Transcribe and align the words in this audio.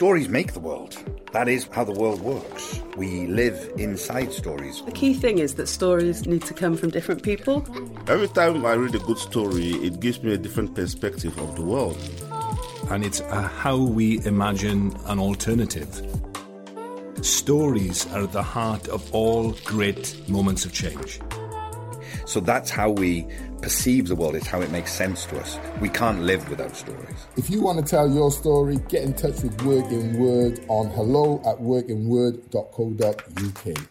Stories 0.00 0.30
make 0.30 0.54
the 0.54 0.60
world. 0.60 0.96
That 1.32 1.46
is 1.46 1.68
how 1.72 1.84
the 1.84 1.92
world 1.92 2.22
works. 2.22 2.80
We 2.96 3.26
live 3.26 3.70
inside 3.76 4.32
stories. 4.32 4.80
The 4.86 4.92
key 4.92 5.12
thing 5.12 5.36
is 5.36 5.56
that 5.56 5.66
stories 5.66 6.26
need 6.26 6.40
to 6.44 6.54
come 6.54 6.74
from 6.74 6.88
different 6.88 7.22
people. 7.22 7.66
Every 8.08 8.28
time 8.28 8.64
I 8.64 8.72
read 8.76 8.94
a 8.94 8.98
good 9.00 9.18
story, 9.18 9.72
it 9.72 10.00
gives 10.00 10.22
me 10.22 10.32
a 10.32 10.38
different 10.38 10.74
perspective 10.74 11.38
of 11.38 11.54
the 11.54 11.62
world. 11.62 11.98
And 12.90 13.04
it's 13.04 13.20
uh, 13.20 13.42
how 13.42 13.76
we 13.76 14.24
imagine 14.24 14.96
an 15.04 15.18
alternative. 15.18 15.92
Stories 17.20 18.10
are 18.14 18.22
at 18.22 18.32
the 18.32 18.42
heart 18.42 18.88
of 18.88 19.14
all 19.14 19.52
great 19.64 20.16
moments 20.30 20.64
of 20.64 20.72
change. 20.72 21.20
So 22.24 22.40
that's 22.40 22.70
how 22.70 22.88
we 22.88 23.26
perceive 23.60 24.08
the 24.08 24.16
world, 24.16 24.34
it's 24.34 24.46
how 24.46 24.60
it 24.60 24.70
makes 24.70 24.92
sense 24.92 25.24
to 25.26 25.38
us. 25.38 25.58
We 25.80 25.88
can't 25.88 26.22
live 26.22 26.48
without 26.48 26.76
stories. 26.76 27.26
If 27.36 27.50
you 27.50 27.60
want 27.60 27.78
to 27.78 27.84
tell 27.84 28.10
your 28.10 28.30
story, 28.30 28.78
get 28.88 29.02
in 29.02 29.14
touch 29.14 29.42
with 29.42 29.60
Working 29.62 30.18
Word 30.18 30.64
on 30.68 30.90
hello 30.90 31.42
at 31.46 31.58
workingword.co.uk. 31.58 33.86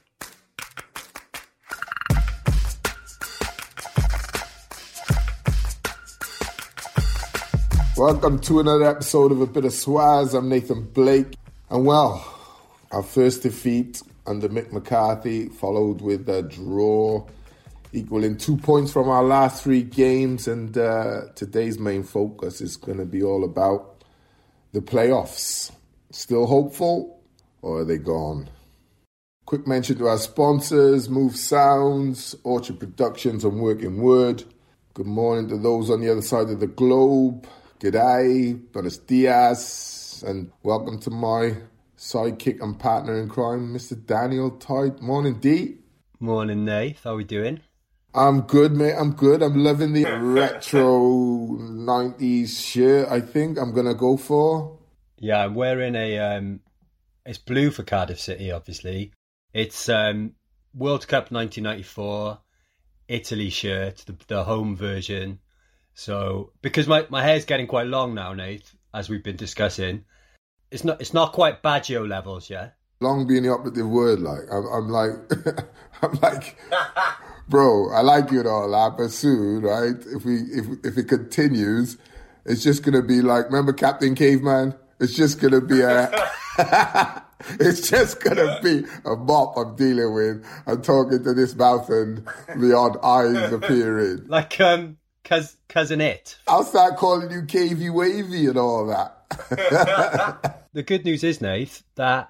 Welcome 7.98 8.40
to 8.40 8.62
another 8.62 8.86
episode 8.86 9.34
of 9.34 9.42
A 9.42 9.46
Bit 9.46 9.66
of 9.66 9.74
Swazz. 9.74 10.34
I'm 10.34 10.48
Nathan 10.48 10.84
Blake. 10.84 11.36
And 11.70 11.86
well, 11.86 12.26
our 12.92 13.04
first 13.04 13.44
defeat 13.44 14.02
under 14.26 14.48
Mick 14.48 14.72
McCarthy, 14.72 15.50
followed 15.50 16.00
with 16.00 16.30
a 16.30 16.44
draw 16.44 17.28
equaling 17.94 18.38
two 18.38 18.58
points 18.58 18.92
from 18.92 19.10
our 19.10 19.24
last 19.24 19.64
three 19.64 19.84
games. 19.84 20.48
And 20.48 20.78
uh, 20.78 21.28
today's 21.36 21.80
main 21.80 22.04
focus 22.04 22.62
is 22.62 22.78
going 22.78 22.98
to 22.98 23.06
be 23.06 23.24
all 23.24 23.44
about 23.44 24.04
the 24.72 24.82
playoffs. 24.82 25.72
Still 26.12 26.48
hopeful, 26.48 27.22
or 27.62 27.80
are 27.80 27.86
they 27.86 27.98
gone? 27.98 28.50
Quick 29.46 29.66
mention 29.68 29.98
to 29.98 30.08
our 30.08 30.18
sponsors 30.18 31.10
Move 31.10 31.36
Sounds, 31.36 32.36
Orchard 32.44 32.80
Productions, 32.80 33.44
and 33.44 33.60
Working 33.60 34.02
Word. 34.02 34.44
Good 34.94 35.08
morning 35.08 35.48
to 35.50 35.58
those 35.58 35.90
on 35.90 36.02
the 36.02 36.12
other 36.12 36.22
side 36.22 36.50
of 36.50 36.60
the 36.60 36.68
globe. 36.68 37.48
G'day, 37.80 38.60
buenos 38.72 38.98
dias, 38.98 40.24
and 40.28 40.52
welcome 40.64 41.00
to 41.00 41.10
my 41.10 41.56
sidekick 41.98 42.62
and 42.62 42.78
partner 42.78 43.20
in 43.20 43.30
crime, 43.30 43.74
Mr. 43.74 43.94
Daniel 44.06 44.52
Tyte. 44.52 45.02
Morning, 45.02 45.40
D. 45.40 45.78
Morning, 46.20 46.66
Nate. 46.66 46.98
How 47.04 47.14
are 47.14 47.18
we 47.18 47.24
doing? 47.24 47.62
I'm 48.14 48.42
good, 48.42 48.72
mate. 48.72 48.96
I'm 48.98 49.14
good. 49.14 49.42
I'm 49.44 49.64
loving 49.64 49.94
the 49.94 50.06
retro 50.20 51.00
90s 51.60 52.50
shirt, 52.50 53.08
I 53.10 53.22
think 53.22 53.58
I'm 53.58 53.74
going 53.74 53.86
to 53.86 53.94
go 53.94 54.18
for. 54.18 54.80
Yeah, 55.18 55.44
I'm 55.46 55.56
wearing 55.56 55.96
a. 55.96 56.18
Um, 56.18 56.62
it's 57.26 57.38
blue 57.38 57.70
for 57.72 57.84
Cardiff 57.84 58.20
City, 58.20 58.52
obviously. 58.52 59.12
It's 59.54 59.90
um, 59.90 60.34
World 60.74 61.08
Cup 61.08 61.32
1994 61.32 62.40
Italy 63.08 63.50
shirt, 63.50 63.98
the, 64.06 64.16
the 64.28 64.44
home 64.44 64.76
version. 64.76 65.40
So, 65.94 66.54
because 66.62 66.88
my, 66.88 67.06
my 67.10 67.24
hair's 67.24 67.46
getting 67.46 67.68
quite 67.68 67.88
long 67.88 68.14
now, 68.14 68.34
Nate, 68.34 68.72
as 68.94 69.10
we've 69.10 69.24
been 69.24 69.36
discussing, 69.36 70.06
it's 70.72 70.84
not 70.84 71.02
it's 71.02 71.14
not 71.14 71.34
quite 71.34 71.62
Baggio 71.64 72.08
levels, 72.08 72.50
yeah. 72.50 72.70
Long 73.02 73.28
being 73.28 73.44
the 73.44 73.50
operative 73.50 73.88
word, 73.88 74.20
like 74.20 74.42
I'm, 74.52 74.66
I'm 74.68 74.90
like, 74.90 75.12
I'm 76.02 76.20
like, 76.22 76.58
bro, 77.50 77.92
I 77.92 78.02
like 78.02 78.32
you 78.32 78.40
and 78.40 78.48
all 78.48 78.70
that, 78.70 78.98
but 78.98 79.12
soon, 79.12 79.62
right? 79.62 79.96
If 80.08 80.24
we 80.24 80.36
if 80.36 80.66
if 80.86 80.98
it 80.98 81.08
continues, 81.10 81.98
it's 82.46 82.64
just 82.64 82.84
gonna 82.84 83.02
be 83.02 83.22
like, 83.22 83.46
remember 83.46 83.74
Captain 83.74 84.16
Caveman? 84.16 84.76
It's 85.00 85.16
just 85.16 85.40
gonna 85.40 85.62
be 85.62 85.82
a. 85.82 86.12
it's 87.60 87.90
just 87.90 88.22
gonna 88.24 88.60
be 88.62 88.86
a 89.06 89.16
mop 89.16 89.58
I'm 89.58 89.76
dealing 89.76 90.14
with. 90.14 90.46
I'm 90.68 90.82
talking 90.82 91.24
to 91.24 91.34
this 91.34 91.56
mouth 91.56 91.90
and 91.90 92.28
the 92.56 92.76
odd 92.76 92.98
eyes 93.04 93.52
appearing. 93.52 94.26
Like 94.28 94.60
um, 94.60 94.98
cous, 95.24 95.58
cousin 95.68 96.02
it. 96.02 96.38
I'll 96.48 96.64
start 96.64 96.98
calling 96.98 97.32
you 97.32 97.42
Cavey 97.44 97.92
Wavy 97.92 98.48
and 98.48 98.58
all 98.58 98.86
that. 98.88 100.56
The 100.72 100.84
good 100.84 101.04
news 101.04 101.24
is, 101.24 101.42
Nate, 101.42 101.82
that 101.96 102.30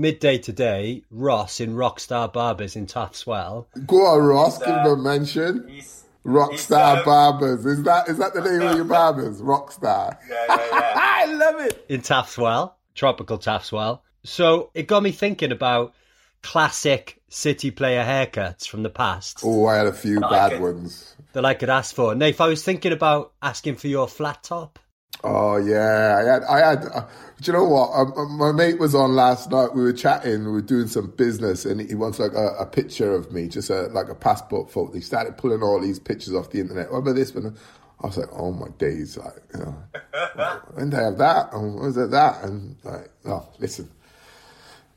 midday 0.00 0.38
today, 0.38 1.02
Ross 1.10 1.60
in 1.60 1.74
Rockstar 1.74 2.32
Barbers 2.32 2.74
in 2.76 2.86
Taff's 2.86 3.26
Well. 3.26 3.68
Go 3.86 4.06
on, 4.06 4.20
Ross, 4.22 4.58
give 4.58 4.68
him 4.68 4.86
a 4.86 4.96
mention. 4.96 5.68
He's, 5.68 6.04
Rockstar 6.24 6.50
he's, 6.52 6.70
uh, 6.72 7.02
Barbers. 7.04 7.64
Is 7.66 7.82
that 7.84 8.08
is 8.08 8.18
that 8.18 8.34
the 8.34 8.40
name 8.40 8.62
of 8.68 8.76
your 8.76 8.84
barbers? 8.96 9.40
Rockstar. 9.40 10.16
yeah, 10.28 10.44
yeah, 10.48 10.56
yeah. 10.72 10.92
I 10.96 11.24
love 11.26 11.60
it. 11.60 11.84
in 11.88 12.00
Taff's 12.02 12.36
Well, 12.38 12.76
tropical 12.94 13.38
Taff's 13.38 13.70
Well. 13.72 14.02
So 14.24 14.70
it 14.74 14.86
got 14.86 15.02
me 15.02 15.12
thinking 15.12 15.52
about 15.52 15.94
classic 16.42 17.20
city 17.28 17.70
player 17.70 18.02
haircuts 18.04 18.66
from 18.66 18.82
the 18.82 18.90
past 18.90 19.40
Oh, 19.44 19.66
I 19.66 19.76
had 19.76 19.86
a 19.86 19.92
few 19.92 20.18
like 20.20 20.30
bad 20.30 20.52
it. 20.54 20.60
ones. 20.60 21.14
that 21.32 21.44
I 21.44 21.54
could 21.54 21.70
ask 21.70 21.94
for. 21.94 22.14
Nate, 22.14 22.34
if 22.34 22.40
I 22.40 22.48
was 22.48 22.62
thinking 22.64 22.92
about 22.92 23.32
asking 23.42 23.76
for 23.76 23.88
your 23.88 24.08
flat 24.08 24.42
top. 24.42 24.78
Oh 25.22 25.56
yeah, 25.56 26.16
I 26.18 26.32
had, 26.32 26.42
I 26.44 26.58
had. 26.58 26.84
Uh, 26.92 27.06
do 27.40 27.52
you 27.52 27.58
know 27.58 27.64
what? 27.64 27.90
Um, 27.92 28.12
um, 28.16 28.38
my 28.38 28.52
mate 28.52 28.78
was 28.78 28.94
on 28.94 29.14
last 29.14 29.50
night. 29.50 29.74
We 29.74 29.82
were 29.82 29.92
chatting. 29.92 30.44
We 30.44 30.52
were 30.52 30.62
doing 30.62 30.88
some 30.88 31.10
business, 31.10 31.64
and 31.64 31.80
he 31.80 31.94
wants 31.94 32.18
like 32.18 32.32
a, 32.32 32.54
a 32.60 32.66
picture 32.66 33.12
of 33.14 33.30
me, 33.32 33.48
just 33.48 33.70
a, 33.70 33.82
like 33.88 34.08
a 34.08 34.14
passport 34.14 34.70
photo. 34.70 34.92
He 34.92 35.00
started 35.00 35.36
pulling 35.36 35.62
all 35.62 35.80
these 35.80 35.98
pictures 35.98 36.34
off 36.34 36.50
the 36.50 36.60
internet. 36.60 36.88
Remember 36.88 37.12
this 37.12 37.34
one? 37.34 37.56
I 38.02 38.06
was 38.06 38.16
like, 38.16 38.28
oh 38.32 38.52
my 38.52 38.68
days! 38.78 39.18
Like, 39.18 39.42
you 39.54 39.60
know, 39.60 40.60
when 40.74 40.94
I 40.94 41.02
have 41.02 41.18
that? 41.18 41.52
And 41.52 41.74
was 41.80 41.96
it 41.98 42.10
that? 42.12 42.42
And 42.44 42.76
like, 42.82 43.10
oh, 43.26 43.48
listen. 43.58 43.90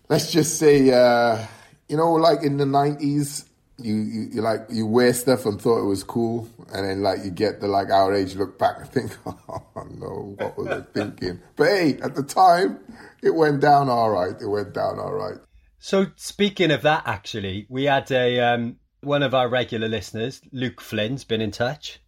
Let's 0.10 0.32
just 0.32 0.58
say, 0.58 0.92
uh, 0.92 1.46
you 1.90 1.98
know, 1.98 2.14
like 2.14 2.44
in 2.44 2.58
the 2.58 2.66
nineties, 2.66 3.46
you, 3.78 3.96
you 3.96 4.22
you 4.34 4.42
like 4.42 4.62
you 4.70 4.86
wear 4.86 5.14
stuff 5.14 5.46
and 5.46 5.62
thought 5.62 5.82
it 5.82 5.88
was 5.88 6.04
cool, 6.04 6.48
and 6.74 6.88
then 6.88 7.02
like 7.02 7.24
you 7.24 7.32
get 7.32 7.60
the 7.60 7.68
like 7.68 7.90
our 7.90 8.14
age 8.14 8.36
look 8.36 8.58
back 8.58 8.78
and 8.80 8.90
think, 8.90 9.18
oh 9.26 9.64
no, 9.92 10.36
what 10.38 10.58
was 10.58 10.68
I 10.68 10.82
thinking? 10.94 11.40
But 11.56 11.68
hey, 11.68 11.98
at 12.02 12.16
the 12.16 12.24
time, 12.24 12.80
it 13.22 13.34
went 13.34 13.62
down 13.62 13.90
all 13.90 14.12
right. 14.12 14.36
It 14.40 14.48
went 14.48 14.74
down 14.74 15.00
all 15.00 15.14
right. 15.14 15.38
So 15.80 16.08
speaking 16.16 16.72
of 16.72 16.82
that, 16.84 17.04
actually, 17.06 17.66
we 17.70 17.86
had 17.86 18.12
a 18.12 18.40
um, 18.40 18.78
one 19.02 19.24
of 19.24 19.34
our 19.34 19.50
regular 19.50 19.88
listeners, 19.88 20.42
Luke 20.52 20.80
Flynn's, 20.80 21.24
been 21.24 21.42
in 21.42 21.52
touch. 21.52 22.00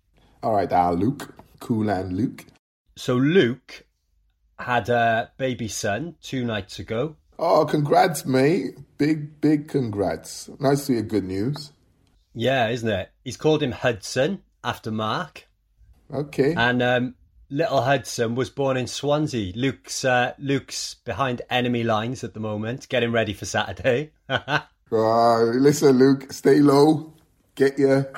All 0.41 0.53
right, 0.53 0.71
our 0.71 0.93
Luke, 0.93 1.35
cool 1.59 1.89
and 1.89 2.13
Luke. 2.13 2.45
So 2.95 3.15
Luke 3.15 3.85
had 4.57 4.89
a 4.89 5.31
baby 5.37 5.67
son 5.67 6.15
two 6.21 6.45
nights 6.45 6.79
ago. 6.79 7.17
Oh, 7.37 7.65
congrats, 7.65 8.25
mate! 8.25 8.77
Big 8.97 9.41
big 9.41 9.67
congrats. 9.67 10.49
Nice 10.59 10.87
to 10.87 10.93
hear 10.93 11.01
good 11.01 11.25
news. 11.25 11.73
Yeah, 12.35 12.67
isn't 12.69 12.89
it? 12.89 13.09
He's 13.23 13.37
called 13.37 13.63
him 13.63 13.71
Hudson 13.71 14.41
after 14.63 14.91
Mark, 14.91 15.47
Okay. 16.13 16.53
and 16.55 16.83
um, 16.83 17.15
little 17.49 17.81
Hudson 17.81 18.35
was 18.35 18.49
born 18.49 18.75
in 18.77 18.87
Swansea. 18.87 19.53
Luke's 19.55 20.03
uh, 20.05 20.33
Luke's 20.37 20.95
behind 21.05 21.41
enemy 21.49 21.83
lines 21.83 22.23
at 22.23 22.33
the 22.33 22.39
moment, 22.39 22.87
getting 22.89 23.11
ready 23.11 23.33
for 23.33 23.45
Saturday. 23.45 24.11
Uh, 24.91 25.41
listen, 25.45 25.97
Luke, 25.97 26.31
stay 26.31 26.59
low. 26.59 27.11
Get 27.55 27.79
your 27.79 28.13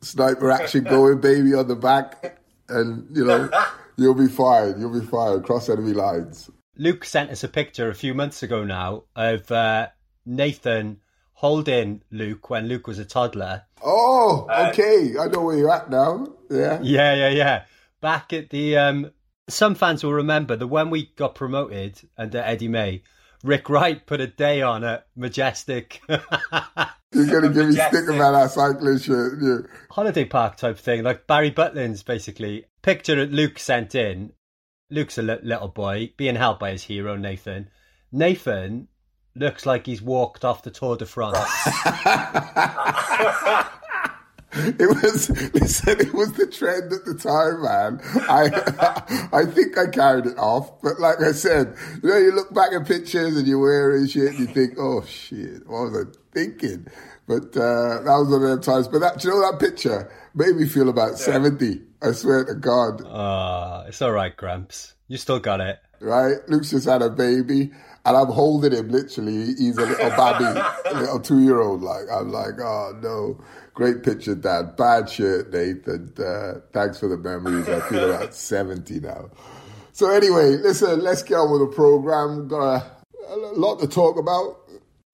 sniper 0.00 0.50
action 0.50 0.82
going, 0.84 1.20
baby, 1.20 1.52
on 1.52 1.68
the 1.68 1.76
back, 1.76 2.40
and 2.70 3.06
you 3.14 3.22
know 3.26 3.50
you'll 3.98 4.14
be 4.14 4.26
fine. 4.26 4.80
You'll 4.80 4.98
be 4.98 5.06
fine. 5.06 5.42
Cross 5.42 5.68
enemy 5.68 5.92
lines. 5.92 6.50
Luke 6.78 7.04
sent 7.04 7.30
us 7.30 7.44
a 7.44 7.48
picture 7.48 7.90
a 7.90 7.94
few 7.94 8.14
months 8.14 8.42
ago 8.42 8.64
now 8.64 9.04
of 9.14 9.52
uh, 9.52 9.88
Nathan 10.24 11.00
holding 11.36 12.02
Luke 12.10 12.48
when 12.48 12.66
Luke 12.66 12.86
was 12.86 12.98
a 12.98 13.04
toddler. 13.04 13.62
Oh, 13.84 14.46
okay. 14.68 15.14
I 15.20 15.26
know 15.28 15.42
where 15.42 15.56
you're 15.56 15.70
at 15.70 15.90
now. 15.90 16.26
Yeah. 16.50 16.80
Yeah, 16.82 17.14
yeah, 17.14 17.28
yeah. 17.28 17.64
Back 18.00 18.32
at 18.32 18.50
the 18.50 18.76
um 18.78 19.10
some 19.48 19.74
fans 19.74 20.02
will 20.02 20.14
remember 20.14 20.56
that 20.56 20.66
when 20.66 20.90
we 20.90 21.12
got 21.14 21.34
promoted 21.34 22.00
under 22.16 22.38
Eddie 22.38 22.68
May, 22.68 23.02
Rick 23.44 23.68
Wright 23.68 24.04
put 24.04 24.20
a 24.20 24.26
day 24.26 24.62
on 24.62 24.82
at 24.82 25.06
Majestic 25.14 26.00
You're 26.08 27.26
gonna 27.26 27.52
give 27.52 27.68
me 27.68 27.72
stick 27.72 28.08
about 28.08 28.32
that 28.32 28.50
cycling 28.50 28.98
shirt. 28.98 29.38
Yeah. 29.40 29.70
holiday 29.90 30.24
park 30.24 30.56
type 30.56 30.78
thing, 30.78 31.04
like 31.04 31.26
Barry 31.26 31.50
Butlin's 31.50 32.02
basically. 32.02 32.64
Picture 32.82 33.16
that 33.16 33.32
Luke 33.32 33.58
sent 33.58 33.94
in. 33.94 34.32
Luke's 34.90 35.18
a 35.18 35.22
little 35.22 35.68
boy 35.68 36.12
being 36.16 36.36
held 36.36 36.58
by 36.60 36.70
his 36.70 36.84
hero 36.84 37.16
Nathan. 37.16 37.68
Nathan 38.12 38.88
looks 39.36 39.66
like 39.66 39.86
he's 39.86 40.02
walked 40.02 40.44
off 40.44 40.62
the 40.62 40.70
Tour 40.70 40.96
de 40.96 41.06
France. 41.06 41.38
It 44.58 44.88
was 44.88 45.28
listen. 45.52 46.00
It 46.00 46.14
was 46.14 46.32
the 46.32 46.46
trend 46.46 46.90
at 46.90 47.04
the 47.04 47.12
time, 47.14 47.60
man. 47.62 48.00
I 48.26 49.28
I 49.42 49.44
think 49.44 49.76
I 49.76 49.86
carried 49.88 50.24
it 50.24 50.38
off, 50.38 50.80
but 50.80 50.98
like 50.98 51.20
I 51.20 51.32
said, 51.32 51.76
you 52.02 52.08
know, 52.08 52.16
you 52.16 52.32
look 52.32 52.54
back 52.54 52.72
at 52.72 52.86
pictures 52.86 53.36
and 53.36 53.46
you're 53.46 53.58
wearing 53.58 54.06
shit, 54.06 54.28
and 54.30 54.38
you 54.38 54.46
think, 54.46 54.78
oh 54.78 55.04
shit, 55.04 55.66
what 55.66 55.90
was 55.90 56.06
I 56.06 56.10
thinking? 56.32 56.86
But 57.28 57.54
uh, 57.54 58.00
that 58.00 58.04
was 58.06 58.28
one 58.30 58.44
of 58.44 58.48
them 58.48 58.62
times. 58.62 58.88
But 58.88 59.00
that, 59.00 59.18
do 59.20 59.28
you 59.28 59.34
know 59.34 59.42
that 59.50 59.60
picture 59.60 60.10
made 60.34 60.56
me 60.56 60.66
feel 60.66 60.88
about 60.88 61.18
seventy. 61.18 61.82
I 62.00 62.12
swear 62.12 62.46
to 62.46 62.54
God. 62.54 63.02
Ah, 63.04 63.84
it's 63.84 64.00
all 64.00 64.12
right, 64.12 64.34
Gramps. 64.34 64.94
You 65.08 65.18
still 65.18 65.38
got 65.40 65.60
it. 65.60 65.80
right? 66.00 66.36
Luke's 66.48 66.70
just 66.70 66.88
had 66.88 67.02
a 67.02 67.10
baby, 67.10 67.72
and 68.06 68.16
I'm 68.16 68.28
holding 68.28 68.72
him 68.72 68.88
literally. 68.88 69.54
He's 69.54 69.76
a 69.76 69.84
little 69.84 70.10
baby, 70.10 70.60
a 70.86 70.94
little 70.94 71.20
two 71.20 71.40
year 71.40 71.60
old. 71.60 71.82
Like 71.82 72.04
I'm 72.10 72.30
like, 72.30 72.60
oh 72.60 72.96
no, 73.02 73.44
great 73.74 74.04
picture, 74.04 74.36
Dad. 74.36 74.76
Bad 74.76 75.10
shirt, 75.10 75.52
Nathan. 75.52 76.14
Uh, 76.16 76.60
thanks 76.72 77.00
for 77.00 77.08
the 77.08 77.18
memories. 77.18 77.68
I 77.68 77.80
feel 77.80 78.10
about 78.10 78.32
seventy 78.32 79.00
now. 79.00 79.30
So 79.92 80.10
anyway, 80.10 80.56
listen, 80.56 81.00
let's 81.00 81.24
get 81.24 81.34
on 81.34 81.50
with 81.50 81.68
the 81.68 81.74
program. 81.74 82.46
Got 82.46 82.76
a, 82.76 83.34
a 83.34 83.36
lot 83.56 83.80
to 83.80 83.88
talk 83.88 84.18
about. 84.18 84.60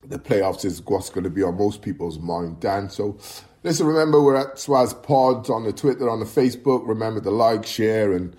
The 0.05 0.19
playoffs 0.19 0.65
is 0.65 0.83
what's 0.85 1.09
going 1.09 1.25
to 1.25 1.31
be 1.31 1.43
on 1.43 1.57
most 1.57 1.83
people's 1.83 2.19
mind, 2.19 2.61
Dan. 2.61 2.89
So. 2.91 3.19
Listen, 3.65 3.87
remember 3.87 4.21
we're 4.21 4.35
at 4.35 4.57
Swazz 4.57 5.01
Pods 5.05 5.49
on 5.49 5.63
the 5.63 5.73
Twitter, 5.73 6.11
on 6.11 6.19
the 6.19 6.27
Facebook. 6.27 6.85
Remember 6.85 7.21
to 7.21 7.31
like, 7.31 7.65
share, 7.65 8.13
and 8.13 8.35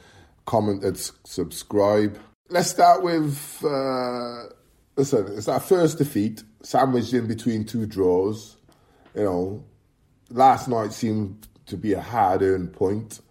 comment 0.45 0.83
and 0.83 0.97
subscribe. 1.23 2.19
Let's 2.53 2.69
start 2.69 3.01
with 3.01 3.65
uh, 3.65 4.43
listen. 4.95 5.25
It's 5.35 5.47
our 5.47 5.59
first 5.59 5.97
defeat, 5.97 6.43
sandwiched 6.61 7.11
in 7.11 7.25
between 7.25 7.65
two 7.65 7.87
draws. 7.87 8.57
You 9.15 9.23
know, 9.23 9.63
last 10.29 10.67
night 10.67 10.93
seemed 10.93 11.47
to 11.65 11.77
be 11.77 11.93
a 11.93 11.99
hard-earned 11.99 12.71
point, 12.73 13.21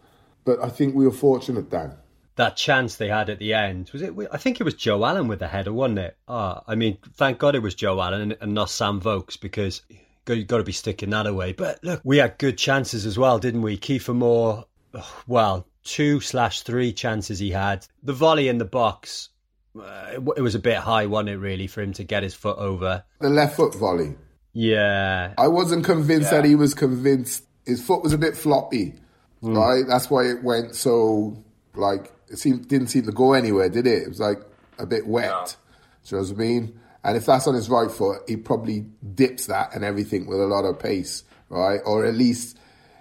but 0.45 0.59
I 0.61 0.71
think 0.71 0.97
we 0.97 1.05
were 1.05 1.13
fortunate, 1.13 1.71
then. 1.71 1.93
That 2.35 2.57
chance 2.57 2.97
they 2.97 3.07
had 3.07 3.31
at 3.31 3.39
the 3.39 3.55
end 3.55 3.91
was 3.93 4.03
it? 4.03 4.13
I 4.33 4.39
think 4.39 4.61
it 4.61 4.65
was 4.65 4.75
Joe 4.75 5.05
Allen 5.05 5.29
with 5.29 5.39
the 5.39 5.47
header, 5.47 5.73
wasn't 5.73 6.01
it? 6.01 6.17
Ah, 6.27 6.65
I 6.67 6.75
mean, 6.75 6.99
thank 7.15 7.39
God 7.39 7.55
it 7.55 7.63
was 7.63 7.77
Joe 7.77 8.03
Allen 8.03 8.35
and 8.41 8.55
not 8.55 8.71
Sam 8.71 9.01
Vokes 9.01 9.37
because 9.37 9.83
you've 10.27 10.49
got 10.49 10.59
to 10.59 10.65
be 10.65 10.73
sticking 10.73 11.11
that 11.11 11.29
away. 11.29 11.53
But 11.53 11.79
look, 11.85 12.01
we 12.03 12.17
had 12.17 12.39
good 12.39 12.59
chances 12.59 13.07
as 13.07 13.17
well, 13.17 13.39
didn't 13.39 13.63
we? 13.63 13.79
Kieffer 13.79 14.17
Moore, 14.17 14.65
well, 15.29 15.69
two 15.85 16.21
slash 16.21 16.63
three 16.63 16.93
chances 16.93 17.39
he 17.39 17.51
had. 17.51 17.87
The 18.03 18.13
volley 18.13 18.49
in 18.49 18.59
the 18.59 18.65
box, 18.65 19.31
uh, 19.79 20.13
it, 20.13 20.23
it 20.37 20.43
was 20.43 20.55
a 20.55 20.61
bit 20.61 20.79
high, 20.79 21.07
wasn't 21.07 21.31
it, 21.31 21.39
really, 21.39 21.67
for 21.67 21.83
him 21.83 21.93
to 21.95 22.05
get 22.05 22.23
his 22.23 22.35
foot 22.35 22.59
over? 22.59 23.05
The 23.21 23.31
left 23.31 23.57
foot 23.57 23.75
volley. 23.75 24.15
Yeah. 24.53 25.35
I 25.39 25.49
wasn't 25.49 25.85
convinced 25.85 26.31
that 26.31 26.45
he 26.45 26.55
was 26.55 26.75
convinced. 26.75 27.45
His 27.65 27.85
foot 27.85 28.03
was 28.03 28.13
a 28.13 28.19
bit 28.19 28.37
floppy, 28.37 28.95
right? 29.41 29.85
That's 29.87 30.11
why 30.11 30.25
it 30.25 30.43
went 30.43 30.75
so 30.75 31.43
like 31.75 32.13
it 32.29 32.39
seemed 32.39 32.69
didn't 32.69 32.89
seem 32.89 33.05
to 33.05 33.13
go 33.13 33.33
anywhere, 33.35 33.69
did 33.69 33.87
it? 33.87 34.03
It 34.03 34.09
was 34.09 34.21
like 34.21 34.43
a 34.79 34.87
bit 34.87 35.07
wet. 35.07 35.57
Do 36.05 36.17
you 36.17 36.23
know 36.23 36.29
what 36.29 36.37
I 36.37 36.39
mean? 36.39 36.81
And 37.05 37.17
if 37.17 37.27
that's 37.27 37.47
on 37.47 37.55
his 37.55 37.69
right 37.69 37.91
foot, 37.91 38.23
he 38.29 38.37
probably 38.37 38.87
dips 39.15 39.47
that 39.47 39.75
and 39.75 39.85
everything 39.85 40.27
with 40.27 40.41
a 40.41 40.47
lot 40.47 40.65
of 40.65 40.79
pace, 40.79 41.25
right? 41.49 41.81
Or 41.85 42.05
at 42.05 42.15
least 42.15 42.59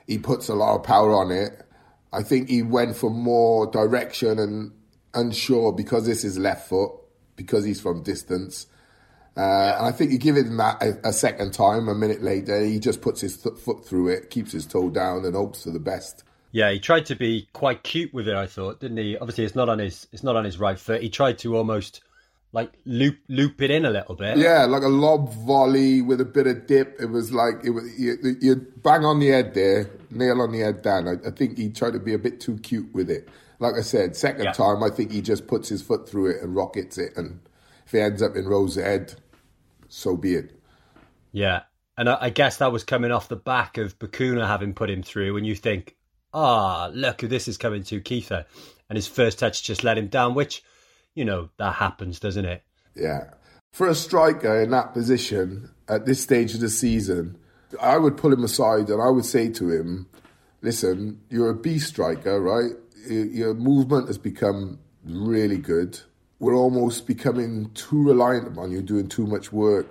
he 0.07 0.17
puts 0.17 0.49
a 0.49 0.55
lot 0.55 0.75
of 0.75 0.83
power 0.83 1.13
on 1.13 1.31
it. 1.31 1.60
I 2.13 2.23
think 2.23 2.49
he 2.49 2.61
went 2.61 2.95
for 2.95 3.09
more 3.09 3.67
direction 3.67 4.39
and 4.39 4.71
unsure 5.13 5.71
because 5.71 6.05
this 6.05 6.23
is 6.23 6.37
left 6.37 6.67
foot, 6.67 6.91
because 7.35 7.63
he's 7.63 7.81
from 7.81 8.03
distance. 8.03 8.67
Uh, 9.37 9.75
and 9.77 9.85
I 9.85 9.91
think 9.91 10.11
you 10.11 10.17
give 10.17 10.35
him 10.35 10.57
that 10.57 10.81
a, 10.83 11.09
a 11.09 11.13
second 11.13 11.53
time, 11.53 11.87
a 11.87 11.95
minute 11.95 12.21
later, 12.21 12.63
he 12.63 12.79
just 12.79 13.01
puts 13.01 13.21
his 13.21 13.37
th- 13.37 13.55
foot 13.55 13.85
through 13.85 14.09
it, 14.09 14.29
keeps 14.29 14.51
his 14.51 14.65
toe 14.65 14.89
down, 14.89 15.23
and 15.23 15.35
hopes 15.35 15.63
for 15.63 15.71
the 15.71 15.79
best. 15.79 16.23
Yeah, 16.51 16.69
he 16.71 16.79
tried 16.79 17.05
to 17.05 17.15
be 17.15 17.47
quite 17.53 17.83
cute 17.83 18.13
with 18.13 18.27
it. 18.27 18.35
I 18.35 18.45
thought, 18.45 18.81
didn't 18.81 18.97
he? 18.97 19.17
Obviously, 19.17 19.45
it's 19.45 19.55
not 19.55 19.69
on 19.69 19.79
his 19.79 20.05
it's 20.11 20.23
not 20.23 20.35
on 20.35 20.43
his 20.43 20.59
right 20.59 20.77
foot. 20.77 21.01
He 21.01 21.09
tried 21.09 21.37
to 21.39 21.55
almost 21.55 22.01
like 22.53 22.71
loop 22.85 23.17
loop 23.29 23.61
it 23.61 23.71
in 23.71 23.85
a 23.85 23.89
little 23.89 24.15
bit. 24.15 24.37
Yeah, 24.37 24.65
like 24.65 24.83
a 24.83 24.87
lob 24.89 25.33
volley 25.33 26.01
with 26.01 26.19
a 26.21 26.25
bit 26.25 26.47
of 26.47 26.67
dip. 26.67 26.97
It 26.99 27.07
was 27.07 27.31
like 27.31 27.55
it 27.63 27.69
was 27.71 27.97
you, 27.99 28.17
you 28.41 28.55
bang 28.83 29.05
on 29.05 29.19
the 29.19 29.27
head 29.29 29.53
there, 29.53 29.89
nail 30.09 30.41
on 30.41 30.51
the 30.51 30.59
head 30.59 30.81
down. 30.81 31.07
I, 31.07 31.13
I 31.27 31.31
think 31.31 31.57
he 31.57 31.69
tried 31.69 31.93
to 31.93 31.99
be 31.99 32.13
a 32.13 32.19
bit 32.19 32.39
too 32.41 32.57
cute 32.59 32.93
with 32.93 33.09
it. 33.09 33.29
Like 33.59 33.75
I 33.75 33.81
said, 33.81 34.15
second 34.15 34.45
Yeah. 34.45 34.51
time, 34.53 34.83
I 34.83 34.89
think 34.89 35.11
he 35.11 35.21
just 35.21 35.45
puts 35.47 35.69
his 35.69 35.81
foot 35.81 36.09
through 36.09 36.31
it 36.31 36.41
and 36.41 36.55
rockets 36.55 36.97
it, 36.97 37.15
and 37.15 37.39
if 37.85 37.91
he 37.91 37.99
ends 37.99 38.21
up 38.21 38.35
in 38.35 38.47
Rose's 38.47 38.83
head, 38.83 39.13
so 39.87 40.17
be 40.17 40.33
it. 40.35 40.59
Yeah, 41.31 41.61
and 41.97 42.09
I, 42.09 42.17
I 42.21 42.29
guess 42.31 42.57
that 42.57 42.71
was 42.71 42.83
coming 42.83 43.11
off 43.11 43.27
the 43.29 43.35
back 43.35 43.77
of 43.77 43.97
Bacuna 43.99 44.47
having 44.47 44.73
put 44.73 44.89
him 44.89 45.03
through, 45.03 45.37
and 45.37 45.45
you 45.45 45.55
think, 45.55 45.95
ah, 46.33 46.89
look, 46.93 47.19
this 47.19 47.47
is 47.47 47.57
coming 47.57 47.83
to 47.83 48.01
Kieffer, 48.01 48.45
and 48.89 48.97
his 48.97 49.07
first 49.07 49.39
touch 49.39 49.63
just 49.63 49.83
let 49.83 49.97
him 49.97 50.07
down, 50.07 50.33
which, 50.33 50.63
you 51.15 51.25
know, 51.25 51.49
that 51.57 51.75
happens, 51.75 52.19
doesn't 52.19 52.45
it? 52.45 52.63
Yeah. 52.95 53.31
For 53.71 53.87
a 53.87 53.95
striker 53.95 54.61
in 54.61 54.71
that 54.71 54.93
position 54.93 55.69
at 55.87 56.05
this 56.05 56.21
stage 56.21 56.53
of 56.53 56.59
the 56.59 56.69
season, 56.69 57.37
I 57.79 57.97
would 57.97 58.17
pull 58.17 58.33
him 58.33 58.43
aside 58.43 58.89
and 58.89 59.01
I 59.01 59.09
would 59.09 59.25
say 59.25 59.49
to 59.49 59.71
him, 59.71 60.07
listen, 60.61 61.21
you're 61.29 61.49
a 61.49 61.55
B 61.55 61.79
striker, 61.79 62.41
right? 62.41 62.71
Your 63.07 63.53
movement 63.53 64.07
has 64.07 64.17
become 64.17 64.79
really 65.05 65.57
good. 65.57 65.99
We're 66.39 66.55
almost 66.55 67.07
becoming 67.07 67.71
too 67.73 68.03
reliant 68.03 68.47
upon 68.47 68.71
you 68.71 68.81
doing 68.81 69.07
too 69.07 69.25
much 69.25 69.53
work. 69.53 69.89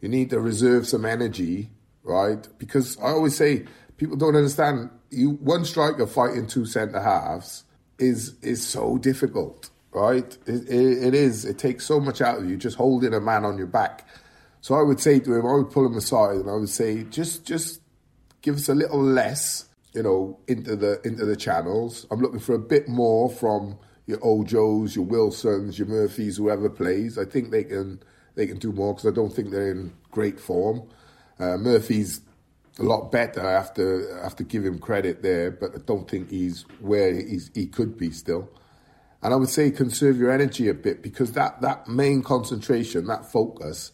You 0.00 0.08
need 0.08 0.30
to 0.30 0.40
reserve 0.40 0.86
some 0.86 1.04
energy, 1.04 1.70
right? 2.02 2.46
Because 2.58 2.98
I 2.98 3.08
always 3.08 3.36
say 3.36 3.64
people 3.96 4.16
don't 4.16 4.36
understand 4.36 4.90
you 5.10 5.30
one 5.30 5.64
striker 5.64 6.06
fighting 6.06 6.46
two 6.46 6.66
centre 6.66 7.00
halves 7.00 7.64
is 7.98 8.34
is 8.42 8.66
so 8.66 8.98
difficult, 8.98 9.70
right? 9.94 10.36
It, 10.46 10.68
it, 10.68 11.04
it 11.06 11.14
is. 11.14 11.44
It 11.44 11.58
takes 11.58 11.86
so 11.86 12.00
much 12.00 12.20
out 12.20 12.38
of 12.38 12.50
you 12.50 12.56
just 12.56 12.76
holding 12.76 13.14
a 13.14 13.20
man 13.20 13.44
on 13.44 13.56
your 13.56 13.66
back. 13.66 14.06
So 14.60 14.74
I 14.74 14.82
would 14.82 15.00
say 15.00 15.20
to 15.20 15.34
him, 15.34 15.46
I 15.46 15.54
would 15.54 15.70
pull 15.70 15.86
him 15.86 15.96
aside 15.96 16.36
and 16.36 16.50
I 16.50 16.54
would 16.54 16.68
say, 16.68 17.04
just 17.04 17.44
just 17.44 17.80
give 18.42 18.56
us 18.56 18.68
a 18.68 18.74
little 18.74 19.02
less, 19.02 19.68
you 19.94 20.02
know, 20.02 20.40
into 20.48 20.76
the 20.76 21.00
into 21.04 21.24
the 21.24 21.36
channels. 21.36 22.06
I'm 22.10 22.20
looking 22.20 22.40
for 22.40 22.54
a 22.54 22.58
bit 22.58 22.88
more 22.88 23.30
from 23.30 23.78
your 24.06 24.18
Ojos, 24.22 24.96
your 24.96 25.04
Wilsons, 25.04 25.78
your 25.78 25.88
Murphys, 25.88 26.36
whoever 26.36 26.68
plays. 26.68 27.18
I 27.18 27.24
think 27.24 27.50
they 27.50 27.64
can 27.64 28.02
they 28.34 28.46
can 28.46 28.58
do 28.58 28.72
more 28.72 28.94
because 28.94 29.10
I 29.10 29.14
don't 29.14 29.32
think 29.32 29.50
they're 29.50 29.70
in 29.70 29.92
great 30.10 30.40
form. 30.40 30.88
Uh, 31.38 31.56
Murphy's 31.56 32.20
a 32.78 32.82
lot 32.82 33.12
better. 33.12 33.46
I 33.46 33.52
have 33.52 33.74
to 33.74 34.18
I 34.20 34.24
have 34.24 34.36
to 34.36 34.44
give 34.44 34.64
him 34.64 34.78
credit 34.78 35.22
there, 35.22 35.50
but 35.50 35.74
I 35.74 35.78
don't 35.78 36.08
think 36.08 36.30
he's 36.30 36.62
where 36.80 37.14
he's, 37.14 37.50
he 37.54 37.66
could 37.66 37.96
be 37.96 38.10
still. 38.10 38.50
And 39.24 39.32
I 39.32 39.36
would 39.36 39.48
say 39.48 39.70
conserve 39.70 40.18
your 40.18 40.30
energy 40.30 40.68
a 40.68 40.74
bit 40.74 41.02
because 41.02 41.32
that, 41.32 41.62
that 41.62 41.88
main 41.88 42.22
concentration, 42.22 43.06
that 43.06 43.32
focus, 43.32 43.90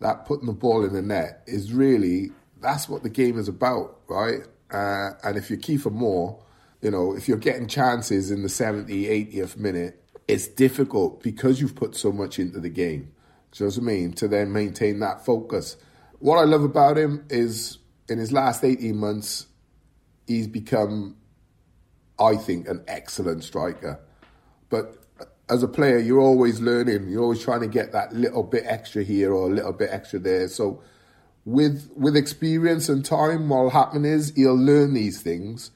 that 0.00 0.26
putting 0.26 0.46
the 0.46 0.52
ball 0.52 0.84
in 0.84 0.92
the 0.92 1.02
net 1.02 1.42
is 1.46 1.72
really 1.72 2.30
that's 2.64 2.88
what 2.88 3.02
the 3.02 3.10
game 3.10 3.38
is 3.38 3.48
about, 3.48 4.00
right? 4.08 4.40
Uh, 4.70 5.10
and 5.22 5.36
if 5.36 5.50
you're 5.50 5.58
Kieffer 5.58 5.92
Moore, 5.92 6.42
you 6.80 6.90
know, 6.90 7.14
if 7.14 7.28
you're 7.28 7.36
getting 7.36 7.68
chances 7.68 8.30
in 8.30 8.42
the 8.42 8.48
70, 8.48 9.04
80th 9.04 9.56
minute, 9.56 10.02
it's 10.26 10.48
difficult 10.48 11.22
because 11.22 11.60
you've 11.60 11.74
put 11.74 11.94
so 11.94 12.10
much 12.10 12.38
into 12.38 12.60
the 12.60 12.70
game. 12.70 13.12
Do 13.52 13.64
you 13.64 13.70
know 13.70 13.76
what 13.76 13.82
I 13.82 13.86
mean? 13.86 14.12
To 14.14 14.28
then 14.28 14.52
maintain 14.52 15.00
that 15.00 15.24
focus. 15.24 15.76
What 16.18 16.38
I 16.38 16.44
love 16.44 16.64
about 16.64 16.96
him 16.96 17.24
is 17.28 17.78
in 18.08 18.18
his 18.18 18.32
last 18.32 18.64
18 18.64 18.96
months, 18.96 19.46
he's 20.26 20.46
become, 20.46 21.16
I 22.18 22.36
think, 22.36 22.66
an 22.66 22.82
excellent 22.88 23.44
striker. 23.44 24.00
But 24.70 25.04
as 25.48 25.62
a 25.62 25.68
player, 25.68 25.98
you're 25.98 26.20
always 26.20 26.60
learning. 26.60 27.08
You're 27.08 27.22
always 27.22 27.42
trying 27.42 27.60
to 27.60 27.68
get 27.68 27.92
that 27.92 28.12
little 28.14 28.42
bit 28.42 28.64
extra 28.66 29.02
here 29.02 29.32
or 29.32 29.50
a 29.50 29.52
little 29.52 29.72
bit 29.72 29.90
extra 29.90 30.18
there. 30.18 30.48
So, 30.48 30.82
with 31.44 31.90
with 31.94 32.16
experience 32.16 32.88
and 32.88 33.04
time, 33.04 33.48
what'll 33.48 33.70
happen 33.70 34.04
is 34.04 34.32
he'll 34.34 34.56
learn 34.56 34.94
these 34.94 35.20
things. 35.20 35.70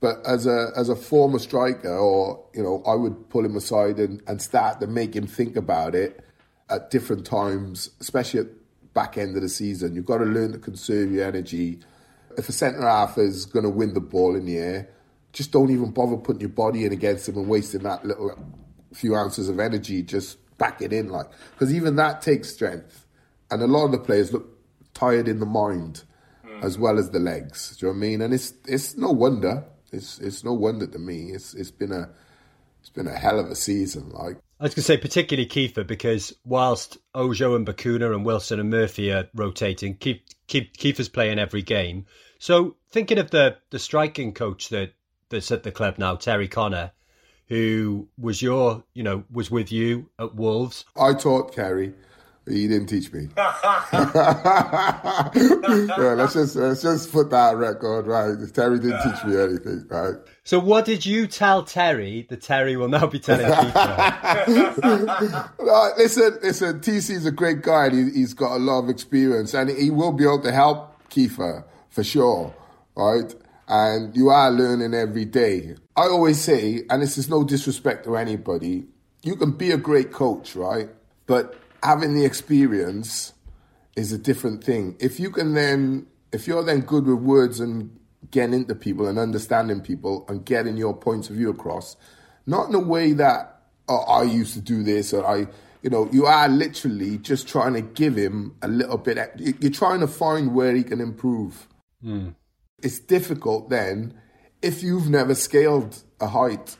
But 0.00 0.24
as 0.26 0.46
a 0.46 0.70
as 0.76 0.88
a 0.88 0.96
former 0.96 1.38
striker, 1.38 1.94
or 1.94 2.42
you 2.54 2.62
know, 2.62 2.82
I 2.86 2.94
would 2.94 3.28
pull 3.28 3.44
him 3.44 3.56
aside 3.56 3.98
and, 3.98 4.22
and 4.26 4.40
start 4.40 4.80
to 4.80 4.86
make 4.86 5.14
him 5.14 5.26
think 5.26 5.56
about 5.56 5.94
it 5.94 6.24
at 6.70 6.90
different 6.90 7.26
times, 7.26 7.90
especially 8.00 8.40
at 8.40 8.46
back 8.94 9.18
end 9.18 9.36
of 9.36 9.42
the 9.42 9.48
season. 9.48 9.94
You've 9.94 10.06
got 10.06 10.18
to 10.18 10.24
learn 10.24 10.52
to 10.52 10.58
conserve 10.58 11.12
your 11.12 11.26
energy. 11.26 11.80
If 12.38 12.48
a 12.48 12.52
centre 12.52 12.80
half 12.80 13.18
is 13.18 13.44
going 13.44 13.64
to 13.64 13.70
win 13.70 13.92
the 13.92 14.00
ball 14.00 14.36
in 14.36 14.46
the 14.46 14.56
air, 14.56 14.88
just 15.32 15.52
don't 15.52 15.70
even 15.70 15.90
bother 15.90 16.16
putting 16.16 16.40
your 16.40 16.50
body 16.50 16.84
in 16.84 16.92
against 16.92 17.28
him 17.28 17.36
and 17.36 17.48
wasting 17.48 17.82
that 17.82 18.04
little 18.04 18.36
few 18.92 19.14
ounces 19.14 19.48
of 19.48 19.60
energy. 19.60 20.02
Just 20.02 20.38
back 20.58 20.82
it 20.82 20.92
in, 20.92 21.08
like 21.08 21.26
because 21.52 21.74
even 21.74 21.96
that 21.96 22.22
takes 22.22 22.52
strength. 22.52 23.06
And 23.50 23.62
a 23.62 23.66
lot 23.66 23.86
of 23.86 23.92
the 23.92 23.98
players 23.98 24.32
look 24.32 24.46
tired 24.94 25.28
in 25.28 25.40
the 25.40 25.46
mind 25.46 26.04
hmm. 26.46 26.62
as 26.62 26.78
well 26.78 26.98
as 26.98 27.10
the 27.10 27.18
legs. 27.18 27.76
Do 27.76 27.86
you 27.86 27.92
know 27.92 27.98
what 27.98 28.04
I 28.04 28.08
mean? 28.08 28.22
And 28.22 28.34
it's 28.34 28.54
it's 28.66 28.96
no 28.96 29.10
wonder. 29.10 29.64
It's 29.92 30.18
it's 30.18 30.44
no 30.44 30.52
wonder 30.52 30.86
to 30.86 30.98
me. 30.98 31.30
It's 31.32 31.54
it's 31.54 31.70
been 31.70 31.92
a 31.92 32.10
it's 32.80 32.90
been 32.90 33.06
a 33.06 33.16
hell 33.16 33.38
of 33.38 33.46
a 33.46 33.54
season. 33.54 34.10
Like 34.10 34.36
I 34.60 34.64
was 34.64 34.74
going 34.74 34.82
to 34.82 34.82
say, 34.82 34.98
particularly 34.98 35.48
Kieffer, 35.48 35.86
because 35.86 36.34
whilst 36.44 36.98
Ojo 37.14 37.54
and 37.54 37.66
Bacuna 37.66 38.14
and 38.14 38.26
Wilson 38.26 38.60
and 38.60 38.68
Murphy 38.68 39.10
are 39.10 39.26
rotating, 39.34 39.96
Keith, 39.96 40.20
Keith, 40.48 40.68
Kieffer's 40.76 41.08
playing 41.08 41.38
every 41.38 41.62
game. 41.62 42.04
So 42.38 42.76
thinking 42.90 43.18
of 43.18 43.30
the 43.30 43.56
the 43.70 43.78
striking 43.78 44.34
coach 44.34 44.68
that 44.68 44.92
that's 45.30 45.50
at 45.50 45.62
the 45.62 45.72
club 45.72 45.96
now, 45.98 46.16
Terry 46.16 46.48
Connor, 46.48 46.92
who 47.48 48.08
was 48.18 48.42
your, 48.42 48.84
you 48.94 49.02
know, 49.02 49.24
was 49.30 49.50
with 49.50 49.72
you 49.72 50.10
at 50.18 50.34
Wolves. 50.34 50.84
I 50.96 51.14
taught 51.14 51.54
Kerry 51.54 51.94
He 52.46 52.68
didn't 52.68 52.88
teach 52.88 53.12
me. 53.12 53.28
yeah, 53.36 53.54
let's 56.16 56.34
just 56.34 56.56
let's 56.56 56.82
just 56.82 57.12
put 57.12 57.30
that 57.30 57.56
record 57.56 58.06
right. 58.06 58.36
Terry 58.52 58.78
didn't 58.78 59.02
teach 59.02 59.24
me 59.24 59.40
anything, 59.40 59.86
right? 59.88 60.14
So, 60.44 60.58
what 60.58 60.84
did 60.84 61.06
you 61.06 61.26
tell 61.26 61.62
Terry 61.62 62.26
that 62.28 62.42
Terry 62.42 62.76
will 62.76 62.88
now 62.88 63.06
be 63.06 63.20
telling 63.20 63.46
Kieffer? 63.46 64.78
right, 65.58 65.92
listen, 65.96 66.38
listen. 66.42 66.80
TC's 66.80 67.26
a 67.26 67.30
great 67.30 67.62
guy. 67.62 67.86
And 67.86 68.12
he, 68.12 68.20
he's 68.20 68.34
got 68.34 68.56
a 68.56 68.58
lot 68.58 68.80
of 68.80 68.88
experience, 68.88 69.54
and 69.54 69.70
he 69.70 69.90
will 69.90 70.12
be 70.12 70.24
able 70.24 70.42
to 70.42 70.52
help 70.52 71.08
Kieffer 71.08 71.64
for 71.88 72.02
sure, 72.02 72.54
right? 72.96 73.34
And 73.70 74.16
you 74.16 74.30
are 74.30 74.50
learning 74.50 74.94
every 74.94 75.24
day. 75.24 75.76
I 75.96 76.08
always 76.08 76.40
say, 76.40 76.82
and 76.90 77.00
this 77.00 77.16
is 77.16 77.30
no 77.30 77.44
disrespect 77.44 78.02
to 78.04 78.16
anybody, 78.16 78.86
you 79.22 79.36
can 79.36 79.52
be 79.52 79.70
a 79.70 79.76
great 79.76 80.10
coach, 80.10 80.56
right? 80.56 80.88
But 81.26 81.54
having 81.80 82.16
the 82.16 82.24
experience 82.24 83.32
is 83.94 84.12
a 84.12 84.18
different 84.18 84.64
thing. 84.64 84.96
If 84.98 85.20
you 85.20 85.30
can 85.30 85.54
then, 85.54 86.08
if 86.32 86.48
you're 86.48 86.64
then 86.64 86.80
good 86.80 87.06
with 87.06 87.20
words 87.20 87.60
and 87.60 87.96
getting 88.32 88.54
into 88.54 88.74
people 88.74 89.06
and 89.06 89.20
understanding 89.20 89.80
people 89.82 90.24
and 90.28 90.44
getting 90.44 90.76
your 90.76 90.96
points 90.96 91.30
of 91.30 91.36
view 91.36 91.50
across, 91.50 91.96
not 92.46 92.68
in 92.68 92.74
a 92.74 92.80
way 92.80 93.12
that 93.12 93.60
oh, 93.88 93.98
I 93.98 94.24
used 94.24 94.54
to 94.54 94.60
do 94.60 94.82
this 94.82 95.12
or 95.12 95.24
I, 95.24 95.46
you 95.82 95.90
know, 95.90 96.08
you 96.10 96.26
are 96.26 96.48
literally 96.48 97.18
just 97.18 97.46
trying 97.46 97.74
to 97.74 97.82
give 97.82 98.16
him 98.16 98.56
a 98.62 98.68
little 98.68 98.98
bit. 98.98 99.30
You're 99.36 99.70
trying 99.70 100.00
to 100.00 100.08
find 100.08 100.56
where 100.56 100.74
he 100.74 100.82
can 100.82 101.00
improve. 101.00 101.68
Mm. 102.04 102.34
It's 102.82 102.98
difficult 102.98 103.70
then 103.70 104.14
if 104.62 104.82
you've 104.82 105.08
never 105.08 105.34
scaled 105.34 106.02
a 106.20 106.28
height 106.28 106.76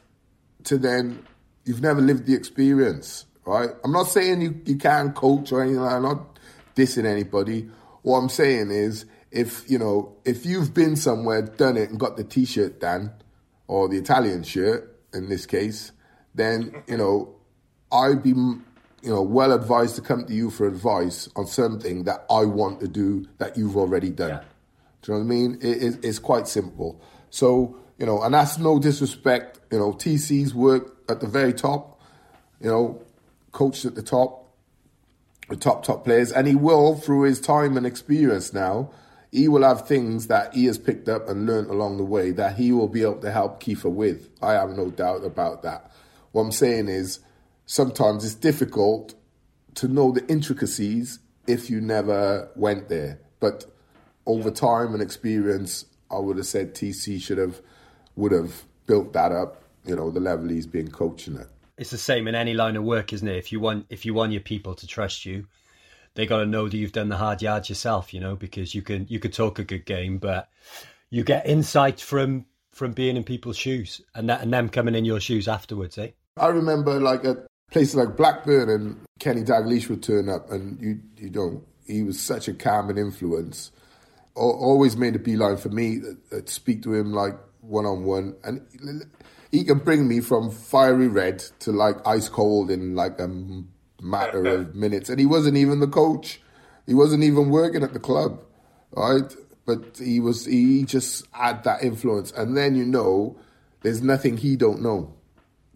to 0.65 0.77
then 0.77 1.25
you've 1.65 1.81
never 1.81 2.01
lived 2.01 2.27
the 2.27 2.35
experience 2.35 3.27
right? 3.51 3.71
I'm 3.85 3.93
not 3.93 4.05
saying 4.05 4.41
you, 4.41 4.61
you 4.65 4.77
can't 4.77 5.15
coach 5.15 5.53
or 5.53 5.63
anything. 5.63 5.83
I'm 5.83 6.03
not 6.03 6.39
dissing 6.77 7.05
anybody. 7.05 7.69
What 8.03 8.19
I'm 8.19 8.29
saying 8.29 8.71
is, 8.71 9.07
if 9.31 9.69
you 9.71 9.79
know, 9.79 10.17
if 10.25 10.47
you've 10.47 10.75
been 10.75 10.97
somewhere, 10.97 11.43
done 11.43 11.77
it, 11.77 11.91
and 11.91 11.99
got 11.99 12.17
the 12.17 12.25
T-shirt 12.25 12.81
done, 12.81 13.13
or 13.67 13.89
the 13.89 13.99
Italian 13.99 14.43
shirt 14.43 14.99
in 15.13 15.29
this 15.29 15.47
case, 15.47 15.93
then 16.35 16.83
you 16.87 16.97
know, 16.97 17.35
I'd 17.93 18.23
be 18.23 18.31
you 18.31 19.11
know 19.11 19.23
well 19.23 19.53
advised 19.53 19.97
to 19.97 20.03
come 20.03 20.25
to 20.27 20.33
you 20.33 20.51
for 20.51 20.67
advice 20.67 21.29
on 21.37 21.47
something 21.47 22.05
that 22.05 22.25
I 22.31 22.45
want 22.45 22.81
to 22.81 22.89
do 22.89 23.27
that 23.39 23.57
you've 23.57 23.77
already 23.77 24.11
done. 24.11 24.31
Yeah. 24.31 24.45
Do 25.03 25.13
you 25.13 25.19
know 25.19 25.25
what 25.25 25.33
I 25.33 25.37
mean? 25.37 25.59
It, 25.61 25.83
it, 25.83 26.05
it's 26.05 26.19
quite 26.19 26.49
simple. 26.49 27.01
So 27.31 27.77
you 28.01 28.07
know, 28.07 28.23
and 28.23 28.33
that's 28.33 28.59
no 28.59 28.79
disrespect. 28.79 29.61
You 29.71 29.79
know, 29.79 29.93
TC's 29.93 30.55
work 30.55 30.97
at 31.09 31.21
the 31.21 31.27
very 31.27 31.53
top. 31.53 32.01
You 32.61 32.71
know, 32.71 33.03
coached 33.53 33.85
at 33.85 33.95
the 33.95 34.03
top, 34.03 34.55
the 35.49 35.57
top, 35.57 35.85
top 35.85 36.05
players, 36.05 36.33
and 36.33 36.47
he 36.47 36.55
will, 36.55 36.97
through 36.97 37.23
his 37.23 37.41
time 37.41 37.77
and 37.77 37.87
experience 37.87 38.53
now, 38.53 38.91
he 39.31 39.49
will 39.49 39.63
have 39.63 39.87
things 39.87 40.27
that 40.27 40.55
he 40.55 40.65
has 40.65 40.79
picked 40.79 41.09
up 41.09 41.29
and 41.29 41.47
learnt 41.47 41.69
along 41.69 41.99
the 41.99 42.05
way 42.05 42.31
that 42.33 42.57
he 42.57 42.73
will 42.73 42.89
be 42.89 43.03
able 43.03 43.21
to 43.21 43.31
help 43.31 43.63
Kieffer 43.63 43.91
with. 43.91 44.29
I 44.43 44.53
have 44.53 44.71
no 44.71 44.91
doubt 44.91 45.25
about 45.25 45.63
that. 45.63 45.91
What 46.33 46.43
I'm 46.43 46.53
saying 46.53 46.89
is 46.89 47.21
sometimes 47.67 48.25
it's 48.25 48.35
difficult 48.35 49.15
to 49.77 49.89
know 49.89 50.11
the 50.11 50.27
intricacies 50.27 51.21
if 51.47 51.71
you 51.71 51.81
never 51.81 52.51
went 52.57 52.89
there. 52.89 53.21
But 53.39 53.67
over 54.27 54.51
time 54.51 54.93
and 54.93 55.03
experience, 55.03 55.87
I 56.11 56.19
would 56.19 56.37
have 56.37 56.47
said 56.47 56.75
TC 56.75 57.21
should 57.21 57.39
have 57.39 57.61
would 58.17 58.33
have 58.33 58.63
built 58.87 59.13
that 59.13 59.33
up, 59.33 59.63
you 59.85 59.97
know, 59.97 60.11
the 60.11 60.21
level 60.21 60.49
he's 60.49 60.67
been 60.67 60.91
coaching 60.91 61.37
at 61.37 61.47
it's 61.81 61.91
the 61.91 61.99
same 61.99 62.29
in 62.29 62.35
any 62.35 62.53
line 62.53 62.77
of 62.77 62.85
work, 62.85 63.11
isn't 63.15 63.27
it? 63.27 63.39
If 63.39 63.53
you 63.53 63.59
want 63.59 63.87
if 63.89 64.05
you 64.05 64.13
want 64.13 64.33
your 64.33 64.43
people 64.43 64.75
to 64.75 64.87
trust 64.87 65.25
you, 65.25 65.47
they 66.15 66.27
got 66.27 66.41
to 66.41 66.47
know 66.47 66.69
that 66.69 66.77
you've 66.77 66.93
done 66.93 67.09
the 67.09 67.17
hard 67.17 67.41
yards 67.41 67.71
yourself, 67.71 68.13
you 68.13 68.21
know, 68.21 68.37
because 68.37 68.75
you 68.75 68.83
can 68.83 69.07
you 69.09 69.19
could 69.19 69.33
talk 69.33 69.59
a 69.59 69.65
good 69.65 69.87
game, 69.87 70.19
but 70.19 70.51
you 71.09 71.25
get 71.25 71.47
insight 71.47 71.99
from 71.99 72.45
from 72.73 72.93
being 72.93 73.17
in 73.17 73.25
people's 73.25 73.57
shoes 73.57 74.03
and 74.15 74.29
that 74.29 74.43
and 74.43 74.53
them 74.53 74.69
coming 74.69 74.95
in 74.95 75.07
your 75.07 75.21
shoes 75.21 75.49
afterwards, 75.49 75.97
eh? 75.97 76.11
I 76.37 76.49
remember 76.49 77.01
like 77.01 77.25
at 77.25 77.47
places 77.71 77.95
like 77.95 78.15
Blackburn 78.15 78.69
and 78.69 79.01
Kenny 79.19 79.43
Dalglish 79.43 79.89
would 79.89 80.03
turn 80.03 80.29
up, 80.29 80.51
and 80.51 80.79
you 80.83 81.01
you 81.17 81.31
know 81.31 81.65
he 81.87 82.03
was 82.03 82.21
such 82.21 82.47
a 82.47 82.53
calming 82.53 82.99
influence. 82.99 83.73
Always 84.41 84.97
made 84.97 85.15
a 85.15 85.19
beeline 85.19 85.59
for 85.59 85.69
me 85.69 86.01
to 86.31 86.47
speak 86.47 86.83
to 86.85 86.95
him 86.95 87.13
like 87.13 87.35
one 87.61 87.85
on 87.85 88.05
one, 88.05 88.37
and 88.43 88.67
he 89.51 89.65
can 89.65 89.79
bring 89.79 90.09
me 90.09 90.21
from 90.21 90.51
fiery 90.51 91.09
red 91.09 91.41
to 91.61 91.73
like 91.73 91.97
ice 92.07 92.29
cold 92.29 92.71
in 92.71 92.95
like 92.95 93.19
a 93.21 93.29
matter 94.01 94.47
of 94.47 94.75
minutes. 94.75 95.11
And 95.11 95.19
he 95.19 95.27
wasn't 95.27 95.57
even 95.57 95.81
the 95.81 95.89
coach. 95.89 96.41
He 96.87 96.95
wasn't 96.95 97.23
even 97.25 97.51
working 97.51 97.83
at 97.83 97.93
the 97.93 97.99
club, 97.99 98.41
right? 98.93 99.35
But 99.67 99.99
he 99.99 100.21
was. 100.21 100.47
He 100.47 100.85
just 100.85 101.27
had 101.33 101.65
that 101.65 101.85
influence, 101.85 102.33
and 102.33 102.57
then 102.57 102.75
you 102.75 102.85
know, 102.85 103.39
there's 103.83 104.03
nothing 104.03 104.37
he 104.37 104.57
don't 104.57 104.83
know. 104.83 105.15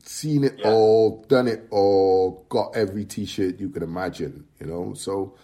Seen 0.05 0.45
it 0.45 0.59
yeah. 0.59 0.71
all, 0.71 1.25
done 1.29 1.49
it 1.49 1.67
all, 1.71 2.47
got 2.49 2.77
every 2.77 3.05
T-shirt 3.05 3.59
you 3.59 3.71
could 3.71 3.83
imagine. 3.83 4.47
You 4.59 4.67
know, 4.67 4.95
so 4.95 5.37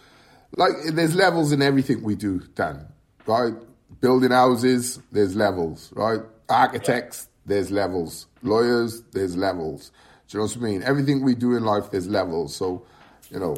like 0.57 0.73
there's 0.93 1.15
levels 1.15 1.51
in 1.51 1.61
everything 1.61 2.03
we 2.03 2.15
do, 2.15 2.39
Dan. 2.55 2.87
Right? 3.25 3.53
Building 3.99 4.31
houses, 4.31 4.99
there's 5.11 5.35
levels. 5.35 5.91
Right? 5.95 6.19
Architects, 6.49 7.29
there's 7.45 7.71
levels. 7.71 8.27
Lawyers, 8.41 9.03
there's 9.11 9.35
levels. 9.35 9.91
Do 10.27 10.37
you 10.37 10.43
know 10.43 10.47
what 10.47 10.57
I 10.57 10.59
mean? 10.59 10.83
Everything 10.83 11.23
we 11.23 11.35
do 11.35 11.55
in 11.55 11.63
life, 11.63 11.91
there's 11.91 12.07
levels. 12.07 12.55
So, 12.55 12.85
you 13.29 13.39
know, 13.39 13.55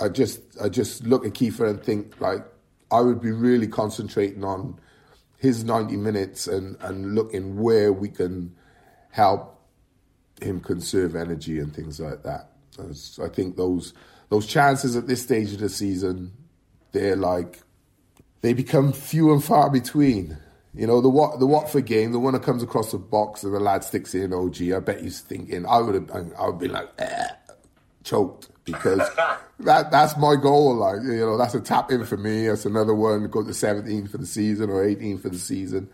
I 0.00 0.08
just 0.08 0.40
I 0.62 0.68
just 0.68 1.04
look 1.04 1.24
at 1.26 1.32
Kieffer 1.32 1.68
and 1.68 1.82
think 1.82 2.20
like 2.20 2.44
I 2.90 3.00
would 3.00 3.20
be 3.20 3.30
really 3.30 3.66
concentrating 3.66 4.44
on 4.44 4.78
his 5.38 5.64
90 5.64 5.96
minutes 5.96 6.46
and, 6.46 6.76
and 6.80 7.14
looking 7.14 7.60
where 7.60 7.92
we 7.92 8.08
can 8.08 8.54
help 9.10 9.60
him 10.40 10.60
conserve 10.60 11.16
energy 11.16 11.58
and 11.58 11.74
things 11.74 12.00
like 12.00 12.22
that. 12.22 12.50
I 12.78 13.28
think 13.28 13.56
those 13.56 13.94
those 14.28 14.46
chances 14.46 14.96
at 14.96 15.06
this 15.06 15.22
stage 15.22 15.52
of 15.52 15.60
the 15.60 15.68
season, 15.68 16.32
they're 16.92 17.16
like 17.16 17.60
they 18.44 18.52
become 18.52 18.92
few 18.92 19.32
and 19.32 19.42
far 19.42 19.70
between. 19.70 20.36
You 20.74 20.86
know, 20.86 21.00
the 21.00 21.38
the 21.38 21.46
Watford 21.46 21.86
game, 21.86 22.12
the 22.12 22.18
one 22.18 22.34
that 22.34 22.42
comes 22.42 22.62
across 22.62 22.92
the 22.92 22.98
box 22.98 23.42
and 23.42 23.54
the 23.54 23.60
lad 23.60 23.84
sticks 23.84 24.14
it 24.14 24.22
in 24.22 24.34
OG, 24.34 24.60
I 24.70 24.80
bet 24.80 25.00
he's 25.00 25.20
thinking, 25.20 25.64
I 25.64 25.78
would 25.78 25.94
have, 25.94 26.32
I 26.38 26.46
would 26.46 26.58
be 26.58 26.68
like, 26.68 26.90
eh, 26.98 27.28
choked 28.02 28.50
because 28.64 28.98
that 29.60 29.90
that's 29.90 30.18
my 30.18 30.36
goal. 30.36 30.74
Like, 30.74 30.96
you 31.02 31.20
know, 31.20 31.38
that's 31.38 31.54
a 31.54 31.60
tap 31.60 31.90
in 31.90 32.04
for 32.04 32.18
me. 32.18 32.48
That's 32.48 32.66
another 32.66 32.94
one, 32.94 33.28
go 33.28 33.42
to 33.42 33.54
17 33.54 34.08
for 34.08 34.18
the 34.18 34.26
season 34.26 34.68
or 34.68 34.84
18 34.84 35.18
for 35.18 35.30
the 35.30 35.38
season. 35.38 35.88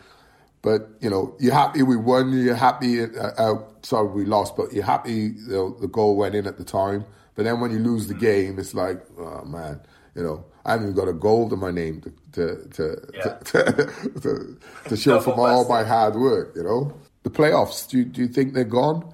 But, 0.60 0.90
you 1.00 1.08
know, 1.08 1.36
you're 1.38 1.54
happy 1.54 1.84
we 1.84 1.96
won, 1.96 2.32
you're 2.32 2.56
happy, 2.56 3.02
uh, 3.02 3.30
uh, 3.38 3.62
sorry, 3.82 4.08
we 4.08 4.24
lost, 4.24 4.56
but 4.56 4.72
you're 4.72 4.84
happy 4.84 5.12
you 5.12 5.34
know, 5.46 5.76
the 5.80 5.86
goal 5.88 6.16
went 6.16 6.34
in 6.34 6.48
at 6.48 6.58
the 6.58 6.64
time. 6.64 7.04
But 7.36 7.44
then 7.44 7.60
when 7.60 7.70
you 7.70 7.78
lose 7.78 8.08
the 8.08 8.14
game, 8.14 8.58
it's 8.58 8.74
like, 8.74 9.00
oh 9.18 9.44
man, 9.44 9.80
you 10.16 10.24
know, 10.24 10.44
I 10.64 10.72
haven't 10.72 10.86
even 10.86 10.96
got 10.96 11.08
a 11.08 11.12
goal 11.12 11.48
to 11.50 11.56
my 11.56 11.70
name 11.70 12.00
to 12.02 12.10
to 12.32 12.68
to 12.70 13.08
yeah. 13.14 13.22
to, 13.22 13.92
to, 14.20 14.58
to, 14.88 14.96
show 14.96 15.20
for 15.20 15.36
my, 15.36 15.50
all 15.50 15.68
my 15.68 15.82
hard 15.82 16.14
work. 16.14 16.52
You 16.56 16.64
know, 16.64 16.92
the 17.22 17.30
playoffs. 17.30 17.88
Do 17.88 17.98
you, 17.98 18.04
do 18.04 18.22
you 18.22 18.28
think 18.28 18.54
they're 18.54 18.64
gone? 18.64 19.12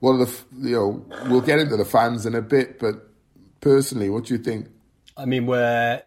What 0.00 0.12
are 0.12 0.24
the 0.24 0.44
you 0.58 0.76
know? 0.76 1.06
We'll 1.28 1.40
get 1.40 1.58
into 1.58 1.76
the 1.76 1.84
fans 1.84 2.26
in 2.26 2.34
a 2.34 2.42
bit, 2.42 2.78
but 2.78 3.08
personally, 3.60 4.10
what 4.10 4.24
do 4.24 4.34
you 4.34 4.42
think? 4.42 4.68
I 5.16 5.24
mean, 5.24 5.46
where 5.46 6.04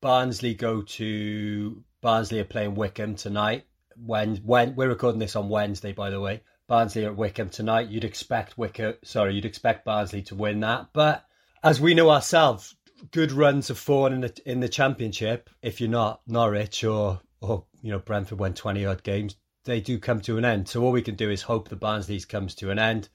Barnsley 0.00 0.54
go 0.54 0.82
to 0.82 1.82
Barnsley 2.00 2.40
are 2.40 2.44
playing 2.44 2.74
Wycombe 2.74 3.16
tonight. 3.16 3.64
When 3.96 4.36
when 4.36 4.74
we're 4.74 4.88
recording 4.88 5.18
this 5.18 5.36
on 5.36 5.48
Wednesday, 5.48 5.92
by 5.92 6.10
the 6.10 6.20
way, 6.20 6.42
Barnsley 6.72 7.04
at 7.04 7.16
Wycombe 7.16 7.50
tonight. 7.50 7.90
You'd 7.90 8.04
expect 8.04 8.56
Wycombe, 8.56 8.94
sorry, 9.04 9.34
you'd 9.34 9.44
expect 9.44 9.84
Barnsley 9.84 10.22
to 10.22 10.34
win 10.34 10.60
that, 10.60 10.88
but 10.94 11.24
as 11.62 11.80
we 11.80 11.94
know 11.94 12.10
ourselves, 12.10 12.74
good 13.10 13.32
runs 13.32 13.70
of 13.70 13.78
form 13.78 14.12
in 14.12 14.20
the 14.20 14.42
in 14.46 14.60
the 14.60 14.68
championship. 14.68 15.50
If 15.62 15.80
you're 15.80 15.90
not 15.90 16.20
Norwich 16.26 16.84
or 16.84 17.20
or 17.40 17.64
you 17.82 17.90
know 17.90 17.98
Brentford 17.98 18.38
won 18.38 18.54
twenty 18.54 18.86
odd 18.86 19.02
games, 19.02 19.36
they 19.64 19.80
do 19.80 19.98
come 19.98 20.20
to 20.22 20.38
an 20.38 20.44
end. 20.44 20.68
So 20.68 20.82
all 20.82 20.92
we 20.92 21.02
can 21.02 21.14
do 21.14 21.30
is 21.30 21.42
hope 21.42 21.68
the 21.68 21.76
Barnsley's 21.76 22.24
comes 22.24 22.54
to 22.56 22.70
an 22.70 22.78
end. 22.78 23.08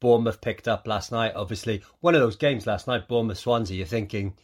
Bournemouth 0.00 0.40
picked 0.40 0.66
up 0.66 0.86
last 0.86 1.12
night. 1.12 1.32
Obviously, 1.36 1.82
one 2.00 2.14
of 2.14 2.20
those 2.20 2.36
games 2.36 2.66
last 2.66 2.86
night, 2.86 3.08
Bournemouth 3.08 3.38
Swansea. 3.38 3.76
You're 3.76 3.86
thinking, 3.86 4.34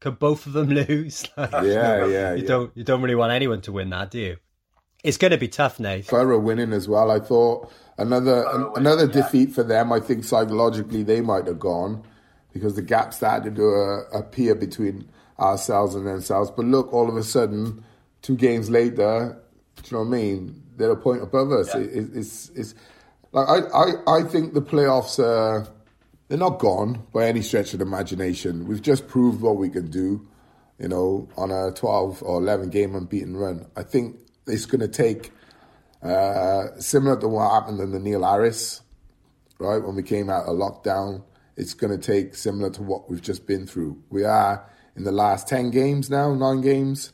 could 0.00 0.18
both 0.18 0.46
of 0.46 0.52
them 0.52 0.68
lose? 0.88 1.28
like, 1.36 1.50
yeah, 1.52 1.60
you 1.62 1.72
know, 1.72 2.06
yeah. 2.06 2.34
You 2.34 2.42
yeah. 2.42 2.48
don't 2.48 2.76
you 2.76 2.84
don't 2.84 3.02
really 3.02 3.14
want 3.14 3.32
anyone 3.32 3.60
to 3.62 3.72
win 3.72 3.90
that, 3.90 4.10
do 4.10 4.18
you? 4.18 4.36
It's 5.04 5.16
going 5.16 5.30
to 5.30 5.38
be 5.38 5.48
tough, 5.48 5.78
Nate. 5.78 6.08
Boro 6.08 6.40
winning 6.40 6.72
as 6.72 6.88
well. 6.88 7.10
I 7.10 7.20
thought 7.20 7.70
another 7.98 8.44
an, 8.48 8.72
another 8.76 9.06
yeah. 9.06 9.22
defeat 9.22 9.52
for 9.52 9.62
them. 9.62 9.92
I 9.92 10.00
think 10.00 10.24
psychologically 10.24 11.02
they 11.02 11.20
might 11.20 11.46
have 11.46 11.60
gone 11.60 12.04
because 12.58 12.74
the 12.74 12.82
gap 12.82 13.14
started 13.14 13.56
to 13.56 13.68
uh, 13.68 14.18
appear 14.18 14.54
between 14.54 15.08
ourselves 15.38 15.94
and 15.94 16.06
themselves. 16.06 16.50
But 16.50 16.66
look, 16.66 16.92
all 16.92 17.08
of 17.08 17.16
a 17.16 17.22
sudden, 17.22 17.84
two 18.22 18.36
games 18.36 18.68
later, 18.70 19.40
do 19.76 19.82
you 19.84 19.96
know 19.96 20.02
what 20.02 20.16
I 20.16 20.20
mean? 20.20 20.62
They're 20.76 20.90
a 20.90 20.96
point 20.96 21.22
above 21.22 21.52
us. 21.52 21.74
Yeah. 21.74 21.80
It, 21.80 22.10
it's, 22.14 22.50
it's 22.50 22.74
like 23.32 23.48
I, 23.48 23.58
I, 23.58 24.18
I 24.18 24.22
think 24.22 24.54
the 24.54 24.62
playoffs 24.62 25.22
are 25.22 25.68
they're 26.28 26.38
not 26.38 26.58
gone 26.58 27.06
by 27.12 27.26
any 27.26 27.42
stretch 27.42 27.72
of 27.72 27.78
the 27.78 27.86
imagination. 27.86 28.66
We've 28.66 28.82
just 28.82 29.08
proved 29.08 29.40
what 29.40 29.56
we 29.56 29.70
can 29.70 29.90
do, 29.90 30.26
you 30.78 30.88
know, 30.88 31.28
on 31.36 31.50
a 31.50 31.72
12 31.72 32.22
or 32.22 32.38
11 32.38 32.70
game 32.70 32.94
unbeaten 32.94 33.36
run. 33.36 33.66
I 33.76 33.82
think 33.82 34.18
it's 34.46 34.66
going 34.66 34.80
to 34.80 34.88
take, 34.88 35.32
uh, 36.02 36.66
similar 36.78 37.18
to 37.20 37.28
what 37.28 37.50
happened 37.50 37.80
in 37.80 37.92
the 37.92 37.98
Neil 37.98 38.24
Harris, 38.24 38.82
right, 39.58 39.82
when 39.82 39.96
we 39.96 40.02
came 40.02 40.28
out 40.28 40.44
of 40.44 40.56
lockdown, 40.56 41.22
it's 41.58 41.74
going 41.74 41.90
to 41.90 41.98
take 41.98 42.36
similar 42.36 42.70
to 42.70 42.82
what 42.82 43.10
we've 43.10 43.20
just 43.20 43.44
been 43.46 43.66
through. 43.66 44.00
We 44.10 44.24
are 44.24 44.70
in 44.94 45.02
the 45.02 45.12
last 45.12 45.48
10 45.48 45.72
games 45.72 46.08
now, 46.08 46.32
nine 46.32 46.60
games. 46.60 47.12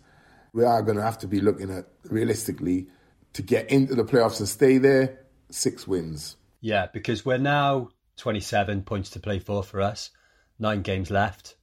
We 0.52 0.64
are 0.64 0.82
going 0.82 0.98
to 0.98 1.02
have 1.02 1.18
to 1.18 1.26
be 1.26 1.40
looking 1.40 1.70
at 1.70 1.86
realistically 2.04 2.88
to 3.32 3.42
get 3.42 3.70
into 3.70 3.94
the 3.94 4.04
playoffs 4.04 4.38
and 4.38 4.48
stay 4.48 4.76
there, 4.76 5.20
six 5.50 5.88
wins. 5.88 6.36
Yeah, 6.60 6.86
because 6.92 7.24
we're 7.24 7.38
now 7.38 7.88
27 8.18 8.82
points 8.82 9.10
to 9.10 9.18
play 9.18 9.38
for 9.38 9.62
for 9.62 9.80
us, 9.80 10.10
nine 10.58 10.82
games 10.82 11.10
left, 11.10 11.56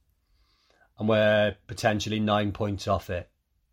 and 0.98 1.08
we're 1.08 1.56
potentially 1.68 2.18
nine 2.18 2.50
points 2.50 2.88
off 2.88 3.10
it 3.10 3.30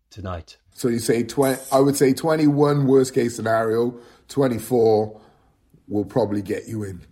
tonight. 0.08 0.56
So 0.72 0.86
you 0.86 1.00
say 1.00 1.24
20, 1.24 1.60
I 1.72 1.80
would 1.80 1.96
say 1.96 2.14
21 2.14 2.86
worst 2.86 3.12
case 3.12 3.34
scenario, 3.34 3.98
24 4.28 5.20
will 5.88 6.04
probably 6.04 6.42
get 6.42 6.68
you 6.68 6.84
in. 6.84 7.02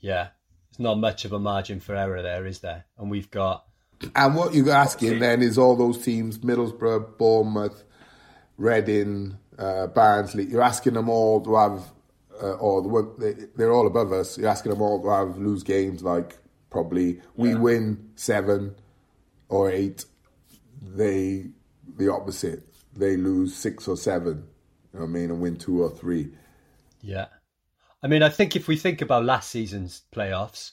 Yeah, 0.00 0.28
there's 0.72 0.84
not 0.84 0.98
much 0.98 1.24
of 1.26 1.32
a 1.32 1.38
margin 1.38 1.80
for 1.80 1.94
error 1.94 2.22
there, 2.22 2.46
is 2.46 2.60
there? 2.60 2.86
And 2.96 3.10
we've 3.10 3.30
got. 3.30 3.66
And 4.16 4.34
what 4.34 4.54
you're 4.54 4.70
asking 4.70 5.18
then 5.18 5.42
is 5.42 5.58
all 5.58 5.76
those 5.76 6.02
teams, 6.02 6.38
Middlesbrough, 6.38 7.18
Bournemouth, 7.18 7.84
Reading, 8.56 9.36
uh, 9.58 9.88
Barnsley, 9.88 10.44
you're 10.44 10.62
asking 10.62 10.94
them 10.94 11.08
all 11.08 11.40
to 11.42 11.56
have, 11.56 11.92
uh, 12.42 12.54
or 12.54 12.82
the, 12.82 13.48
they, 13.54 13.64
are 13.64 13.72
all 13.72 13.86
above 13.86 14.12
us, 14.12 14.38
you're 14.38 14.48
asking 14.48 14.72
them 14.72 14.80
all 14.80 15.02
to 15.02 15.10
have 15.10 15.38
lose 15.38 15.62
games 15.62 16.02
like 16.02 16.38
probably 16.70 17.20
we 17.36 17.50
yeah. 17.50 17.58
win 17.58 18.10
seven 18.14 18.74
or 19.48 19.70
eight, 19.70 20.04
they, 20.80 21.46
the 21.96 22.10
opposite, 22.10 22.62
they 22.96 23.16
lose 23.16 23.54
six 23.54 23.86
or 23.86 23.96
seven, 23.96 24.48
you 24.92 24.98
know 24.98 25.00
what 25.00 25.10
I 25.10 25.12
mean, 25.12 25.30
and 25.30 25.40
win 25.40 25.56
two 25.56 25.82
or 25.82 25.90
three. 25.90 26.32
Yeah. 27.02 27.26
I 28.02 28.08
mean, 28.08 28.22
I 28.22 28.28
think 28.28 28.56
if 28.56 28.66
we 28.66 28.76
think 28.76 29.00
about 29.00 29.24
last 29.24 29.50
season's 29.50 30.02
playoffs, 30.14 30.72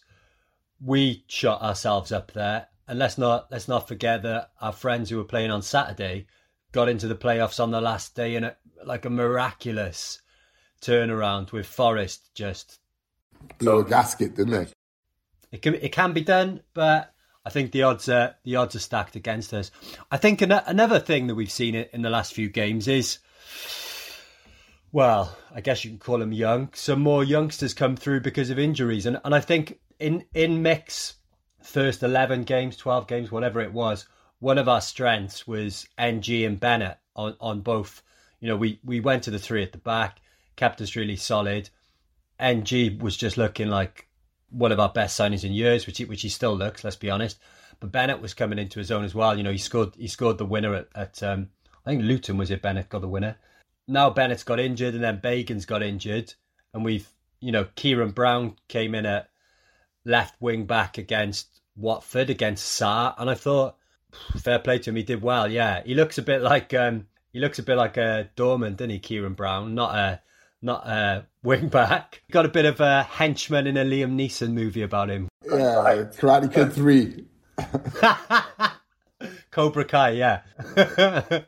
we 0.83 1.24
shot 1.27 1.62
ourselves 1.62 2.12
up 2.12 2.31
there, 2.31 2.67
and 2.88 2.98
let's 2.98 3.17
not 3.17 3.51
let's 3.51 3.67
not 3.67 3.88
forget 3.88 4.24
that 4.24 4.51
our 4.62 4.74
friends 4.74 5.09
who 5.09 5.17
were 5.17 5.24
playing 5.24 5.51
on 5.51 5.62
Saturday 5.62 6.25
got 6.71 6.89
into 6.89 7.07
the 7.07 7.15
playoffs 7.15 7.62
on 7.62 7.71
the 7.71 7.81
last 7.81 8.15
day 8.15 8.36
in 8.36 8.43
a, 8.43 8.55
like 8.83 9.05
a 9.05 9.09
miraculous 9.09 10.21
turnaround 10.81 11.51
with 11.51 11.67
Forest 11.67 12.33
just 12.33 12.79
blow 13.57 13.79
a 13.79 13.86
gasket, 13.86 14.36
didn't 14.36 14.53
they? 14.53 14.67
It 15.51 15.62
can 15.62 15.75
it 15.75 15.91
can 15.91 16.13
be 16.13 16.21
done, 16.21 16.62
but 16.74 17.13
I 17.45 17.50
think 17.50 17.71
the 17.71 17.83
odds 17.83 18.09
are 18.09 18.36
the 18.43 18.55
odds 18.55 18.75
are 18.75 18.79
stacked 18.79 19.15
against 19.15 19.53
us. 19.53 19.71
I 20.09 20.17
think 20.17 20.41
an- 20.41 20.51
another 20.51 21.00
thing 21.00 21.27
that 21.27 21.36
we've 21.36 21.51
seen 21.51 21.75
in 21.75 22.01
the 22.01 22.09
last 22.09 22.33
few 22.33 22.50
games 22.50 22.88
is 22.88 23.19
well, 24.91 25.38
I 25.53 25.62
guess 25.62 25.84
you 25.84 25.91
can 25.91 26.00
call 26.00 26.17
them 26.17 26.31
young. 26.31 26.69
Some 26.74 27.01
more 27.01 27.24
youngsters 27.24 27.74
come 27.74 27.96
through 27.96 28.22
because 28.22 28.50
of 28.50 28.58
injuries, 28.58 29.05
and 29.05 29.19
and 29.24 29.36
I 29.36 29.39
think 29.39 29.79
in 30.00 30.25
in 30.34 30.62
Mick's 30.62 31.15
first 31.62 32.01
eleven 32.01 32.43
games, 32.43 32.75
twelve 32.75 33.08
games, 33.08 33.31
whatever 33.31 33.62
it 33.62 33.74
was, 33.74 34.08
one 34.39 34.58
of 34.58 34.67
our 34.67 34.81
strengths 34.81 35.46
was 35.46 35.88
Ng 35.98 36.46
and 36.46 36.60
Bennett 36.60 36.98
on 37.15 37.36
on 37.39 37.62
both. 37.62 38.01
You 38.39 38.48
know, 38.48 38.55
we 38.55 38.79
we 38.84 39.00
went 39.00 39.24
to 39.24 39.31
the 39.31 39.39
three 39.39 39.63
at 39.63 39.72
the 39.72 39.77
back, 39.77 40.22
kept 40.55 40.81
us 40.81 40.96
really 40.96 41.17
solid. 41.17 41.69
Ng 42.39 43.00
was 43.00 43.17
just 43.17 43.38
looking 43.38 43.67
like 43.67 44.08
one 44.50 44.72
of 44.72 44.79
our 44.79 44.89
best 44.89 45.19
signings 45.19 45.43
in 45.43 45.51
years, 45.51 45.86
which 45.86 46.00
he, 46.00 46.05
which 46.05 46.24
he 46.24 46.29
still 46.29 46.55
looks. 46.55 46.84
Let's 46.84 46.96
be 46.96 47.12
honest. 47.12 47.38
But 47.79 47.91
Bennett 47.91 48.22
was 48.22 48.34
coming 48.34 48.58
into 48.58 48.79
his 48.79 48.91
own 48.91 49.03
as 49.03 49.13
well. 49.13 49.38
You 49.38 49.43
know, 49.43 49.51
he 49.51 49.58
scored 49.58 49.93
he 49.96 50.08
scored 50.08 50.39
the 50.39 50.46
winner 50.46 50.74
at, 50.74 50.88
at 50.96 51.22
um, 51.22 51.50
I 51.86 51.91
think 51.91 52.03
Luton 52.03 52.38
was 52.38 52.50
it. 52.50 52.62
Bennett 52.62 52.89
got 52.89 53.01
the 53.01 53.08
winner 53.08 53.38
now 53.89 54.10
Bennett's 54.10 54.43
got 54.43 54.60
injured 54.60 54.93
and 54.93 55.03
then 55.03 55.19
Bagan's 55.19 55.65
got 55.65 55.84
injured, 55.84 56.34
and 56.74 56.86
we've 56.86 57.08
you 57.39 57.51
know 57.51 57.65
Ciaron 57.75 58.13
Brown 58.13 58.55
came 58.67 58.96
in 58.96 59.05
at 59.05 59.29
left 60.05 60.36
wing 60.39 60.65
back 60.65 60.98
against 60.98 61.62
Watford 61.75 62.29
against 62.29 62.79
Sarr, 62.79 63.15
and 63.17 63.29
I 63.29 63.36
thought 63.36 63.75
fair 64.38 64.59
play 64.59 64.79
to 64.79 64.90
him, 64.90 64.96
he 64.96 65.03
did 65.03 65.22
well. 65.22 65.51
Yeah, 65.51 65.81
he 65.83 65.96
looks 65.96 66.18
a 66.18 66.22
bit 66.22 66.42
like 66.42 66.74
um, 66.74 67.07
he 67.33 67.40
looks 67.40 67.59
a 67.59 67.64
bit 67.64 67.75
like 67.75 67.98
a 67.98 68.29
Dorman, 68.35 68.75
doesn't 68.75 68.90
he, 68.90 69.00
Ciaron 69.00 69.35
Brown? 69.35 69.75
Not 69.75 69.96
a 69.96 70.22
not 70.61 70.87
a 70.87 71.25
wing 71.44 71.70
back. 71.70 72.22
Got 72.31 72.46
a 72.46 72.50
bit 72.50 72.66
of 72.66 72.79
a 72.79 73.03
henchman 73.03 73.68
in 73.68 73.77
a 73.77 73.85
Liam 73.85 74.16
Neeson 74.16 74.51
movie 74.51 74.83
about 74.83 75.09
him. 75.09 75.29
Yeah, 75.46 76.05
Karate 76.18 76.53
Kid 76.53 76.74
Three. 76.74 77.25
Cobra 79.51 79.85
Kai, 79.85 80.11
yeah. 80.11 80.42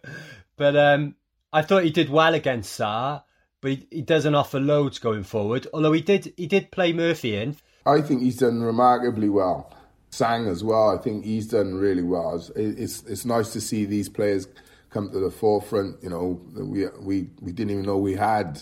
but 0.57 0.75
um, 0.75 1.15
I 1.53 1.61
thought 1.61 1.83
he 1.83 1.91
did 1.91 2.09
well 2.09 2.33
against 2.33 2.79
Sarr, 2.79 3.23
but 3.61 3.71
he, 3.71 3.87
he 3.91 4.01
doesn't 4.01 4.35
offer 4.35 4.59
loads 4.59 4.99
going 4.99 5.23
forward. 5.23 5.67
Although 5.73 5.91
he 5.91 6.01
did, 6.01 6.33
he 6.37 6.47
did 6.47 6.71
play 6.71 6.93
Murphy 6.93 7.35
in. 7.35 7.57
I 7.85 8.01
think 8.01 8.21
he's 8.21 8.37
done 8.37 8.61
remarkably 8.61 9.29
well. 9.29 9.75
Sang 10.09 10.47
as 10.47 10.63
well. 10.63 10.89
I 10.89 11.01
think 11.01 11.25
he's 11.25 11.47
done 11.47 11.75
really 11.75 12.03
well. 12.03 12.35
It's, 12.35 12.49
it's 12.55 13.03
it's 13.03 13.25
nice 13.25 13.53
to 13.53 13.61
see 13.61 13.85
these 13.85 14.09
players 14.09 14.47
come 14.89 15.09
to 15.11 15.19
the 15.19 15.31
forefront. 15.31 16.03
You 16.03 16.09
know, 16.09 16.41
we 16.53 16.87
we 16.99 17.29
we 17.41 17.51
didn't 17.51 17.71
even 17.71 17.85
know 17.85 17.97
we 17.97 18.15
had. 18.15 18.55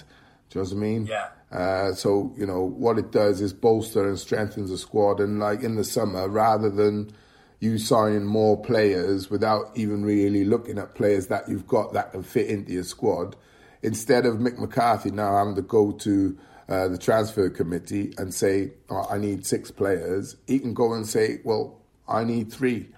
Do 0.50 0.60
you 0.60 0.64
know 0.64 0.70
what 0.70 0.72
I 0.72 0.76
mean? 0.76 1.06
Yeah. 1.08 1.28
Uh, 1.52 1.94
so 1.94 2.34
you 2.38 2.46
know 2.46 2.62
what 2.62 3.00
it 3.00 3.12
does 3.12 3.42
is 3.42 3.52
bolster 3.52 4.08
and 4.08 4.20
strengthens 4.20 4.70
the 4.70 4.78
squad. 4.78 5.20
And 5.20 5.40
like 5.40 5.64
in 5.64 5.76
the 5.76 5.84
summer, 5.84 6.30
rather 6.30 6.70
than 6.70 7.12
you 7.60 7.78
sign 7.78 8.26
more 8.26 8.62
players 8.62 9.30
without 9.30 9.72
even 9.76 10.04
really 10.04 10.46
looking 10.46 10.78
at 10.78 10.96
players 10.96 11.28
that 11.28 11.50
you've 11.50 11.68
got 11.68 11.94
that 11.94 12.12
can 12.12 12.24
fit 12.24 12.48
into 12.48 12.72
your 12.72 12.84
squad. 12.84 13.36
Instead 13.82 14.26
of 14.26 14.38
Mick 14.38 14.58
McCarthy 14.58 15.12
now 15.12 15.38
having 15.38 15.56
to 15.56 15.62
go 15.62 15.92
to 15.92 16.38
uh, 16.70 16.88
the 16.88 16.98
transfer 16.98 17.50
committee 17.50 18.14
and 18.18 18.34
say, 18.34 18.72
oh, 18.90 19.06
I 19.10 19.18
need 19.18 19.46
six 19.46 19.72
players, 19.72 20.38
he 20.48 20.60
can 20.60 20.74
go 20.74 20.94
and 20.94 21.06
say, 21.06 21.40
Well, 21.44 21.82
I 22.08 22.24
need 22.24 22.52
three, 22.52 22.90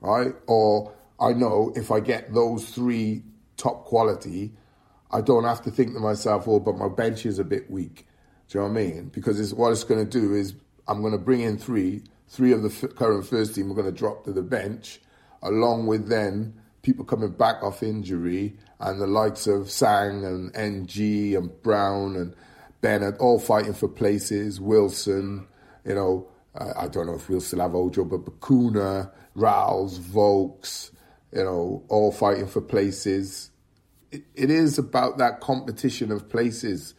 right? 0.00 0.34
Or 0.46 0.92
I 1.18 1.32
know 1.32 1.72
if 1.74 1.90
I 1.90 2.00
get 2.00 2.34
those 2.34 2.68
three 2.68 3.22
top 3.56 3.84
quality, 3.84 4.52
I 5.10 5.20
don't 5.22 5.44
have 5.44 5.62
to 5.62 5.70
think 5.70 5.94
to 5.94 6.00
myself, 6.00 6.46
Oh, 6.46 6.60
but 6.60 6.76
my 6.76 6.88
bench 6.88 7.24
is 7.24 7.38
a 7.38 7.44
bit 7.44 7.70
weak. 7.70 8.06
Do 8.48 8.58
you 8.58 8.64
know 8.64 8.70
what 8.70 8.78
I 8.78 8.84
mean? 8.84 9.08
Because 9.08 9.40
it's, 9.40 9.52
what 9.52 9.72
it's 9.72 9.84
going 9.84 10.06
to 10.06 10.20
do 10.20 10.34
is 10.34 10.54
I'm 10.86 11.00
going 11.00 11.12
to 11.12 11.18
bring 11.18 11.40
in 11.40 11.56
three 11.56 12.02
three 12.28 12.52
of 12.52 12.62
the 12.62 12.88
current 12.88 13.26
first 13.26 13.54
team 13.54 13.70
are 13.70 13.74
going 13.74 13.86
to 13.86 13.92
drop 13.92 14.24
to 14.24 14.32
the 14.32 14.42
bench, 14.42 15.00
along 15.42 15.86
with 15.86 16.08
then 16.08 16.54
people 16.82 17.04
coming 17.04 17.30
back 17.30 17.62
off 17.62 17.82
injury 17.82 18.56
and 18.80 19.00
the 19.00 19.06
likes 19.06 19.46
of 19.46 19.70
Sang 19.70 20.24
and 20.24 20.54
Ng 20.54 21.34
and 21.34 21.62
Brown 21.62 22.16
and 22.16 22.34
Bennett 22.80 23.16
all 23.18 23.38
fighting 23.38 23.72
for 23.72 23.88
places. 23.88 24.60
Wilson, 24.60 25.46
you 25.86 25.94
know, 25.94 26.28
uh, 26.54 26.72
I 26.76 26.88
don't 26.88 27.06
know 27.06 27.14
if 27.14 27.28
we'll 27.28 27.40
still 27.40 27.60
have 27.60 27.74
Ojo, 27.74 28.04
but 28.04 28.24
Bacuna, 28.24 29.10
Ralls, 29.34 29.98
Vaulks, 29.98 30.90
you 31.32 31.42
know, 31.42 31.82
all 31.88 32.12
fighting 32.12 32.46
for 32.46 32.60
places. 32.60 33.50
It, 34.12 34.50
is 34.50 34.78
about 34.78 35.18
that 35.18 35.40
competition 35.40 36.12
of 36.12 36.28
places, 36.28 36.94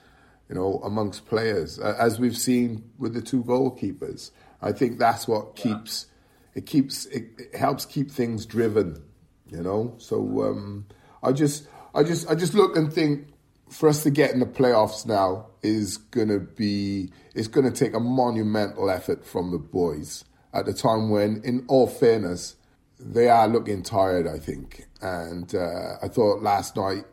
you 0.50 0.56
know, 0.56 0.82
amongst 0.84 1.28
players, 1.28 1.80
as 1.80 2.20
we've 2.20 2.36
seen 2.36 2.84
with 2.98 3.14
the 3.14 3.22
two 3.22 3.44
goalkeepers. 3.44 4.32
I 4.62 4.72
think 4.72 5.00
that's 5.00 5.28
what 5.28 5.56
keeps 5.56 6.08
yeah. 6.54 6.60
it 6.60 6.66
keeps 6.66 7.06
it, 7.08 7.26
it, 7.38 7.56
helps 7.56 7.86
keep 7.86 8.12
things 8.12 8.46
driven, 8.46 9.04
you 9.50 9.62
know. 9.62 9.96
So 9.98 10.44
um, 10.44 10.86
I 11.24 11.32
just 11.32 11.68
I 11.94 12.04
just 12.04 12.30
I 12.30 12.36
just 12.36 12.54
look 12.54 12.76
and 12.76 12.92
think 12.92 13.28
for 13.70 13.90
us 13.90 14.04
to 14.04 14.10
get 14.10 14.32
in 14.32 14.40
the 14.40 14.46
playoffs 14.46 15.06
now 15.06 15.48
is 15.62 15.98
gonna 15.98 16.40
be 16.40 17.12
it's 17.34 17.48
gonna 17.48 17.72
take 17.72 17.94
a 17.94 18.00
monumental 18.00 18.90
effort 18.90 19.26
from 19.26 19.52
the 19.52 19.60
boys 19.60 20.24
at 20.56 20.66
the 20.66 20.74
time 20.74 21.10
when, 21.10 21.42
in 21.44 21.66
all 21.68 21.86
fairness, 21.86 22.56
they 22.98 23.28
are 23.28 23.48
looking 23.48 23.84
tired. 23.84 24.26
I 24.26 24.40
think, 24.40 24.86
and 25.02 25.54
uh, 25.54 25.98
I 26.02 26.08
thought 26.08 26.42
last 26.42 26.78
night 26.78 27.04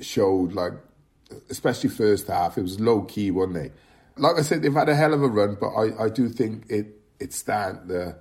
showed 0.00 0.52
like, 0.52 0.72
especially 1.50 1.90
first 1.90 2.26
half, 2.26 2.56
it 2.56 2.62
was 2.62 2.80
low 2.80 3.02
key, 3.02 3.30
wasn't 3.30 3.58
it? 3.58 3.74
Like 4.18 4.36
I 4.38 4.42
said, 4.42 4.62
they've 4.62 4.72
had 4.72 4.88
a 4.88 4.94
hell 4.94 5.12
of 5.12 5.22
a 5.22 5.28
run, 5.28 5.56
but 5.60 5.68
I, 5.68 6.04
I 6.04 6.08
do 6.08 6.28
think 6.28 6.64
it 6.68 6.86
it's 7.18 7.36
starting 7.36 7.88
to 7.88 8.16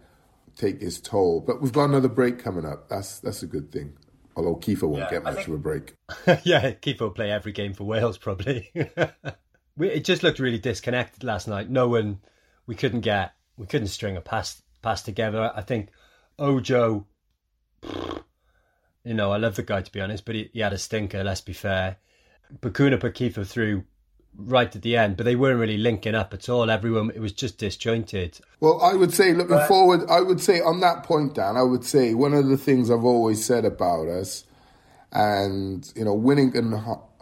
take 0.55 0.81
its 0.81 0.99
toll. 0.99 1.41
But 1.41 1.61
we've 1.61 1.73
got 1.73 1.85
another 1.85 2.09
break 2.09 2.39
coming 2.39 2.65
up. 2.65 2.89
That's 2.89 3.19
that's 3.19 3.43
a 3.43 3.47
good 3.47 3.71
thing. 3.71 3.93
Although 4.35 4.55
Kieffer 4.55 4.83
won't 4.83 5.03
yeah, 5.03 5.09
get 5.11 5.23
much 5.23 5.35
think... 5.35 5.47
of 5.47 5.53
a 5.53 5.57
break. 5.57 5.93
yeah, 6.43 6.71
Kieffer 6.71 7.01
will 7.01 7.11
play 7.11 7.31
every 7.31 7.53
game 7.53 7.73
for 7.73 7.85
Wales 7.85 8.17
probably. 8.17 8.69
we, 9.77 9.89
it 9.89 10.03
just 10.03 10.23
looked 10.23 10.39
really 10.39 10.59
disconnected 10.59 11.23
last 11.23 11.47
night. 11.47 11.69
No 11.69 11.87
one, 11.87 12.19
we 12.67 12.75
couldn't 12.75 13.01
get, 13.01 13.33
we 13.57 13.65
couldn't 13.65 13.87
string 13.87 14.17
a 14.17 14.21
pass 14.21 14.61
pass 14.81 15.01
together. 15.01 15.51
I 15.55 15.61
think 15.61 15.89
Ojo, 16.37 17.07
you 17.83 19.13
know, 19.13 19.31
I 19.31 19.37
love 19.37 19.55
the 19.55 19.63
guy 19.63 19.81
to 19.81 19.91
be 19.91 20.01
honest, 20.01 20.25
but 20.25 20.35
he, 20.35 20.49
he 20.51 20.59
had 20.59 20.73
a 20.73 20.77
stinker. 20.77 21.23
Let's 21.23 21.41
be 21.41 21.53
fair. 21.53 21.97
Bacuna 22.59 22.99
put 22.99 23.15
Kieffer 23.15 23.47
through 23.47 23.85
right 24.37 24.75
at 24.75 24.81
the 24.81 24.97
end, 24.97 25.17
but 25.17 25.23
they 25.23 25.35
weren't 25.35 25.59
really 25.59 25.77
linking 25.77 26.15
up 26.15 26.33
at 26.33 26.49
all. 26.49 26.69
Everyone, 26.69 27.11
it 27.11 27.19
was 27.19 27.31
just 27.31 27.57
disjointed. 27.57 28.39
Well, 28.59 28.81
I 28.81 28.93
would 28.93 29.13
say, 29.13 29.33
looking 29.33 29.59
forward, 29.67 30.09
I 30.09 30.21
would 30.21 30.41
say 30.41 30.61
on 30.61 30.79
that 30.81 31.03
point, 31.03 31.35
Dan, 31.35 31.57
I 31.57 31.63
would 31.63 31.83
say 31.85 32.13
one 32.13 32.33
of 32.33 32.47
the 32.47 32.57
things 32.57 32.91
I've 32.91 33.03
always 33.03 33.43
said 33.43 33.65
about 33.65 34.07
us, 34.07 34.45
and 35.11 35.91
you 35.95 36.05
know, 36.05 36.13
winning 36.13 36.51
can 36.51 36.73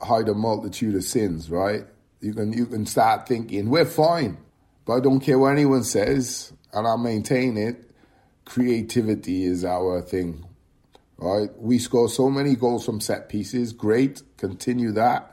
hide 0.02 0.28
a 0.28 0.34
multitude 0.34 0.96
of 0.96 1.04
sins, 1.04 1.50
right? 1.50 1.86
You 2.22 2.34
can 2.34 2.54
you 2.54 2.66
can 2.66 2.86
start 2.86 3.28
thinking 3.28 3.70
we're 3.70 3.86
fine, 3.86 4.38
but 4.86 4.94
I 4.94 5.00
don't 5.00 5.20
care 5.20 5.38
what 5.38 5.52
anyone 5.52 5.84
says, 5.84 6.54
and 6.72 6.88
I 6.88 6.96
maintain 6.96 7.58
it. 7.58 7.90
Creativity 8.46 9.46
is 9.46 9.64
our 9.64 10.02
thing, 10.02 10.46
right? 11.18 11.50
We 11.58 11.80
score 11.80 12.10
so 12.10 12.30
many 12.30 12.56
goals 12.56 12.86
from 12.86 13.00
set 13.00 13.30
pieces. 13.30 13.72
Great, 13.74 14.22
continue 14.38 14.92
that. 14.94 15.33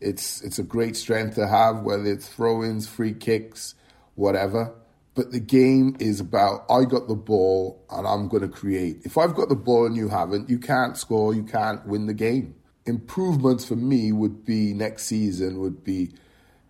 It's 0.00 0.42
it's 0.42 0.58
a 0.58 0.62
great 0.62 0.96
strength 0.96 1.36
to 1.36 1.46
have, 1.46 1.80
whether 1.80 2.04
it's 2.04 2.28
throw-ins, 2.28 2.86
free 2.86 3.14
kicks, 3.14 3.74
whatever. 4.14 4.74
But 5.14 5.32
the 5.32 5.40
game 5.40 5.96
is 5.98 6.20
about 6.20 6.66
I 6.68 6.84
got 6.84 7.08
the 7.08 7.14
ball 7.14 7.82
and 7.90 8.06
I'm 8.06 8.28
going 8.28 8.42
to 8.42 8.48
create. 8.48 8.98
If 9.04 9.16
I've 9.16 9.34
got 9.34 9.48
the 9.48 9.56
ball 9.56 9.86
and 9.86 9.96
you 9.96 10.08
haven't, 10.08 10.50
you 10.50 10.58
can't 10.58 10.96
score, 10.96 11.34
you 11.34 11.44
can't 11.44 11.86
win 11.86 12.06
the 12.06 12.14
game. 12.14 12.54
Improvements 12.84 13.64
for 13.64 13.76
me 13.76 14.12
would 14.12 14.44
be 14.44 14.74
next 14.74 15.04
season 15.04 15.60
would 15.60 15.82
be 15.82 16.12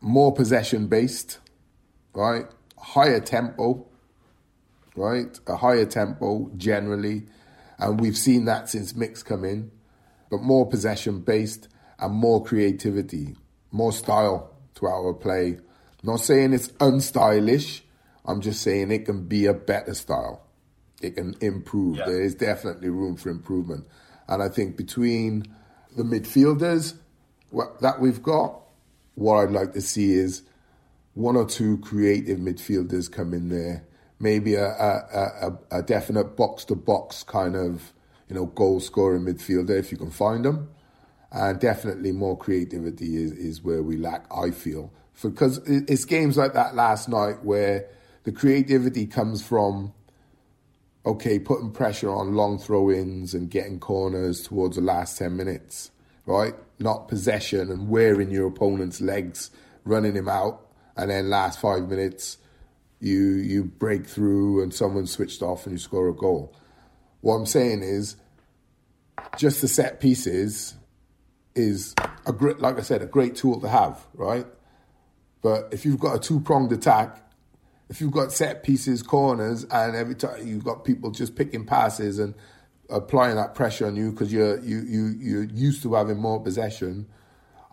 more 0.00 0.32
possession 0.32 0.86
based, 0.86 1.38
right? 2.14 2.46
Higher 2.78 3.20
tempo, 3.20 3.86
right? 4.94 5.38
A 5.48 5.56
higher 5.56 5.84
tempo 5.84 6.50
generally. 6.56 7.26
And 7.78 8.00
we've 8.00 8.16
seen 8.16 8.44
that 8.44 8.68
since 8.68 8.94
Mick's 8.94 9.24
come 9.24 9.44
in, 9.44 9.72
but 10.30 10.40
more 10.40 10.66
possession 10.66 11.20
based 11.20 11.68
and 11.98 12.14
more 12.14 12.44
creativity, 12.44 13.36
more 13.70 13.92
style 13.92 14.54
to 14.76 14.86
our 14.86 15.14
play. 15.14 15.58
Not 16.02 16.20
saying 16.20 16.52
it's 16.52 16.68
unstylish, 16.68 17.80
I'm 18.24 18.40
just 18.40 18.62
saying 18.62 18.90
it 18.90 19.06
can 19.06 19.26
be 19.26 19.46
a 19.46 19.54
better 19.54 19.94
style. 19.94 20.42
It 21.00 21.16
can 21.16 21.34
improve. 21.40 21.98
Yeah. 21.98 22.06
There 22.06 22.22
is 22.22 22.34
definitely 22.34 22.88
room 22.88 23.16
for 23.16 23.28
improvement. 23.28 23.86
And 24.28 24.42
I 24.42 24.48
think 24.48 24.76
between 24.76 25.44
the 25.96 26.02
midfielders 26.02 26.94
what, 27.50 27.80
that 27.80 28.00
we've 28.00 28.22
got, 28.22 28.60
what 29.14 29.36
I'd 29.36 29.50
like 29.50 29.72
to 29.74 29.80
see 29.80 30.14
is 30.14 30.42
one 31.14 31.36
or 31.36 31.46
two 31.46 31.78
creative 31.78 32.38
midfielders 32.38 33.10
come 33.10 33.32
in 33.32 33.48
there. 33.48 33.86
Maybe 34.18 34.54
a, 34.54 34.66
a, 34.66 35.58
a, 35.70 35.78
a 35.78 35.82
definite 35.82 36.36
box 36.36 36.64
to 36.66 36.74
box 36.74 37.22
kind 37.22 37.54
of, 37.54 37.92
you 38.28 38.34
know, 38.34 38.46
goal 38.46 38.80
scoring 38.80 39.22
midfielder 39.22 39.78
if 39.78 39.92
you 39.92 39.98
can 39.98 40.10
find 40.10 40.44
them. 40.44 40.70
And 41.32 41.58
definitely 41.58 42.12
more 42.12 42.36
creativity 42.36 43.16
is, 43.16 43.32
is 43.32 43.62
where 43.62 43.82
we 43.82 43.96
lack, 43.96 44.26
I 44.34 44.50
feel. 44.50 44.92
Because 45.22 45.58
it's 45.66 46.04
games 46.04 46.36
like 46.36 46.52
that 46.54 46.74
last 46.74 47.08
night 47.08 47.44
where 47.44 47.86
the 48.24 48.32
creativity 48.32 49.06
comes 49.06 49.44
from, 49.44 49.92
okay, 51.04 51.38
putting 51.38 51.70
pressure 51.70 52.10
on 52.10 52.34
long 52.34 52.58
throw 52.58 52.90
ins 52.90 53.34
and 53.34 53.50
getting 53.50 53.78
corners 53.78 54.42
towards 54.42 54.76
the 54.76 54.82
last 54.82 55.18
10 55.18 55.36
minutes, 55.36 55.90
right? 56.26 56.54
Not 56.78 57.08
possession 57.08 57.70
and 57.70 57.88
wearing 57.88 58.30
your 58.30 58.46
opponent's 58.46 59.00
legs, 59.00 59.50
running 59.84 60.14
him 60.14 60.28
out, 60.28 60.66
and 60.96 61.10
then 61.10 61.30
last 61.30 61.60
five 61.60 61.88
minutes, 61.88 62.38
you 62.98 63.34
you 63.34 63.64
break 63.64 64.06
through 64.06 64.62
and 64.62 64.72
someone 64.72 65.06
switched 65.06 65.42
off 65.42 65.66
and 65.66 65.74
you 65.74 65.78
score 65.78 66.08
a 66.08 66.14
goal. 66.14 66.54
What 67.20 67.34
I'm 67.34 67.46
saying 67.46 67.82
is, 67.82 68.16
just 69.36 69.60
the 69.60 69.68
set 69.68 70.00
pieces 70.00 70.75
is 71.56 71.94
a 72.26 72.32
great, 72.32 72.60
like 72.60 72.78
I 72.78 72.82
said, 72.82 73.02
a 73.02 73.06
great 73.06 73.34
tool 73.34 73.60
to 73.60 73.68
have, 73.68 74.06
right? 74.14 74.46
But 75.42 75.68
if 75.72 75.84
you've 75.84 75.98
got 75.98 76.16
a 76.16 76.18
two 76.18 76.40
pronged 76.40 76.72
attack, 76.72 77.22
if 77.88 78.00
you've 78.00 78.12
got 78.12 78.32
set 78.32 78.62
pieces, 78.62 79.02
corners, 79.02 79.64
and 79.64 79.96
every 79.96 80.14
time 80.14 80.46
you've 80.46 80.64
got 80.64 80.84
people 80.84 81.10
just 81.10 81.36
picking 81.36 81.64
passes 81.64 82.18
and 82.18 82.34
applying 82.90 83.36
that 83.36 83.54
pressure 83.54 83.86
on 83.86 83.96
you 83.96 84.12
because 84.12 84.32
you're 84.32 84.60
you 84.60 84.78
you 84.82 85.14
you're 85.18 85.44
used 85.44 85.82
to 85.82 85.94
having 85.94 86.18
more 86.18 86.40
possession, 86.40 87.06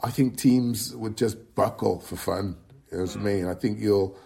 I 0.03 0.11
think 0.11 0.37
teams 0.37 0.95
would 0.95 1.17
just 1.17 1.55
buckle 1.55 1.99
for 1.99 2.15
fun. 2.15 2.57
You 2.91 2.99
know 2.99 3.03
what 3.05 3.17
I 3.17 3.19
mean? 3.19 3.47
I 3.47 3.53
think 3.55 3.79
you'll, 3.79 4.17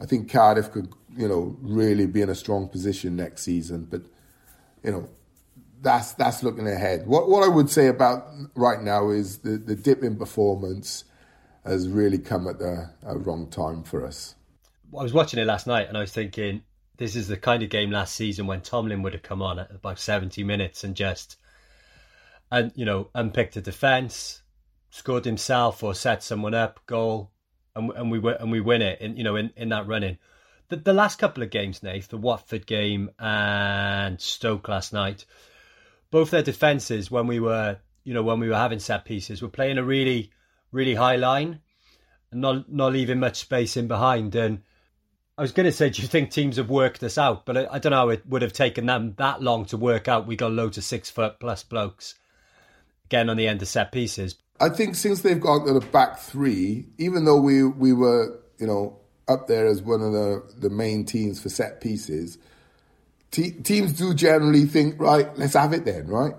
I 0.00 0.06
think 0.06 0.30
Cardiff 0.30 0.72
could 0.72 0.92
you 1.16 1.28
know 1.28 1.56
really 1.60 2.06
be 2.06 2.22
in 2.22 2.28
a 2.28 2.34
strong 2.34 2.68
position 2.68 3.16
next 3.16 3.42
season, 3.42 3.86
but 3.88 4.02
you 4.82 4.90
know 4.90 5.08
that's 5.80 6.12
that's 6.12 6.42
looking 6.42 6.66
ahead. 6.68 7.06
What 7.06 7.28
what 7.28 7.44
I 7.44 7.48
would 7.48 7.70
say 7.70 7.88
about 7.88 8.26
right 8.54 8.80
now 8.80 9.10
is 9.10 9.38
the 9.38 9.58
the 9.58 9.76
dip 9.76 10.02
in 10.02 10.16
performance 10.16 11.04
has 11.64 11.88
really 11.88 12.18
come 12.18 12.46
at 12.46 12.58
the 12.58 12.90
wrong 13.04 13.48
time 13.50 13.82
for 13.82 14.06
us. 14.06 14.34
I 14.96 15.02
was 15.02 15.12
watching 15.12 15.40
it 15.40 15.46
last 15.46 15.66
night 15.66 15.88
and 15.88 15.96
I 15.96 16.00
was 16.00 16.12
thinking, 16.12 16.62
this 16.96 17.16
is 17.16 17.28
the 17.28 17.36
kind 17.36 17.62
of 17.62 17.70
game 17.70 17.90
last 17.90 18.14
season 18.14 18.46
when 18.46 18.60
Tomlin 18.60 19.02
would 19.02 19.12
have 19.12 19.22
come 19.22 19.42
on 19.42 19.58
at 19.58 19.70
about 19.70 19.98
70 19.98 20.44
minutes 20.44 20.84
and 20.84 20.94
just, 20.94 21.36
and 22.50 22.72
you 22.76 22.84
know, 22.84 23.10
unpicked 23.14 23.56
a 23.56 23.60
defence, 23.60 24.42
scored 24.90 25.24
himself 25.24 25.82
or 25.82 25.94
set 25.94 26.22
someone 26.22 26.54
up, 26.54 26.80
goal, 26.86 27.32
and 27.74 27.90
and 27.90 28.10
we 28.10 28.18
and 28.40 28.50
we 28.50 28.60
win 28.60 28.82
it. 28.82 29.00
In 29.00 29.16
you 29.16 29.24
know, 29.24 29.36
in, 29.36 29.52
in 29.56 29.68
that 29.70 29.86
running, 29.86 30.18
the 30.68 30.76
the 30.76 30.92
last 30.92 31.18
couple 31.18 31.42
of 31.42 31.50
games, 31.50 31.82
Nath, 31.82 32.08
the 32.08 32.16
Watford 32.16 32.66
game 32.66 33.10
and 33.18 34.20
Stoke 34.20 34.68
last 34.68 34.92
night, 34.92 35.26
both 36.10 36.30
their 36.30 36.42
defences 36.42 37.10
when 37.10 37.26
we 37.26 37.40
were, 37.40 37.78
you 38.04 38.14
know, 38.14 38.22
when 38.22 38.40
we 38.40 38.48
were 38.48 38.56
having 38.56 38.78
set 38.78 39.04
pieces, 39.04 39.42
were 39.42 39.48
playing 39.48 39.78
a 39.78 39.84
really, 39.84 40.30
really 40.72 40.94
high 40.94 41.16
line, 41.16 41.60
and 42.30 42.40
not 42.40 42.70
not 42.72 42.92
leaving 42.92 43.20
much 43.20 43.36
space 43.36 43.76
in 43.76 43.88
behind 43.88 44.34
and. 44.34 44.62
I 45.38 45.42
was 45.42 45.52
going 45.52 45.66
to 45.66 45.72
say, 45.72 45.90
do 45.90 46.00
you 46.00 46.08
think 46.08 46.30
teams 46.30 46.56
have 46.56 46.70
worked 46.70 46.98
this 46.98 47.18
out? 47.18 47.44
But 47.44 47.58
I, 47.58 47.66
I, 47.72 47.78
don't 47.78 47.90
know. 47.90 48.08
It 48.08 48.26
would 48.26 48.40
have 48.40 48.54
taken 48.54 48.86
them 48.86 49.12
that 49.18 49.42
long 49.42 49.66
to 49.66 49.76
work 49.76 50.08
out. 50.08 50.26
We 50.26 50.34
got 50.34 50.50
loads 50.50 50.78
of 50.78 50.84
six 50.84 51.10
foot 51.10 51.38
plus 51.40 51.62
blokes 51.62 52.14
again 53.06 53.30
on 53.30 53.36
the 53.36 53.48
end 53.48 53.62
of 53.62 53.68
set 53.68 53.92
pieces. 53.92 54.36
I 54.60 54.68
think 54.68 54.94
since 54.94 55.22
they've 55.22 55.40
gone 55.40 55.66
to 55.66 55.74
the 55.74 55.86
back 55.86 56.18
three, 56.18 56.86
even 56.98 57.24
though 57.24 57.40
we 57.40 57.64
we 57.64 57.92
were 57.92 58.40
you 58.58 58.66
know 58.66 58.98
up 59.28 59.46
there 59.46 59.66
as 59.66 59.82
one 59.82 60.02
of 60.02 60.12
the 60.12 60.42
the 60.58 60.70
main 60.70 61.04
teams 61.04 61.40
for 61.40 61.48
set 61.48 61.80
pieces, 61.80 62.38
te- 63.30 63.52
teams 63.52 63.92
do 63.92 64.14
generally 64.14 64.64
think 64.64 65.00
right. 65.00 65.36
Let's 65.38 65.54
have 65.54 65.72
it 65.72 65.84
then, 65.84 66.06
right? 66.06 66.34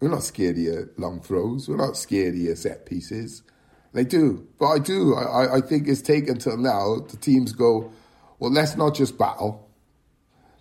We're 0.00 0.10
not 0.10 0.22
scared 0.22 0.56
of 0.56 0.62
your 0.62 0.90
long 0.96 1.20
throws. 1.20 1.68
We're 1.68 1.76
not 1.76 1.96
scared 1.96 2.34
of 2.34 2.40
your 2.40 2.56
set 2.56 2.86
pieces. 2.86 3.42
They 3.92 4.04
do, 4.04 4.46
but 4.58 4.66
I 4.66 4.78
do. 4.80 5.14
I, 5.14 5.56
I 5.56 5.60
think 5.60 5.86
it's 5.86 6.02
taken 6.02 6.38
till 6.38 6.56
now. 6.56 6.96
The 7.08 7.16
teams 7.16 7.52
go 7.52 7.92
well, 8.38 8.50
let's 8.50 8.76
not 8.76 8.94
just 8.94 9.16
battle. 9.16 9.68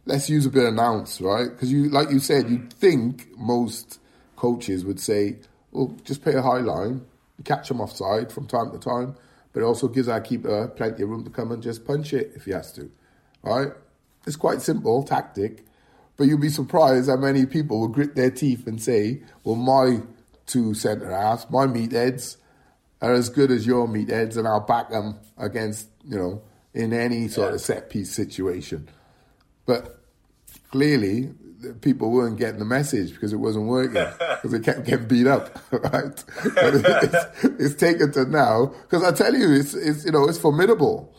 Let's 0.06 0.30
use 0.30 0.46
a 0.46 0.50
bit 0.50 0.66
of 0.66 0.78
ounce, 0.78 1.20
right? 1.22 1.50
Because 1.50 1.72
you, 1.72 1.90
like 1.90 2.12
you 2.12 2.20
said, 2.20 2.50
you'd 2.50 2.72
think 2.72 3.38
most 3.38 4.00
coaches 4.36 4.86
would 4.86 5.00
say, 5.00 5.40
well, 5.72 5.96
just 6.04 6.22
play 6.22 6.34
a 6.34 6.42
high 6.42 6.60
line, 6.60 7.06
catch 7.44 7.68
them 7.68 7.82
offside 7.82 8.32
from 8.32 8.48
time 8.48 8.72
to 8.72 8.78
time, 8.78 9.16
but 9.52 9.62
it 9.62 9.66
also 9.66 9.88
gives 9.88 10.08
our 10.08 10.22
keeper 10.22 10.70
plenty 10.70 11.04
of 11.04 11.10
room 11.10 11.24
to 11.24 11.30
come 11.30 11.52
and 11.52 11.64
just 11.64 11.86
punch 11.86 12.14
it 12.14 12.32
if 12.36 12.46
he 12.46 12.52
has 12.52 12.72
to, 12.74 12.92
right? 13.42 13.74
It's 14.26 14.36
quite 14.36 14.62
simple 14.62 15.04
tactic, 15.04 15.66
but 16.18 16.26
you'd 16.26 16.42
be 16.42 16.50
surprised 16.50 17.10
how 17.10 17.18
many 17.18 17.46
people 17.46 17.80
will 17.80 17.88
grit 17.88 18.16
their 18.16 18.32
teeth 18.32 18.68
and 18.68 18.82
say, 18.82 19.22
well, 19.44 19.56
my 19.56 20.02
two 20.46 20.74
centre 20.74 21.10
halves, 21.10 21.48
my 21.50 21.66
meatheads, 21.66 22.38
are 23.02 23.14
as 23.14 23.30
good 23.30 23.52
as 23.52 23.68
your 23.68 23.88
meatheads, 23.88 24.38
and 24.38 24.48
I'll 24.48 24.62
back 24.62 24.90
them 24.90 25.20
against, 25.38 25.90
you 26.06 26.18
know, 26.18 26.42
in 26.74 26.94
any 26.94 27.28
sort 27.28 27.50
yeah. 27.50 27.56
of 27.56 27.62
set 27.62 27.90
piece 27.90 28.12
situation. 28.12 28.90
But 29.66 30.00
clearly, 30.72 31.34
people 31.82 32.12
weren't 32.12 32.38
getting 32.38 32.60
the 32.60 32.66
message 32.66 33.14
because 33.14 33.34
it 33.34 33.38
wasn't 33.38 33.66
working 33.66 33.94
because 34.20 34.52
they 34.52 34.60
kept 34.60 34.86
getting 34.86 35.08
beat 35.08 35.28
up, 35.28 35.60
right? 35.72 36.24
But 36.56 36.76
it's, 36.76 37.44
it's 37.44 37.76
taken 37.76 38.12
to 38.14 38.26
now 38.26 38.68
because 38.84 39.04
I 39.04 39.12
tell 39.12 39.34
you, 39.34 39.52
it's, 39.52 39.74
it's 39.74 40.06
you 40.06 40.12
know 40.12 40.28
it's 40.28 40.38
formidable. 40.38 41.14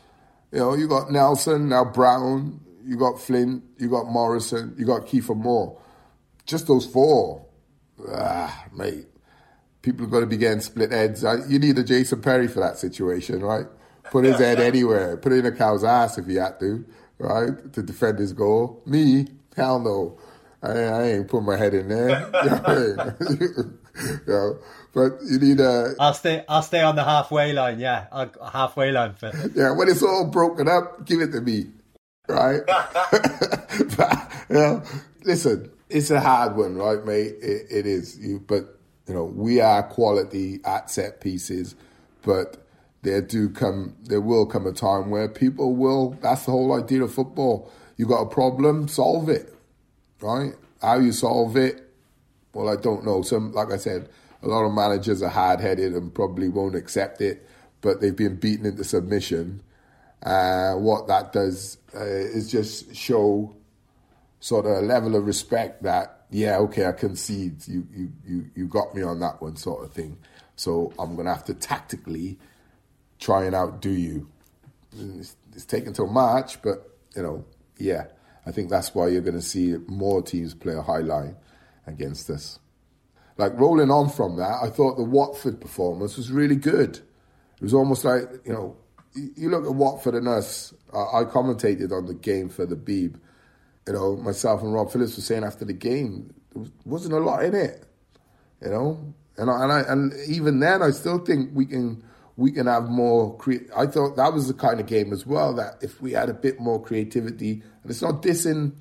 You 0.53 0.61
know, 0.61 0.75
you 0.75 0.87
got 0.87 1.11
Nelson 1.11 1.69
now, 1.69 1.85
Brown, 1.85 2.61
you 2.85 2.97
got 2.97 3.21
Flynn, 3.21 3.63
you 3.79 3.89
got 3.89 4.07
Morrison, 4.07 4.75
you 4.79 4.85
got 4.87 5.07
Kieffer 5.07 5.37
Moore. 5.37 5.81
Just 6.47 6.67
those 6.67 6.87
four, 6.87 7.47
ah, 8.11 8.67
mate. 8.73 9.07
People 9.83 10.07
are 10.07 10.09
going 10.09 10.23
to 10.23 10.29
be 10.29 10.37
getting 10.39 10.61
split 10.61 10.93
heads. 10.93 11.25
You 11.49 11.59
need 11.59 11.79
a 11.79 11.85
Jason 11.85 12.23
Perry 12.23 12.49
for 12.49 12.61
that 12.61 12.79
situation, 12.79 13.41
right? 13.41 13.67
put 14.11 14.25
his 14.25 14.39
head 14.39 14.61
anywhere, 14.71 15.17
put 15.17 15.33
it 15.33 15.45
in 15.45 15.47
a 15.47 15.53
cow's 15.53 15.85
ass 15.85 16.19
if 16.19 16.27
he 16.27 16.37
had 16.37 16.59
to, 16.61 16.85
right, 17.19 17.73
to 17.73 17.83
defend 17.83 18.19
his 18.19 18.33
goal. 18.33 18.83
Me, 18.87 19.27
hell 19.57 19.81
no. 19.81 20.19
I, 20.63 20.71
I 20.71 21.03
ain't 21.09 21.29
put 21.29 21.43
my 21.43 21.57
head 21.57 21.75
in 21.75 21.89
there. 21.89 22.31
you 24.01 24.21
know, 24.27 24.59
but 24.95 25.13
you 25.23 25.39
need 25.39 25.61
a. 25.61 25.95
I'll 26.01 26.15
stay. 26.15 26.43
I'll 26.49 26.63
stay 26.63 26.81
on 26.81 26.97
the 26.97 27.05
halfway 27.05 27.53
line. 27.53 27.79
Yeah, 27.79 28.07
I'll, 28.11 28.31
halfway 28.51 28.91
line 28.91 29.13
for. 29.15 29.31
Yeah, 29.55 29.73
when 29.73 29.89
it's 29.89 30.03
all 30.03 30.31
broken 30.31 30.67
up, 30.67 31.05
give 31.05 31.21
it 31.21 31.33
to 31.33 31.43
me, 31.43 31.67
right? 32.29 32.61
but, 32.67 34.33
you 34.49 34.57
know, 34.57 34.83
listen, 35.25 35.71
it's 35.89 36.11
a 36.11 36.21
hard 36.21 36.57
one, 36.57 36.77
right, 36.77 37.05
mate? 37.05 37.35
It, 37.41 37.67
it 37.71 37.87
is. 37.87 38.19
You, 38.19 38.41
but 38.47 38.79
you 39.07 39.15
know, 39.15 39.25
we 39.25 39.61
are 39.61 39.83
quality 39.83 40.61
at 40.65 40.91
set 40.91 41.21
pieces, 41.21 41.75
but 42.23 42.67
there 43.03 43.21
do 43.21 43.51
come, 43.51 43.97
there 44.05 44.21
will 44.21 44.47
come 44.47 44.67
a 44.67 44.73
time 44.73 45.11
where 45.11 45.29
people 45.29 45.77
will. 45.77 46.19
That's 46.23 46.47
the 46.47 46.53
whole 46.53 46.73
idea 46.73 47.05
of 47.05 47.13
football. 47.13 47.71
You 47.97 48.07
got 48.07 48.23
a 48.23 48.29
problem, 48.29 48.89
solve 48.89 49.29
it, 49.29 49.55
right? 50.21 50.55
How 50.81 50.99
you 50.99 51.13
solve 51.13 51.57
it, 51.57 51.85
well, 52.55 52.69
I 52.69 52.77
don't 52.77 53.05
know. 53.05 53.23
Some, 53.23 53.53
like 53.53 53.71
I 53.71 53.77
said, 53.77 54.09
a 54.43 54.49
lot 54.49 54.65
of 54.65 54.73
managers 54.73 55.23
are 55.23 55.29
hard 55.29 55.61
headed 55.61 55.95
and 55.95 56.15
probably 56.15 56.49
won't 56.49 56.75
accept 56.75 57.21
it, 57.21 57.47
but 57.81 58.01
they've 58.01 58.17
been 58.17 58.37
beaten 58.37 58.65
into 58.67 58.85
submission. 58.85 59.63
Uh, 60.25 60.75
what 60.75 61.07
that 61.09 61.33
does 61.33 61.79
uh, 61.95 62.05
is 62.05 62.51
just 62.51 62.95
show 62.95 63.55
sort 64.41 64.67
of 64.67 64.73
a 64.73 64.81
level 64.81 65.15
of 65.17 65.27
respect 65.27 65.83
that 65.83 66.15
yeah, 66.35 66.59
okay, 66.59 66.87
I 66.87 66.93
concede. 66.93 67.67
You 67.69 67.87
you 67.95 68.13
you 68.27 68.51
you 68.57 68.67
got 68.67 68.93
me 68.93 69.03
on 69.03 69.21
that 69.21 69.41
one, 69.41 69.55
sort 69.55 69.85
of 69.85 69.93
thing. 69.93 70.19
So 70.57 70.93
I'm 70.99 71.15
gonna 71.15 71.33
have 71.33 71.45
to 71.45 71.55
tactically 71.55 72.39
try 73.21 73.45
and 73.45 73.55
outdo 73.55 73.91
you. 73.91 74.29
It's, 74.99 75.37
it's 75.53 75.65
taken 75.65 75.93
till 75.93 76.09
March, 76.09 76.61
but 76.61 76.91
you 77.15 77.23
know, 77.23 77.45
yeah, 77.79 78.07
I 78.47 78.51
think 78.51 78.69
that's 78.69 78.95
why 78.95 79.09
you're 79.09 79.23
to 79.23 79.41
see 79.41 79.77
more 79.87 80.23
teams 80.23 80.55
play 80.55 80.75
a 80.75 80.83
high 80.83 81.01
line 81.01 81.37
against 81.87 82.29
us. 82.31 82.59
Like 83.37 83.59
rolling 83.59 83.93
on 83.93 84.11
from 84.11 84.37
that, 84.37 84.59
I 84.63 84.71
thought 84.71 84.97
the 84.97 85.05
Watford 85.05 85.61
performance 85.61 86.17
was 86.17 86.33
really 86.33 86.57
good. 86.57 86.97
It 86.97 87.63
was 87.63 87.75
almost 87.75 88.05
like 88.05 88.25
you 88.45 88.53
know, 88.53 88.77
you 89.15 89.51
look 89.51 89.65
at 89.65 89.75
Watford 89.75 90.15
and 90.15 90.29
us. 90.29 90.75
I 90.93 91.25
commentated 91.25 91.93
on 91.93 92.07
the 92.07 92.15
game 92.15 92.49
for 92.49 92.67
the 92.67 92.77
Beeb. 92.77 93.19
You 93.87 93.93
know, 93.93 94.17
myself 94.17 94.63
and 94.63 94.73
Rob 94.73 94.91
Phillips 94.91 95.17
were 95.17 95.23
saying 95.23 95.45
after 95.45 95.65
the 95.65 95.73
game, 95.73 96.35
there 96.55 96.65
wasn't 96.85 97.15
a 97.15 97.19
lot 97.19 97.45
in 97.45 97.55
it. 97.55 97.85
You 98.63 98.71
know, 98.71 99.15
and 99.37 99.51
I, 99.51 99.63
and 99.63 99.73
I, 99.73 99.81
and 99.81 100.13
even 100.27 100.61
then, 100.61 100.83
I 100.83 100.91
still 100.91 101.19
think 101.19 101.51
we 101.53 101.67
can 101.67 102.03
we 102.37 102.51
can 102.51 102.67
have 102.67 102.89
more. 102.89 103.37
Cre- 103.37 103.71
I 103.77 103.87
thought 103.87 104.17
that 104.17 104.33
was 104.33 104.49
the 104.49 104.55
kind 104.55 104.81
of 104.81 104.87
game 104.87 105.13
as 105.13 105.27
well 105.27 105.55
that 105.55 105.79
if 105.83 106.01
we 106.01 106.13
had 106.13 106.29
a 106.29 106.35
bit 106.35 106.61
more 106.61 106.83
creativity, 106.83 107.63
and 107.83 107.91
it's 107.91 108.03
not 108.03 108.23
dissing 108.23 108.73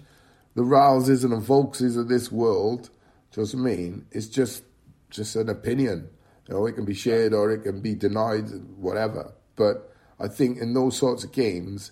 the 0.56 0.64
Rouses 0.64 1.24
and 1.24 1.34
the 1.34 1.38
Vaulkses 1.38 1.98
of 1.98 2.08
this 2.08 2.32
world. 2.32 2.90
Do 3.32 3.42
you 3.42 3.48
know 3.48 3.64
what 3.64 3.72
I 3.72 3.76
mean? 3.76 4.06
It's 4.12 4.28
just 4.28 4.64
just 5.10 5.36
an 5.36 5.50
opinion. 5.50 6.10
You 6.48 6.56
know, 6.56 6.66
it 6.66 6.74
can 6.74 6.86
be 6.86 6.94
shared 6.94 7.34
or 7.34 7.52
it 7.52 7.64
can 7.64 7.82
be 7.82 7.96
denied, 7.96 8.50
whatever. 8.78 9.34
But 9.56 9.93
I 10.20 10.28
think 10.28 10.60
in 10.60 10.74
those 10.74 10.98
sorts 10.98 11.24
of 11.24 11.32
games, 11.32 11.92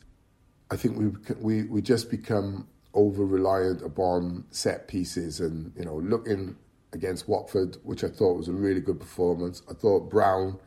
I 0.70 0.78
think 0.78 0.98
we 0.98 1.34
we 1.40 1.64
we 1.64 1.82
just 1.82 2.10
become 2.10 2.68
over 2.94 3.26
reliant 3.26 3.82
upon 3.84 4.46
set 4.52 4.88
pieces 4.88 5.40
and 5.40 5.74
you 5.78 5.86
know 5.86 5.98
looking 5.98 6.56
against 6.94 7.28
Watford, 7.28 7.78
which 7.84 8.04
I 8.04 8.10
thought 8.10 8.38
was 8.38 8.48
a 8.48 8.54
really 8.54 8.82
good 8.82 9.00
performance. 9.00 9.62
I 9.70 9.74
thought 9.74 10.10
Brown, 10.10 10.60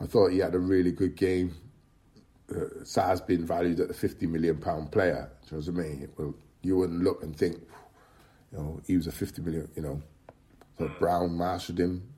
I 0.00 0.06
thought 0.06 0.32
he 0.32 0.38
had 0.38 0.54
a 0.54 0.58
really 0.58 0.92
good 0.92 1.16
game. 1.16 1.54
Uh, 2.50 2.84
Sarr's 2.84 3.20
been 3.20 3.46
valued 3.46 3.80
at 3.80 3.90
a 3.90 3.94
fifty 3.94 4.26
million 4.26 4.58
pound 4.58 4.92
player. 4.92 5.30
Do 5.48 5.56
you 5.56 5.62
know 5.62 5.72
what 5.72 5.84
I 5.84 5.88
mean? 5.88 6.08
Well, 6.16 6.34
you 6.62 6.76
wouldn't 6.76 7.02
look 7.02 7.22
and 7.22 7.36
think, 7.36 7.56
you 8.52 8.58
know, 8.58 8.80
he 8.86 8.96
was 8.96 9.06
a 9.06 9.12
fifty 9.12 9.42
million. 9.42 9.68
You 9.76 9.82
know, 9.82 10.02
so 10.78 10.90
Brown 10.98 11.36
mastered 11.36 11.78
him 11.78 12.08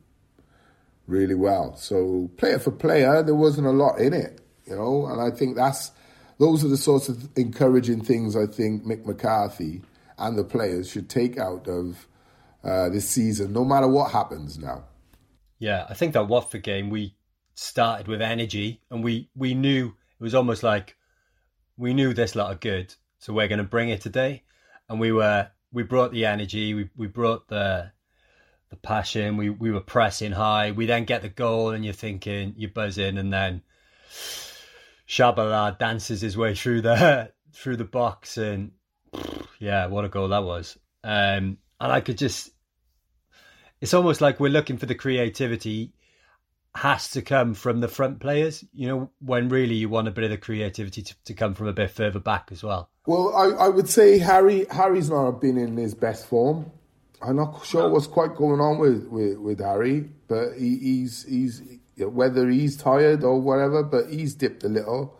really 1.07 1.35
well. 1.35 1.77
So 1.77 2.31
player 2.37 2.59
for 2.59 2.70
player, 2.70 3.22
there 3.22 3.35
wasn't 3.35 3.66
a 3.66 3.70
lot 3.70 3.98
in 3.98 4.12
it. 4.12 4.40
You 4.66 4.77
know, 4.77 5.07
and 5.07 5.20
I 5.20 5.31
think 5.31 5.57
that's 5.57 5.92
those 6.38 6.64
are 6.64 6.68
the 6.68 6.77
sorts 6.77 7.09
of 7.09 7.29
encouraging 7.37 8.03
things 8.03 8.37
I 8.37 8.46
think 8.46 8.85
Mick 8.85 9.05
McCarthy 9.05 9.83
and 10.18 10.38
the 10.38 10.44
players 10.44 10.90
should 10.90 11.09
take 11.09 11.38
out 11.38 11.68
of 11.68 12.07
uh, 12.62 12.88
this 12.88 13.09
season, 13.09 13.53
no 13.53 13.64
matter 13.64 13.88
what 13.88 14.12
happens 14.12 14.59
now. 14.59 14.85
Yeah, 15.59 15.87
I 15.88 15.94
think 15.94 16.14
that 16.14 16.29
Watford 16.29 16.62
game 16.62 16.90
we 16.90 17.14
started 17.55 18.09
with 18.09 18.22
energy, 18.22 18.81
and 18.90 19.05
we 19.05 19.29
we 19.37 19.55
knew 19.55 19.94
it 20.18 20.22
was 20.22 20.35
almost 20.35 20.62
like 20.62 20.96
we 21.77 21.94
knew 21.94 22.14
this 22.14 22.35
lot 22.35 22.53
of 22.53 22.61
good, 22.61 22.94
so 23.18 23.33
we're 23.33 23.48
going 23.48 23.59
to 23.59 23.64
bring 23.64 23.88
it 23.88 24.00
today, 24.00 24.42
and 24.88 24.98
we 24.98 25.12
were 25.12 25.48
we 25.72 25.83
brought 25.83 26.12
the 26.12 26.27
energy, 26.27 26.74
we 26.74 26.88
we 26.96 27.07
brought 27.07 27.48
the 27.48 27.92
the 28.70 28.77
passion, 28.77 29.37
we 29.37 29.50
we 29.50 29.70
were 29.70 29.81
pressing 29.81 30.33
high. 30.33 30.72
We 30.72 30.87
then 30.87 31.05
get 31.05 31.22
the 31.22 31.29
goal, 31.29 31.70
and 31.70 31.85
you're 31.85 31.94
thinking 31.94 32.55
you're 32.57 32.70
buzzing, 32.70 33.18
and 33.18 33.33
then 33.33 33.62
Tshabalala 35.08 35.78
dances 35.78 36.20
his 36.20 36.36
way 36.36 36.54
through 36.54 36.82
the 36.82 37.32
through 37.52 37.76
the 37.76 37.84
box, 37.84 38.36
and 38.36 38.72
yeah, 39.58 39.86
what 39.86 40.04
a 40.04 40.08
goal 40.08 40.28
that 40.28 40.44
was. 40.44 40.78
Um, 41.02 41.58
and 41.80 41.92
I 41.92 42.00
could 42.00 42.18
just, 42.18 42.50
it's 43.80 43.94
almost 43.94 44.20
like 44.20 44.40
we're 44.40 44.48
looking 44.48 44.78
for 44.78 44.86
the 44.86 44.94
creativity 44.94 45.92
has 46.74 47.10
to 47.10 47.22
come 47.22 47.54
from 47.54 47.80
the 47.80 47.88
front 47.88 48.18
players, 48.18 48.64
you 48.72 48.88
know, 48.88 49.10
when 49.20 49.48
really 49.48 49.74
you 49.74 49.88
want 49.88 50.08
a 50.08 50.10
bit 50.10 50.24
of 50.24 50.30
the 50.30 50.38
creativity 50.38 51.02
to, 51.02 51.14
to 51.24 51.34
come 51.34 51.54
from 51.54 51.68
a 51.68 51.72
bit 51.72 51.90
further 51.90 52.18
back 52.18 52.48
as 52.50 52.64
well. 52.64 52.90
Well, 53.06 53.34
I, 53.34 53.66
I 53.66 53.68
would 53.68 53.88
say 53.88 54.18
Harry 54.18 54.66
Harry's 54.70 55.10
not 55.10 55.40
been 55.40 55.56
in 55.56 55.76
his 55.76 55.94
best 55.94 56.26
form. 56.26 56.70
I'm 57.22 57.36
not 57.36 57.64
sure 57.64 57.88
what's 57.88 58.06
quite 58.06 58.34
going 58.34 58.60
on 58.60 58.78
with, 58.78 59.06
with, 59.06 59.38
with 59.38 59.60
Harry, 59.60 60.08
but 60.26 60.54
he, 60.58 60.76
he's 60.78 61.24
he's 61.24 61.62
whether 61.98 62.48
he's 62.48 62.76
tired 62.76 63.24
or 63.24 63.40
whatever, 63.40 63.83
but 63.83 64.11
he's 64.11 64.35
dipped 64.35 64.64
a 64.64 64.68
little. 64.68 65.18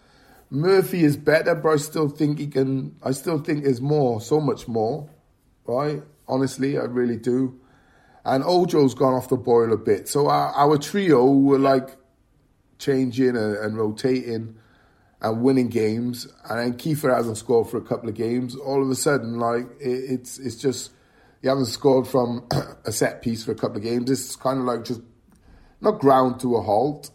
Murphy 0.51 1.05
is 1.05 1.17
better, 1.17 1.55
but 1.55 1.71
I 1.71 1.77
still 1.77 2.09
think 2.09 2.39
he 2.39 2.47
can. 2.47 2.97
I 3.03 3.13
still 3.13 3.39
think 3.39 3.65
there's 3.65 3.81
more, 3.81 4.21
so 4.21 4.41
much 4.41 4.69
more, 4.69 5.09
right? 5.67 6.03
Honestly, 6.29 6.79
I 6.79 6.83
really 6.83 7.17
do. 7.17 7.61
And 8.25 8.43
Ojo's 8.43 8.95
gone 8.95 9.15
off 9.15 9.29
the 9.29 9.37
boil 9.37 9.73
a 9.73 9.77
bit. 9.77 10.09
So 10.09 10.29
our, 10.29 10.53
our 10.55 10.79
trio 10.79 11.27
were 11.27 11.59
like 11.59 11.97
changing 12.79 13.37
and, 13.37 13.57
and, 13.57 13.77
rotating 13.77 14.57
and 15.21 15.43
winning 15.43 15.69
games. 15.69 16.27
And 16.49 16.59
then 16.59 16.79
Kieffer 16.79 17.15
hasn't 17.15 17.37
scored 17.37 17.69
for 17.69 17.77
a 17.77 17.83
couple 17.83 18.09
of 18.09 18.15
games. 18.15 18.57
All 18.57 18.83
of 18.83 18.89
a 18.89 18.95
sudden, 18.95 19.39
like 19.39 19.67
it, 19.81 20.11
it's 20.11 20.39
it's 20.39 20.57
just 20.57 20.93
you 21.43 21.51
haven't 21.51 21.67
scored 21.67 22.07
from 22.07 22.47
a 22.85 22.93
set 22.93 23.21
piece 23.21 23.45
for 23.45 23.53
a 23.53 23.57
couple 23.57 23.77
of 23.77 23.83
games. 23.83 24.11
It's 24.11 24.37
kind 24.37 24.59
of 24.59 24.65
like 24.65 24.85
just 24.85 25.03
not 25.85 26.01
ground 26.01 26.41
to 26.41 26.57
a 26.57 26.63
halt. 26.63 27.11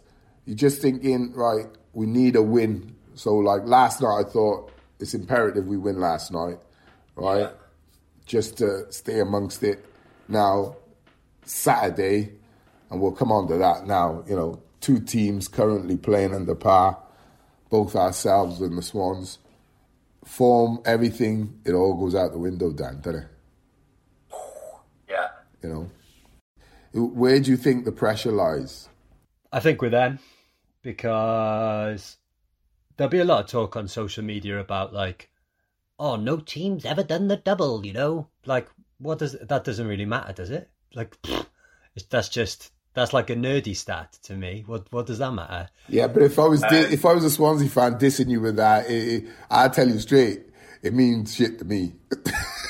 You're 0.46 0.56
just 0.56 0.80
thinking, 0.80 1.32
right, 1.34 1.66
we 1.92 2.06
need 2.06 2.36
a 2.36 2.42
win. 2.42 2.96
So 3.14 3.36
like 3.36 3.62
last 3.64 4.00
night, 4.00 4.24
I 4.26 4.30
thought 4.30 4.72
it's 4.98 5.14
imperative 5.14 5.66
we 5.66 5.76
win 5.76 6.00
last 6.00 6.32
night, 6.32 6.58
right? 7.16 7.40
Yeah. 7.40 7.50
Just 8.26 8.58
to 8.58 8.90
stay 8.92 9.20
amongst 9.20 9.62
it. 9.62 9.84
Now 10.28 10.76
Saturday, 11.44 12.32
and 12.90 13.00
we'll 13.00 13.12
come 13.12 13.32
on 13.32 13.48
to 13.48 13.56
that 13.58 13.86
now, 13.86 14.24
you 14.28 14.36
know, 14.36 14.62
two 14.80 15.00
teams 15.00 15.48
currently 15.48 15.96
playing 15.96 16.34
under 16.34 16.54
par, 16.54 16.98
both 17.68 17.94
ourselves 17.96 18.60
and 18.60 18.76
the 18.76 18.82
Swans. 18.82 19.38
Form, 20.24 20.80
everything, 20.84 21.60
it 21.64 21.72
all 21.72 21.94
goes 21.94 22.14
out 22.14 22.32
the 22.32 22.38
window, 22.38 22.72
Dan, 22.72 23.00
doesn't 23.00 23.22
it? 23.22 23.26
Yeah. 25.08 25.28
You 25.62 25.68
know? 25.68 25.90
Where 26.92 27.40
do 27.40 27.50
you 27.50 27.56
think 27.56 27.84
the 27.84 27.92
pressure 27.92 28.32
lies? 28.32 28.88
I 29.52 29.60
think 29.60 29.82
with 29.82 29.92
them, 29.92 30.18
because 30.82 32.16
there'll 32.96 33.10
be 33.10 33.18
a 33.18 33.24
lot 33.24 33.44
of 33.44 33.50
talk 33.50 33.76
on 33.76 33.88
social 33.88 34.24
media 34.24 34.58
about 34.58 34.92
like, 34.92 35.30
oh, 35.98 36.16
no 36.16 36.38
team's 36.38 36.84
ever 36.84 37.02
done 37.02 37.28
the 37.28 37.36
double, 37.36 37.84
you 37.84 37.92
know? 37.92 38.28
Like, 38.46 38.68
what 38.98 39.18
does 39.18 39.32
that 39.32 39.64
doesn't 39.64 39.86
really 39.86 40.04
matter, 40.04 40.32
does 40.32 40.50
it? 40.50 40.70
like 40.94 41.16
that's 42.08 42.28
just 42.28 42.72
that's 42.94 43.12
like 43.12 43.30
a 43.30 43.36
nerdy 43.36 43.76
stat 43.76 44.18
to 44.22 44.34
me. 44.34 44.64
What 44.66 44.92
what 44.92 45.06
does 45.06 45.18
that 45.18 45.32
matter? 45.32 45.68
Yeah, 45.88 46.08
but 46.08 46.22
if 46.22 46.38
I 46.38 46.46
was 46.46 46.62
uh, 46.62 46.88
if 46.90 47.04
I 47.04 47.12
was 47.12 47.24
a 47.24 47.30
Swansea 47.30 47.68
fan 47.68 47.94
dissing 47.94 48.30
you 48.30 48.40
with 48.40 48.56
that, 48.56 48.88
it, 48.90 49.24
it, 49.24 49.24
I'll 49.50 49.70
tell 49.70 49.88
you 49.88 49.98
straight, 50.00 50.46
it 50.82 50.94
means 50.94 51.34
shit 51.34 51.58
to 51.58 51.64
me. 51.64 51.94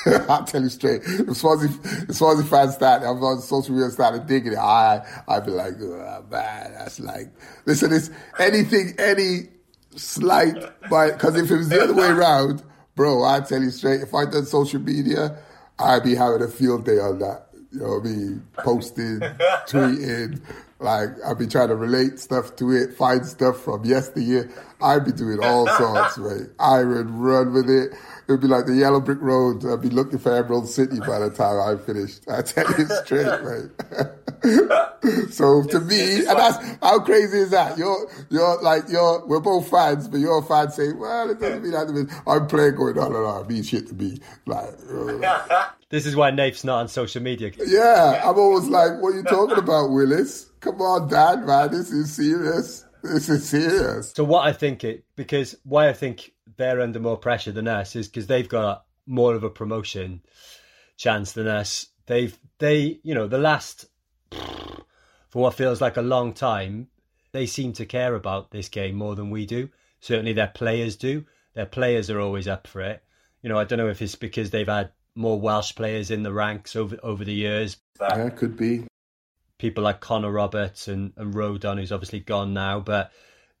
I'll 0.29 0.43
tell 0.43 0.61
you 0.61 0.69
straight. 0.69 1.01
If 1.05 1.37
Swansea 1.37 1.69
if 2.09 2.15
Swansea 2.15 2.45
fans 2.45 2.75
start, 2.75 3.03
I'm 3.03 3.23
on 3.23 3.41
social 3.41 3.75
media 3.75 3.89
started 3.89 4.27
digging 4.27 4.53
it, 4.53 4.57
I 4.57 5.05
I'd 5.27 5.45
be 5.45 5.51
like, 5.51 5.73
oh, 5.81 6.25
man, 6.29 6.73
that's 6.73 6.99
like 6.99 7.31
listen, 7.65 7.93
it's 7.93 8.09
anything 8.39 8.95
any 8.97 9.49
slight 9.95 10.55
but 10.89 11.13
because 11.13 11.35
if 11.35 11.51
it 11.51 11.57
was 11.57 11.69
the 11.69 11.81
other 11.81 11.93
way 11.93 12.07
around, 12.07 12.63
bro, 12.95 13.23
I'll 13.23 13.43
tell 13.43 13.61
you 13.61 13.71
straight, 13.71 14.01
if 14.01 14.13
I 14.13 14.25
done 14.25 14.45
social 14.45 14.79
media, 14.79 15.37
I'd 15.79 16.03
be 16.03 16.15
having 16.15 16.41
a 16.41 16.47
field 16.47 16.85
day 16.85 16.99
on 16.99 17.19
that. 17.19 17.47
You 17.71 17.79
know 17.79 17.87
what 17.87 18.01
I 18.01 18.09
mean? 18.09 18.47
Posting, 18.53 19.19
tweeting. 19.67 20.41
Like, 20.81 21.09
I'd 21.23 21.37
be 21.37 21.45
trying 21.45 21.67
to 21.67 21.75
relate 21.75 22.19
stuff 22.19 22.55
to 22.55 22.71
it, 22.71 22.95
find 22.95 23.23
stuff 23.23 23.61
from 23.61 23.85
yesteryear. 23.85 24.49
I'd 24.81 25.05
be 25.05 25.11
doing 25.11 25.37
all 25.43 25.67
sorts, 25.77 26.17
right? 26.17 26.49
I 26.59 26.83
would 26.83 27.07
run 27.11 27.53
with 27.53 27.69
it. 27.69 27.93
It 28.27 28.31
would 28.31 28.41
be 28.41 28.47
like 28.47 28.65
the 28.65 28.73
yellow 28.73 28.99
brick 28.99 29.21
road. 29.21 29.63
I'd 29.63 29.79
be 29.79 29.91
looking 29.91 30.17
for 30.17 30.35
Emerald 30.35 30.67
City 30.67 30.99
by 30.99 31.19
the 31.19 31.29
time 31.29 31.59
I 31.59 31.79
finished. 31.79 32.21
I 32.27 32.41
tell 32.41 32.65
you 32.79 32.87
straight, 33.03 33.27
right? 33.43 33.69
so 35.31 35.61
to 35.65 35.79
me, 35.81 36.25
and 36.25 36.39
that's 36.39 36.57
how 36.81 36.99
crazy 36.99 37.37
is 37.37 37.51
that? 37.51 37.77
You're, 37.77 38.09
you're 38.31 38.59
like, 38.63 38.85
you're, 38.89 39.23
we're 39.27 39.39
both 39.39 39.69
fans, 39.69 40.07
but 40.07 40.19
you're 40.19 40.39
a 40.39 40.43
fan 40.43 40.71
saying, 40.71 40.97
well, 40.97 41.29
it 41.29 41.39
doesn't 41.39 41.61
mean 41.61 41.73
that. 41.73 42.21
I'm 42.25 42.47
playing 42.47 42.75
going, 42.75 42.95
no, 42.95 43.07
no, 43.07 43.21
no, 43.21 43.43
mean 43.43 43.61
shit 43.61 43.87
to 43.89 43.93
me. 43.93 44.17
Like, 44.47 44.73
uh, 44.91 45.67
this 45.89 46.07
is 46.07 46.15
why 46.15 46.31
Nate's 46.31 46.63
not 46.63 46.79
on 46.79 46.87
social 46.87 47.21
media. 47.21 47.51
Yeah, 47.63 48.23
I'm 48.25 48.39
always 48.39 48.67
like, 48.67 48.99
what 48.99 49.09
are 49.09 49.17
you 49.17 49.23
talking 49.23 49.59
about, 49.59 49.91
Willis? 49.91 50.47
Come 50.61 50.79
on, 50.79 51.09
Dad, 51.09 51.43
man, 51.45 51.71
this 51.71 51.91
is 51.91 52.15
serious. 52.15 52.85
this 53.03 53.29
is 53.29 53.49
serious. 53.49 54.13
So 54.15 54.23
what 54.23 54.47
I 54.47 54.53
think 54.53 54.83
it 54.83 55.05
because 55.15 55.55
why 55.63 55.89
I 55.89 55.93
think 55.93 56.31
they're 56.57 56.81
under 56.81 56.99
more 56.99 57.17
pressure 57.17 57.51
than 57.51 57.67
us 57.67 57.95
is 57.95 58.07
because 58.07 58.27
they've 58.27 58.47
got 58.47 58.85
more 59.07 59.33
of 59.33 59.43
a 59.43 59.49
promotion 59.49 60.21
chance 60.97 61.31
than 61.31 61.47
us. 61.47 61.87
They've 62.05 62.37
they 62.59 62.99
you 63.03 63.15
know 63.15 63.27
the 63.27 63.39
last 63.39 63.85
for 64.31 65.41
what 65.41 65.55
feels 65.55 65.81
like 65.81 65.97
a 65.97 66.01
long 66.01 66.33
time 66.33 66.87
they 67.31 67.45
seem 67.47 67.73
to 67.73 67.85
care 67.85 68.13
about 68.13 68.51
this 68.51 68.69
game 68.69 68.95
more 68.95 69.15
than 69.15 69.31
we 69.31 69.47
do. 69.47 69.69
Certainly 69.99 70.33
their 70.33 70.47
players 70.47 70.95
do. 70.95 71.25
Their 71.55 71.65
players 71.65 72.09
are 72.09 72.19
always 72.19 72.47
up 72.47 72.67
for 72.67 72.81
it. 72.81 73.03
You 73.41 73.49
know 73.49 73.57
I 73.57 73.63
don't 73.63 73.79
know 73.79 73.89
if 73.89 74.01
it's 74.01 74.15
because 74.15 74.51
they've 74.51 74.67
had 74.67 74.91
more 75.15 75.41
Welsh 75.41 75.73
players 75.75 76.11
in 76.11 76.21
the 76.21 76.31
ranks 76.31 76.75
over 76.75 76.97
over 77.01 77.25
the 77.25 77.33
years. 77.33 77.77
Yeah, 77.99 78.29
could 78.29 78.55
be. 78.55 78.85
People 79.61 79.83
like 79.83 79.99
Connor 79.99 80.31
Roberts 80.31 80.87
and, 80.87 81.13
and 81.17 81.35
Rodon, 81.35 81.77
who's 81.77 81.91
obviously 81.91 82.19
gone 82.19 82.51
now, 82.51 82.79
but 82.79 83.11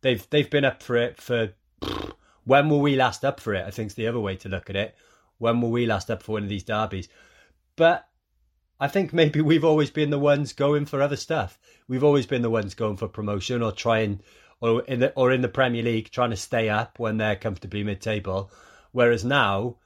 they've 0.01 0.27
they've 0.31 0.49
been 0.49 0.65
up 0.65 0.81
for 0.81 0.97
it 0.97 1.21
for 1.21 1.53
when 2.43 2.69
were 2.69 2.79
we 2.79 2.95
last 2.95 3.23
up 3.23 3.39
for 3.39 3.53
it? 3.53 3.63
I 3.67 3.69
think 3.69 3.85
it's 3.85 3.93
the 3.93 4.07
other 4.07 4.19
way 4.19 4.35
to 4.37 4.49
look 4.49 4.71
at 4.71 4.75
it. 4.75 4.95
When 5.37 5.61
were 5.61 5.69
we 5.69 5.85
last 5.85 6.09
up 6.09 6.23
for 6.23 6.31
one 6.31 6.41
of 6.41 6.49
these 6.49 6.63
derbies? 6.63 7.07
But 7.75 8.07
I 8.79 8.87
think 8.87 9.13
maybe 9.13 9.41
we've 9.41 9.63
always 9.63 9.91
been 9.91 10.09
the 10.09 10.17
ones 10.17 10.53
going 10.53 10.87
for 10.87 11.03
other 11.03 11.15
stuff. 11.15 11.59
We've 11.87 12.03
always 12.03 12.25
been 12.25 12.41
the 12.41 12.49
ones 12.49 12.73
going 12.73 12.97
for 12.97 13.07
promotion 13.07 13.61
or 13.61 13.71
trying, 13.71 14.21
or 14.59 14.81
in 14.85 15.01
the 15.01 15.13
or 15.13 15.31
in 15.31 15.41
the 15.41 15.49
Premier 15.49 15.83
League 15.83 16.09
trying 16.09 16.31
to 16.31 16.35
stay 16.35 16.67
up 16.67 16.97
when 16.97 17.17
they're 17.17 17.35
comfortably 17.35 17.83
mid-table. 17.83 18.49
Whereas 18.91 19.23
now, 19.23 19.77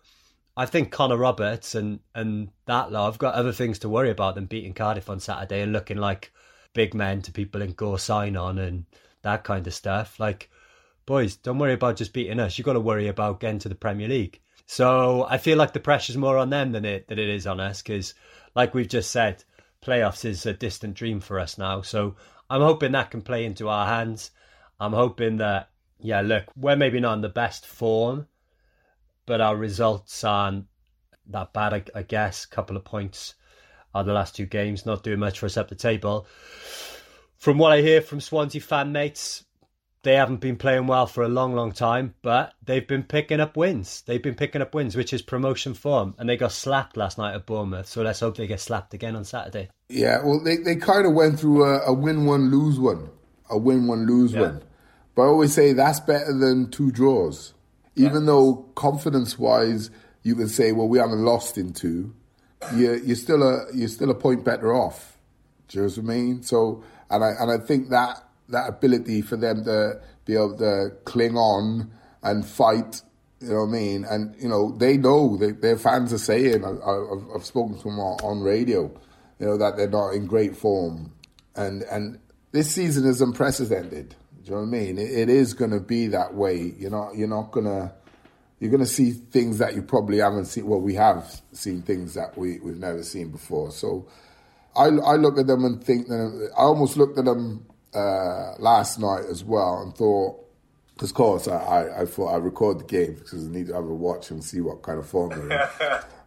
I 0.57 0.65
think 0.65 0.91
Connor 0.91 1.17
Roberts 1.17 1.75
and 1.75 1.99
and 2.13 2.49
that 2.65 2.91
lot 2.91 3.11
have 3.11 3.17
got 3.17 3.35
other 3.35 3.51
things 3.51 3.79
to 3.79 3.89
worry 3.89 4.09
about 4.09 4.35
than 4.35 4.45
beating 4.45 4.73
Cardiff 4.73 5.09
on 5.09 5.19
Saturday 5.19 5.61
and 5.61 5.73
looking 5.73 5.97
like 5.97 6.31
big 6.73 6.93
men 6.93 7.21
to 7.23 7.31
people 7.31 7.61
in 7.61 7.73
Gorseinon 7.73 8.59
and 8.59 8.85
that 9.21 9.43
kind 9.43 9.65
of 9.65 9.73
stuff. 9.73 10.19
Like, 10.19 10.49
boys, 11.05 11.35
don't 11.35 11.57
worry 11.57 11.73
about 11.73 11.97
just 11.97 12.13
beating 12.13 12.39
us. 12.39 12.57
You've 12.57 12.65
got 12.65 12.73
to 12.73 12.79
worry 12.79 13.07
about 13.07 13.39
getting 13.39 13.59
to 13.59 13.69
the 13.69 13.75
Premier 13.75 14.07
League. 14.07 14.39
So 14.65 15.25
I 15.29 15.37
feel 15.37 15.57
like 15.57 15.73
the 15.73 15.79
pressure's 15.79 16.17
more 16.17 16.37
on 16.37 16.49
them 16.49 16.71
than 16.71 16.85
it 16.85 17.07
than 17.07 17.19
it 17.19 17.29
is 17.29 17.47
on 17.47 17.59
us 17.59 17.81
because, 17.81 18.13
like 18.55 18.73
we've 18.73 18.87
just 18.87 19.11
said, 19.11 19.43
playoffs 19.81 20.25
is 20.25 20.45
a 20.45 20.53
distant 20.53 20.95
dream 20.95 21.19
for 21.19 21.39
us 21.39 21.57
now. 21.57 21.81
So 21.81 22.15
I'm 22.49 22.61
hoping 22.61 22.93
that 22.93 23.11
can 23.11 23.21
play 23.21 23.45
into 23.45 23.69
our 23.69 23.85
hands. 23.87 24.31
I'm 24.79 24.93
hoping 24.93 25.37
that 25.37 25.69
yeah, 25.99 26.21
look, 26.21 26.45
we're 26.55 26.75
maybe 26.75 26.99
not 26.99 27.13
in 27.13 27.21
the 27.21 27.29
best 27.29 27.65
form, 27.65 28.27
but 29.25 29.41
our 29.41 29.55
results 29.55 30.23
aren't 30.23 30.65
that 31.27 31.53
bad. 31.53 31.73
I, 31.73 31.83
I 31.95 32.01
guess 32.03 32.45
a 32.45 32.49
couple 32.49 32.77
of 32.77 32.83
points 32.85 33.35
are 33.93 34.03
the 34.03 34.13
last 34.13 34.35
two 34.35 34.45
games, 34.45 34.85
not 34.85 35.03
doing 35.03 35.19
much 35.19 35.39
for 35.39 35.45
us 35.45 35.57
up 35.57 35.69
the 35.69 35.75
table. 35.75 36.27
From 37.37 37.57
what 37.57 37.71
I 37.71 37.81
hear 37.81 38.01
from 38.01 38.21
Swansea 38.21 38.61
fan 38.61 38.91
mates, 38.91 39.43
they 40.03 40.13
haven't 40.15 40.39
been 40.39 40.55
playing 40.57 40.85
well 40.85 41.07
for 41.07 41.23
a 41.23 41.27
long, 41.27 41.55
long 41.55 41.71
time, 41.71 42.13
but 42.21 42.53
they've 42.63 42.87
been 42.87 43.01
picking 43.03 43.39
up 43.39 43.57
wins. 43.57 44.03
They've 44.05 44.21
been 44.21 44.35
picking 44.35 44.61
up 44.61 44.75
wins, 44.75 44.95
which 44.95 45.13
is 45.13 45.23
promotion 45.23 45.73
form. 45.73 46.13
And 46.19 46.29
they 46.29 46.37
got 46.37 46.51
slapped 46.51 46.95
last 46.95 47.17
night 47.17 47.33
at 47.33 47.47
Bournemouth, 47.47 47.87
so 47.87 48.03
let's 48.03 48.19
hope 48.19 48.37
they 48.37 48.45
get 48.45 48.59
slapped 48.59 48.93
again 48.93 49.15
on 49.15 49.23
Saturday. 49.25 49.69
Yeah, 49.89 50.19
well, 50.23 50.43
they, 50.43 50.57
they 50.57 50.75
kind 50.75 51.07
of 51.07 51.13
went 51.13 51.39
through 51.39 51.63
a, 51.63 51.79
a 51.87 51.93
win 51.93 52.25
one, 52.27 52.51
lose 52.51 52.79
one, 52.79 53.09
a 53.49 53.57
win 53.57 53.87
one, 53.87 54.05
lose 54.05 54.33
Yeah. 54.33 54.41
one. 54.41 54.61
But 55.15 55.23
I 55.23 55.25
always 55.25 55.53
say 55.53 55.73
that's 55.73 56.01
better 56.01 56.37
than 56.37 56.69
two 56.69 56.91
draws. 56.91 57.54
Even 57.95 58.25
though 58.25 58.65
confidence 58.75 59.39
wise, 59.39 59.89
you 60.23 60.35
can 60.35 60.49
say, 60.49 60.71
well, 60.71 60.87
we 60.87 60.97
haven't 60.97 61.23
lost 61.23 61.57
in 61.57 61.71
two, 61.71 62.13
you're, 62.73 62.97
you're, 62.97 63.15
still 63.15 63.43
a, 63.43 63.65
you're 63.73 63.87
still 63.87 64.09
a 64.09 64.15
point 64.15 64.43
better 64.43 64.73
off. 64.73 65.17
Do 65.67 65.77
you 65.77 65.83
know 65.83 65.89
what 65.89 65.97
I 65.97 66.01
mean? 66.01 66.43
So, 66.43 66.83
and 67.09 67.23
I, 67.23 67.31
and 67.39 67.51
I 67.51 67.57
think 67.57 67.89
that, 67.89 68.23
that 68.49 68.67
ability 68.67 69.21
for 69.21 69.37
them 69.37 69.63
to 69.65 70.01
be 70.25 70.33
able 70.33 70.57
to 70.57 70.91
cling 71.05 71.37
on 71.37 71.91
and 72.23 72.45
fight, 72.45 73.01
you 73.39 73.49
know 73.49 73.61
what 73.61 73.67
I 73.67 73.71
mean? 73.71 74.05
And, 74.05 74.35
you 74.41 74.49
know, 74.49 74.71
they 74.71 74.97
know, 74.97 75.37
they, 75.37 75.51
their 75.51 75.77
fans 75.77 76.11
are 76.11 76.17
saying, 76.17 76.65
I, 76.65 77.35
I've 77.35 77.45
spoken 77.45 77.77
to 77.77 77.83
them 77.83 77.99
on, 77.99 78.19
on 78.23 78.41
radio, 78.41 78.91
you 79.39 79.45
know, 79.45 79.57
that 79.57 79.77
they're 79.77 79.89
not 79.89 80.11
in 80.11 80.25
great 80.25 80.55
form. 80.55 81.11
And, 81.55 81.83
and 81.83 82.19
this 82.51 82.71
season 82.71 83.07
is 83.07 83.21
unprecedented. 83.21 84.15
Do 84.45 84.51
you 84.51 84.57
know 84.57 84.61
what 84.61 84.77
I 84.77 84.79
mean? 84.79 84.99
It, 84.99 85.11
it 85.11 85.29
is 85.29 85.55
going 85.55 85.71
to 85.71 85.79
be 85.79 86.05
that 86.07 86.35
way. 86.35 86.73
You're 86.77 86.91
not, 86.91 87.15
you're 87.15 87.27
not 87.27 87.51
going 87.51 87.65
to, 87.65 87.91
you're 88.59 88.77
to 88.77 88.85
see 88.85 89.11
things 89.11 89.57
that 89.57 89.73
you 89.73 89.81
probably 89.81 90.19
haven't 90.19 90.45
seen. 90.45 90.67
Well, 90.67 90.79
we 90.81 90.93
have 90.93 91.41
seen 91.51 91.81
things 91.81 92.13
that 92.13 92.37
we, 92.37 92.59
we've 92.59 92.77
never 92.77 93.01
seen 93.01 93.31
before. 93.31 93.71
So 93.71 94.07
I, 94.75 94.85
I 94.85 95.15
look 95.15 95.39
at 95.39 95.47
them 95.47 95.65
and 95.65 95.83
think 95.83 96.07
that 96.09 96.51
I 96.55 96.61
almost 96.61 96.95
looked 96.95 97.17
at 97.17 97.25
them 97.25 97.65
uh, 97.95 98.53
last 98.59 98.99
night 98.99 99.25
as 99.31 99.43
well 99.43 99.81
and 99.81 99.95
thought, 99.95 100.39
because 100.93 101.09
of 101.09 101.15
course 101.15 101.47
I, 101.47 101.57
I, 101.57 102.01
I 102.01 102.05
thought 102.05 102.27
I 102.27 102.37
record 102.37 102.81
the 102.81 102.83
game 102.83 103.15
because 103.15 103.47
I 103.47 103.49
need 103.49 103.67
to 103.67 103.73
have 103.73 103.85
a 103.85 103.93
watch 103.95 104.29
and 104.29 104.43
see 104.43 104.61
what 104.61 104.83
kind 104.83 104.99
of 104.99 105.07
form 105.07 105.29
they're 105.31 105.69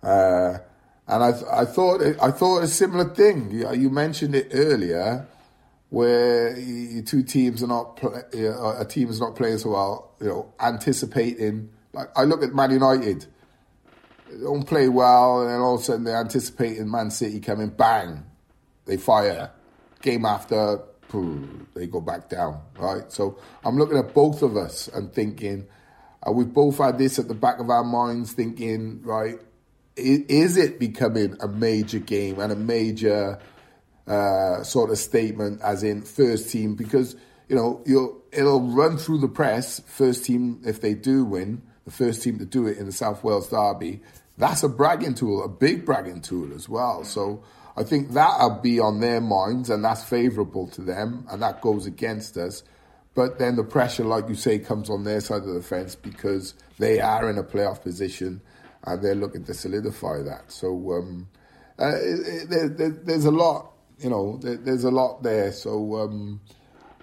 in. 0.02 0.09
uh, 0.09 0.59
and 1.07 1.22
I, 1.22 1.33
I 1.52 1.64
thought, 1.66 2.02
it, 2.02 2.16
I 2.20 2.33
thought 2.33 2.64
a 2.64 2.66
similar 2.66 3.14
thing. 3.14 3.52
You, 3.52 3.72
you 3.74 3.90
mentioned 3.90 4.35
it 4.35 4.48
earlier, 4.52 5.28
where 5.90 6.55
two 7.07 7.22
teams 7.22 7.62
are 7.62 7.66
not, 7.66 7.96
play, 7.96 8.22
uh, 8.46 8.81
a 8.81 8.85
team 8.85 9.09
is 9.09 9.20
not 9.20 9.37
playing 9.37 9.59
so 9.59 9.70
well. 9.70 10.14
You 10.20 10.27
know, 10.29 10.55
anticipating. 10.61 11.70
Like 11.92 12.09
I 12.16 12.24
look 12.24 12.42
at 12.42 12.55
Man 12.55 12.70
United, 12.70 13.27
they 14.31 14.40
don't 14.42 14.64
play 14.64 14.88
well, 14.88 15.42
and 15.42 15.51
then 15.51 15.61
all 15.61 15.77
of 15.77 15.81
a 15.81 15.85
sudden 15.85 16.05
they're 16.05 16.20
anticipating 16.20 16.90
Man 16.90 17.11
City 17.11 17.40
coming, 17.40 17.68
bang, 17.70 18.24
they 18.85 18.96
fire. 18.96 19.51
Game 20.03 20.27
after, 20.27 20.83
they 21.74 21.87
go 21.87 22.01
back 22.01 22.29
down. 22.29 22.61
Right. 22.79 23.11
So 23.11 23.38
I'm 23.64 23.77
looking 23.77 23.98
at 23.98 24.14
both 24.14 24.42
of 24.42 24.57
us 24.57 24.88
and 24.88 25.12
thinking, 25.12 25.66
uh, 26.27 26.33
we've 26.33 26.53
both 26.53 26.79
had 26.79 26.98
this 26.98 27.18
at 27.18 27.29
the 27.29 27.35
back 27.35 27.59
of 27.59 27.70
our 27.70 27.85
minds, 27.85 28.33
thinking, 28.33 29.01
right, 29.03 29.40
is 29.96 30.57
it 30.57 30.79
becoming 30.79 31.37
a 31.40 31.48
major 31.48 31.98
game 31.98 32.38
and 32.38 32.53
a 32.53 32.57
major 32.57 33.40
uh, 34.09 34.62
sort 34.62 34.90
of 34.90 34.99
statement, 34.99 35.61
as 35.62 35.83
in 35.83 36.03
first 36.03 36.51
team? 36.51 36.75
Because 36.75 37.16
you 37.49 37.57
know 37.57 37.83
you'll 37.87 38.23
it'll 38.33 38.61
run 38.61 38.97
through 38.97 39.18
the 39.18 39.29
press. 39.29 39.81
First 39.87 40.25
team, 40.25 40.61
if 40.64 40.81
they 40.81 40.94
do 40.94 41.25
win, 41.25 41.62
the 41.85 41.90
first 41.90 42.23
team 42.23 42.38
to 42.38 42.47
do 42.47 42.66
it 42.66 42.79
in 42.79 42.87
the 42.87 42.92
South 42.92 43.23
Wales 43.23 43.49
Derby, 43.49 44.01
that's 44.37 44.62
a 44.62 44.68
bragging 44.68 45.14
tool, 45.14 45.44
a 45.44 45.49
big 45.49 45.85
bragging 45.85 46.21
tool 46.21 46.53
as 46.55 46.68
well. 46.68 47.05
So 47.05 47.44
I 47.77 47.85
think 47.85 48.12
that'll 48.12 48.61
be 48.61 48.81
on 48.81 49.01
their 49.01 49.21
minds, 49.21 49.71
and 49.71 49.85
that's 49.85 50.05
favourable 50.05 50.68
to 50.68 50.81
them, 50.81 51.27
and 51.31 51.42
that 51.42 51.61
goes 51.61 51.87
against 51.87 52.37
us. 52.37 52.62
But 53.14 53.38
then 53.38 53.57
the 53.57 53.64
pressure, 53.64 54.05
like 54.05 54.29
you 54.29 54.37
say, 54.37 54.61
comes 54.61 54.88
on 54.88 55.03
their 55.03 55.21
side 55.21 55.42
of 55.42 55.53
the 55.53 55.62
fence 55.62 55.97
because 55.97 56.55
they 56.79 57.01
are 57.01 57.29
in 57.29 57.37
a 57.37 57.42
playoff 57.42 57.83
position 57.83 58.40
and 58.85 59.03
they're 59.03 59.14
looking 59.14 59.44
to 59.44 59.55
solidify 59.55 60.23
that. 60.23 60.53
So 60.53 60.92
um, 60.92 61.29
uh, 61.81 61.97
it, 61.97 62.27
it, 62.27 62.51
there, 62.51 62.68
there, 62.68 62.90
there's 62.90 63.25
a 63.25 63.31
lot, 63.31 63.73
you 63.98 64.11
know, 64.11 64.38
there, 64.42 64.56
there's 64.56 64.84
a 64.84 64.90
lot 64.90 65.22
there. 65.22 65.52
So 65.52 65.96
um, 65.96 66.40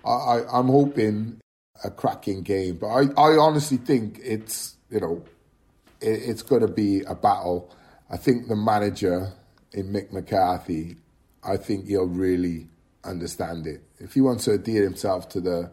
I, 0.05 0.09
I, 0.09 0.59
I'm 0.59 0.67
hoping 0.67 1.41
a 1.83 1.91
cracking 1.91 2.41
game. 2.41 2.77
But 2.77 2.87
I, 2.87 3.01
I 3.17 3.37
honestly 3.37 3.77
think 3.77 4.19
it's, 4.23 4.75
you 4.89 4.99
know, 4.99 5.23
it, 6.01 6.21
it's 6.29 6.41
going 6.41 6.61
to 6.61 6.67
be 6.67 7.01
a 7.01 7.15
battle. 7.15 7.73
I 8.09 8.17
think 8.17 8.47
the 8.47 8.55
manager 8.55 9.33
in 9.73 9.91
Mick 9.91 10.11
McCarthy, 10.11 10.97
I 11.43 11.57
think 11.57 11.87
he'll 11.87 12.05
really 12.05 12.67
understand 13.03 13.67
it. 13.67 13.83
If 13.99 14.13
he 14.13 14.21
wants 14.21 14.45
to 14.45 14.51
adhere 14.53 14.83
himself 14.83 15.29
to 15.29 15.41
the 15.41 15.71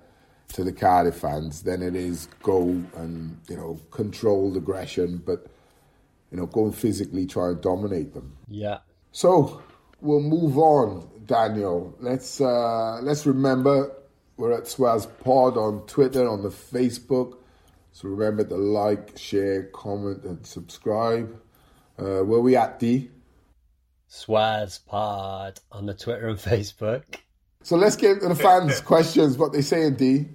to 0.54 0.64
the 0.64 0.72
Cardiff 0.72 1.16
fans, 1.16 1.62
then 1.62 1.80
it 1.80 1.96
is 1.96 2.28
go 2.42 2.62
and 2.96 3.40
you 3.48 3.56
know 3.56 3.80
controlled 3.90 4.56
aggression, 4.56 5.22
but 5.24 5.46
you 6.30 6.36
know 6.36 6.46
go 6.46 6.64
and 6.64 6.74
physically 6.74 7.26
try 7.26 7.48
and 7.48 7.60
dominate 7.60 8.12
them. 8.12 8.36
Yeah. 8.48 8.78
So 9.12 9.62
we'll 10.00 10.20
move 10.20 10.58
on, 10.58 11.08
Daniel. 11.32 11.96
Let's 11.98 12.42
uh, 12.42 13.00
let's 13.00 13.24
remember 13.24 13.90
we're 14.36 14.52
at 14.52 14.64
Swazz 14.64 15.08
Pod 15.24 15.56
on 15.56 15.86
Twitter, 15.86 16.28
on 16.28 16.42
the 16.42 16.50
Facebook. 16.50 17.38
So 17.92 18.08
remember 18.08 18.44
to 18.44 18.54
like, 18.54 19.16
share, 19.16 19.62
comment, 19.72 20.24
and 20.24 20.46
subscribe. 20.46 21.34
Uh, 21.98 22.20
where 22.20 22.40
we 22.40 22.54
at, 22.54 22.78
D? 22.78 23.10
Swazz 24.10 24.84
Pod 24.84 25.58
on 25.70 25.86
the 25.86 25.94
Twitter 25.94 26.28
and 26.28 26.38
Facebook. 26.38 27.04
So 27.62 27.76
let's 27.76 27.96
get 27.96 28.10
into 28.10 28.28
the 28.28 28.34
fans' 28.34 28.80
questions. 28.92 29.38
What 29.38 29.54
they 29.54 29.62
saying, 29.62 29.94
D? 29.94 30.26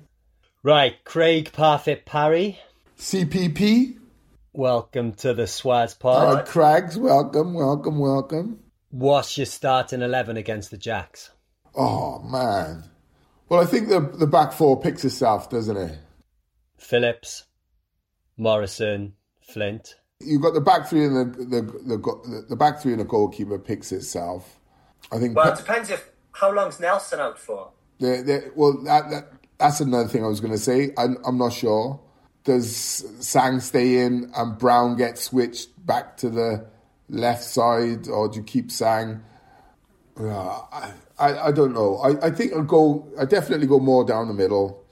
Right, 0.64 0.96
Craig 1.04 1.52
Parfit 1.52 2.06
Parry, 2.06 2.58
CPP. 2.98 4.00
welcome 4.52 5.14
to 5.14 5.36
the 5.36 5.44
Swazz 5.44 6.00
Pod. 6.00 6.34
right, 6.34 6.46
Craigs, 6.48 6.98
welcome, 6.98 7.54
welcome, 7.54 8.00
welcome. 8.00 8.64
What's 8.98 9.38
your 9.38 9.46
starting 9.46 10.02
11 10.02 10.38
against 10.38 10.72
the 10.72 10.78
Jacks? 10.78 11.30
Oh 11.76 12.18
man. 12.24 12.84
Well, 13.48 13.62
I 13.62 13.66
think 13.66 13.90
the 13.90 14.00
the 14.00 14.26
back 14.26 14.52
four 14.52 14.82
picks 14.82 15.06
itself, 15.06 15.52
doesn't 15.52 15.78
it? 15.78 16.00
Phillips, 16.80 17.44
Morrison, 18.38 19.14
Flint. 19.40 19.94
You've 20.20 20.42
got 20.42 20.56
the 20.56 20.62
back 20.62 20.88
three 20.88 21.06
and 21.06 21.16
the 21.16 21.46
the 21.46 21.62
the, 21.86 21.98
go- 21.98 22.24
the 22.50 22.56
back 22.56 22.82
three 22.82 22.92
and 22.94 23.00
the 23.02 23.06
goalkeeper 23.06 23.60
picks 23.60 23.92
itself. 23.92 24.60
I 25.12 25.20
think. 25.20 25.36
Well, 25.38 25.54
it 25.54 25.58
depends 25.58 25.92
if 25.92 26.10
how 26.32 26.52
long's 26.52 26.80
Nelson 26.80 27.20
out 27.20 27.38
for. 27.38 27.70
they 28.00 28.24
they 28.24 28.48
well, 28.56 28.82
that, 28.86 29.12
that 29.12 29.32
that's 29.60 29.80
another 29.80 30.10
thing 30.10 30.24
I 30.24 30.28
was 30.28 30.40
going 30.40 30.54
to 30.54 30.60
say. 30.60 30.96
I'm, 30.98 31.18
I'm 31.24 31.38
not 31.38 31.54
sure. 31.54 32.00
Does 32.46 32.76
Sang 33.20 33.60
stay 33.60 34.00
in 34.00 34.32
and 34.36 34.58
Brown 34.58 34.98
get 34.98 35.20
switched 35.20 35.70
back 35.86 36.18
to 36.18 36.32
the 36.32 36.66
left 37.10 37.44
side, 37.44 38.08
or 38.08 38.28
do 38.30 38.38
you 38.38 38.44
keep 38.44 38.72
Sang? 38.72 39.24
Uh, 40.20 40.62
I, 40.72 40.92
I, 41.20 41.48
I 41.48 41.52
don't 41.52 41.74
know. 41.74 41.98
I, 41.98 42.28
I 42.28 42.32
think 42.32 42.54
I'll 42.54 42.64
go. 42.64 43.08
I 43.20 43.26
definitely 43.26 43.68
go 43.68 43.80
more 43.80 44.04
down 44.04 44.28
the 44.28 44.34
middle. 44.34 44.84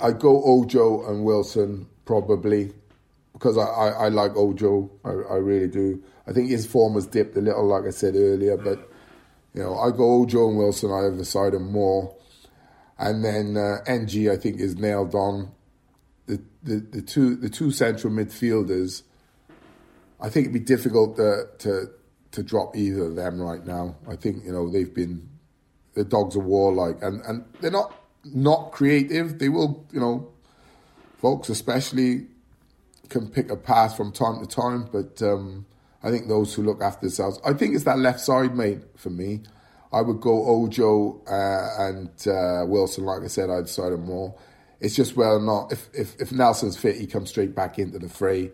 I 0.00 0.12
go 0.12 0.42
Ojo 0.44 1.08
and 1.08 1.24
Wilson 1.24 1.86
probably 2.04 2.72
because 3.32 3.56
I, 3.56 3.64
I, 3.64 3.88
I 3.88 4.08
like 4.08 4.36
Ojo. 4.36 4.90
I, 5.04 5.10
I 5.10 5.36
really 5.36 5.68
do. 5.68 6.02
I 6.26 6.32
think 6.32 6.48
his 6.50 6.66
form 6.66 6.94
has 6.94 7.06
dipped 7.06 7.36
a 7.36 7.40
little, 7.40 7.66
like 7.66 7.84
I 7.84 7.90
said 7.90 8.14
earlier, 8.16 8.56
but 8.56 8.90
you 9.54 9.62
know 9.62 9.78
I 9.78 9.90
go 9.90 10.22
Ojo 10.22 10.48
and 10.48 10.58
Wilson. 10.58 10.90
I 10.90 11.04
have 11.04 11.16
decided 11.16 11.60
more, 11.60 12.14
and 12.98 13.24
then 13.24 13.56
uh, 13.56 13.78
Ng 13.86 14.30
I 14.30 14.36
think 14.36 14.60
is 14.60 14.76
nailed 14.76 15.14
on. 15.14 15.52
The, 16.26 16.42
the 16.64 16.76
the 16.78 17.02
two 17.02 17.36
the 17.36 17.48
two 17.48 17.70
central 17.70 18.12
midfielders. 18.12 19.02
I 20.20 20.28
think 20.28 20.44
it'd 20.46 20.54
be 20.54 20.60
difficult 20.60 21.16
to 21.16 21.48
to 21.58 21.90
to 22.32 22.42
drop 22.42 22.76
either 22.76 23.04
of 23.04 23.16
them 23.16 23.40
right 23.40 23.64
now. 23.64 23.96
I 24.08 24.16
think 24.16 24.44
you 24.44 24.52
know 24.52 24.70
they've 24.70 24.92
been 24.92 25.28
the 25.94 26.04
dogs 26.04 26.36
of 26.36 26.44
war 26.44 26.72
like, 26.72 27.02
and 27.02 27.20
and 27.22 27.44
they're 27.60 27.70
not 27.70 27.94
not 28.24 28.72
creative. 28.72 29.38
They 29.38 29.48
will 29.48 29.86
you 29.92 30.00
know, 30.00 30.32
Vaulks 31.22 31.48
especially 31.50 32.26
can 33.08 33.28
pick 33.28 33.50
a 33.50 33.56
pass 33.56 33.96
from 33.96 34.12
time 34.12 34.40
to 34.40 34.46
time, 34.46 34.88
but 34.92 35.22
um, 35.22 35.66
I 36.02 36.10
think 36.10 36.28
those 36.28 36.54
who 36.54 36.62
look 36.62 36.82
after 36.82 37.06
themselves. 37.06 37.40
I 37.44 37.52
think 37.52 37.74
it's 37.74 37.84
that 37.84 37.98
left 37.98 38.20
side, 38.20 38.56
mate, 38.56 38.80
for 38.96 39.10
me. 39.10 39.42
I 39.92 40.02
would 40.02 40.20
go 40.20 40.46
Ojo 40.46 41.22
uh, 41.26 41.88
and 41.88 42.10
uh, 42.26 42.66
Wilson. 42.66 43.04
Like 43.04 43.22
I 43.22 43.28
said, 43.28 43.48
I'd 43.48 43.68
side 43.68 43.90
decided 43.90 44.00
more. 44.00 44.34
It's 44.80 44.94
just 44.94 45.16
whether 45.16 45.36
or 45.36 45.40
not 45.40 45.72
if, 45.72 45.88
if 45.94 46.20
if 46.20 46.32
Nelson's 46.32 46.76
fit, 46.76 46.96
he 46.96 47.06
comes 47.06 47.30
straight 47.30 47.54
back 47.54 47.78
into 47.78 47.98
the 47.98 48.08
fray, 48.08 48.50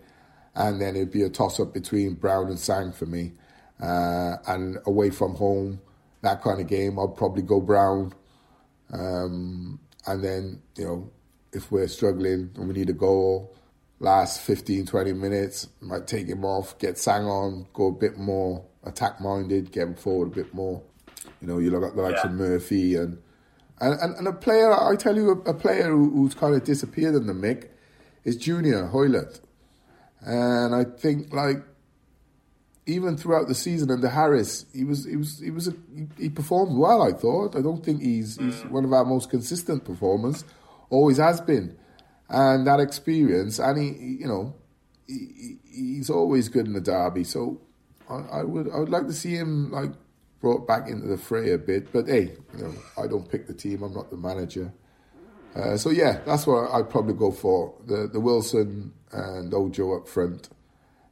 and 0.55 0.80
then 0.80 0.96
it'd 0.96 1.11
be 1.11 1.22
a 1.22 1.30
toss 1.30 1.59
up 1.61 1.72
between 1.72 2.14
Brown 2.14 2.48
and 2.48 2.59
Sang 2.59 2.92
for 2.92 3.07
me. 3.07 3.32
Uh, 3.80 4.36
and 4.46 4.78
away 4.86 5.11
from 5.11 5.34
home, 5.34 5.80
that 6.20 6.42
kind 6.42 6.61
of 6.61 6.68
game, 6.68 6.98
I'd 6.98 7.16
probably 7.16 7.42
go 7.42 7.61
Brown. 7.61 8.12
Um, 8.92 9.80
and 10.07 10.22
then 10.22 10.62
you 10.76 10.84
know, 10.84 11.11
if 11.53 11.70
we're 11.72 11.88
struggling 11.88 12.50
and 12.57 12.68
we 12.68 12.74
need 12.74 12.90
a 12.90 12.94
goal, 12.94 13.55
last 13.98 14.40
15, 14.42 14.86
20 14.86 15.12
minutes, 15.12 15.68
might 15.80 16.07
take 16.07 16.26
him 16.26 16.44
off, 16.44 16.78
get 16.78 16.98
Sang 16.98 17.24
on, 17.24 17.66
go 17.72 17.88
a 17.88 17.92
bit 17.92 18.18
more 18.18 18.64
attack 18.84 19.20
minded, 19.20 19.72
get 19.72 19.84
him 19.88 19.94
forward 19.94 20.28
a 20.28 20.34
bit 20.34 20.55
more. 20.55 20.82
You 21.40 21.48
know, 21.48 21.59
you 21.59 21.70
look 21.70 21.84
at 21.84 21.96
the 21.96 22.03
likes 22.03 22.20
Yeah. 22.22 22.30
of 22.30 22.36
Murphy 22.36 22.94
and, 22.96 23.18
and 23.80 23.98
and 24.00 24.16
and 24.16 24.28
a 24.28 24.32
player. 24.32 24.72
I 24.72 24.94
tell 24.96 25.16
you, 25.16 25.30
a, 25.46 25.50
a 25.50 25.55
player 25.55 25.88
who, 25.90 26.11
who's 26.11 26.34
kind 26.34 26.55
of 26.55 26.62
disappeared 26.64 27.14
in 27.14 27.26
the 27.26 27.32
mick 27.32 27.68
is 28.24 28.36
Junior 28.36 28.86
Hoilett, 28.86 29.40
and 30.24 30.74
I 30.74 30.84
think 30.84 31.32
like 31.32 31.62
even 32.86 33.16
throughout 33.16 33.48
the 33.48 33.54
season 33.54 33.90
under 33.90 34.08
Harris, 34.08 34.66
he 34.74 34.84
was 34.84 35.04
he 35.04 35.16
was 35.16 35.38
he 35.38 35.50
was 35.50 35.68
a, 35.68 35.74
he, 35.94 36.06
he 36.18 36.28
performed 36.28 36.76
well. 36.76 37.02
I 37.02 37.12
thought. 37.12 37.56
I 37.56 37.62
don't 37.62 37.84
think 37.84 38.02
he's 38.02 38.36
he's 38.36 38.56
mm. 38.56 38.70
one 38.70 38.84
of 38.84 38.92
our 38.92 39.04
most 39.04 39.30
consistent 39.30 39.84
performers. 39.84 40.44
Always 40.90 41.16
has 41.16 41.40
been, 41.40 41.76
and 42.28 42.66
that 42.66 42.80
experience, 42.80 43.58
and 43.58 43.78
he, 43.78 44.16
you 44.20 44.26
know, 44.26 44.54
he- 45.06 45.58
he's 45.70 46.10
always 46.10 46.48
good 46.48 46.66
in 46.66 46.74
the 46.74 46.80
derby. 46.80 47.24
So 47.24 47.60
I, 48.10 48.40
I 48.40 48.42
would 48.42 48.70
I 48.70 48.78
would 48.78 48.90
like 48.90 49.06
to 49.06 49.12
see 49.12 49.34
him 49.34 49.70
like 49.70 49.92
brought 50.40 50.66
back 50.66 50.88
into 50.88 51.06
the 51.06 51.16
fray 51.16 51.52
a 51.52 51.58
bit. 51.58 51.92
But 51.92 52.08
hey, 52.08 52.32
you 52.56 52.64
know, 52.64 52.74
I 52.98 53.06
don't 53.06 53.30
pick 53.30 53.46
the 53.46 53.54
team. 53.54 53.82
I'm 53.82 53.94
not 53.94 54.10
the 54.10 54.16
manager. 54.16 54.72
Uh, 55.55 55.76
so 55.76 55.90
yeah, 55.90 56.20
that's 56.24 56.46
what 56.46 56.70
I'd 56.70 56.88
probably 56.88 57.14
go 57.14 57.30
for 57.30 57.74
the 57.86 58.09
the 58.11 58.20
Wilson 58.20 58.92
and 59.11 59.53
Ojo 59.53 59.98
up 59.98 60.09
front, 60.09 60.48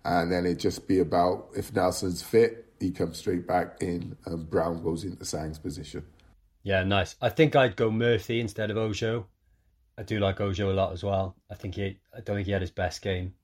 and 0.04 0.32
then 0.32 0.46
it 0.46 0.54
just 0.58 0.88
be 0.88 0.98
about 1.00 1.48
if 1.54 1.74
Nelson's 1.74 2.22
fit, 2.22 2.72
he 2.80 2.90
comes 2.90 3.18
straight 3.18 3.46
back 3.46 3.82
in, 3.82 4.16
and 4.24 4.48
Brown 4.48 4.82
goes 4.82 5.04
into 5.04 5.24
Sang's 5.24 5.58
position. 5.58 6.04
Yeah, 6.62 6.84
nice. 6.84 7.16
I 7.20 7.28
think 7.30 7.56
I'd 7.56 7.76
go 7.76 7.90
Murphy 7.90 8.40
instead 8.40 8.70
of 8.70 8.76
Ojo. 8.76 9.26
I 9.98 10.02
do 10.02 10.18
like 10.18 10.40
Ojo 10.40 10.70
a 10.70 10.74
lot 10.74 10.92
as 10.92 11.02
well. 11.02 11.36
I 11.50 11.54
think 11.54 11.74
he, 11.74 12.00
I 12.14 12.20
don't 12.20 12.36
think 12.36 12.46
he 12.46 12.52
had 12.52 12.62
his 12.62 12.70
best 12.70 13.02
game 13.02 13.34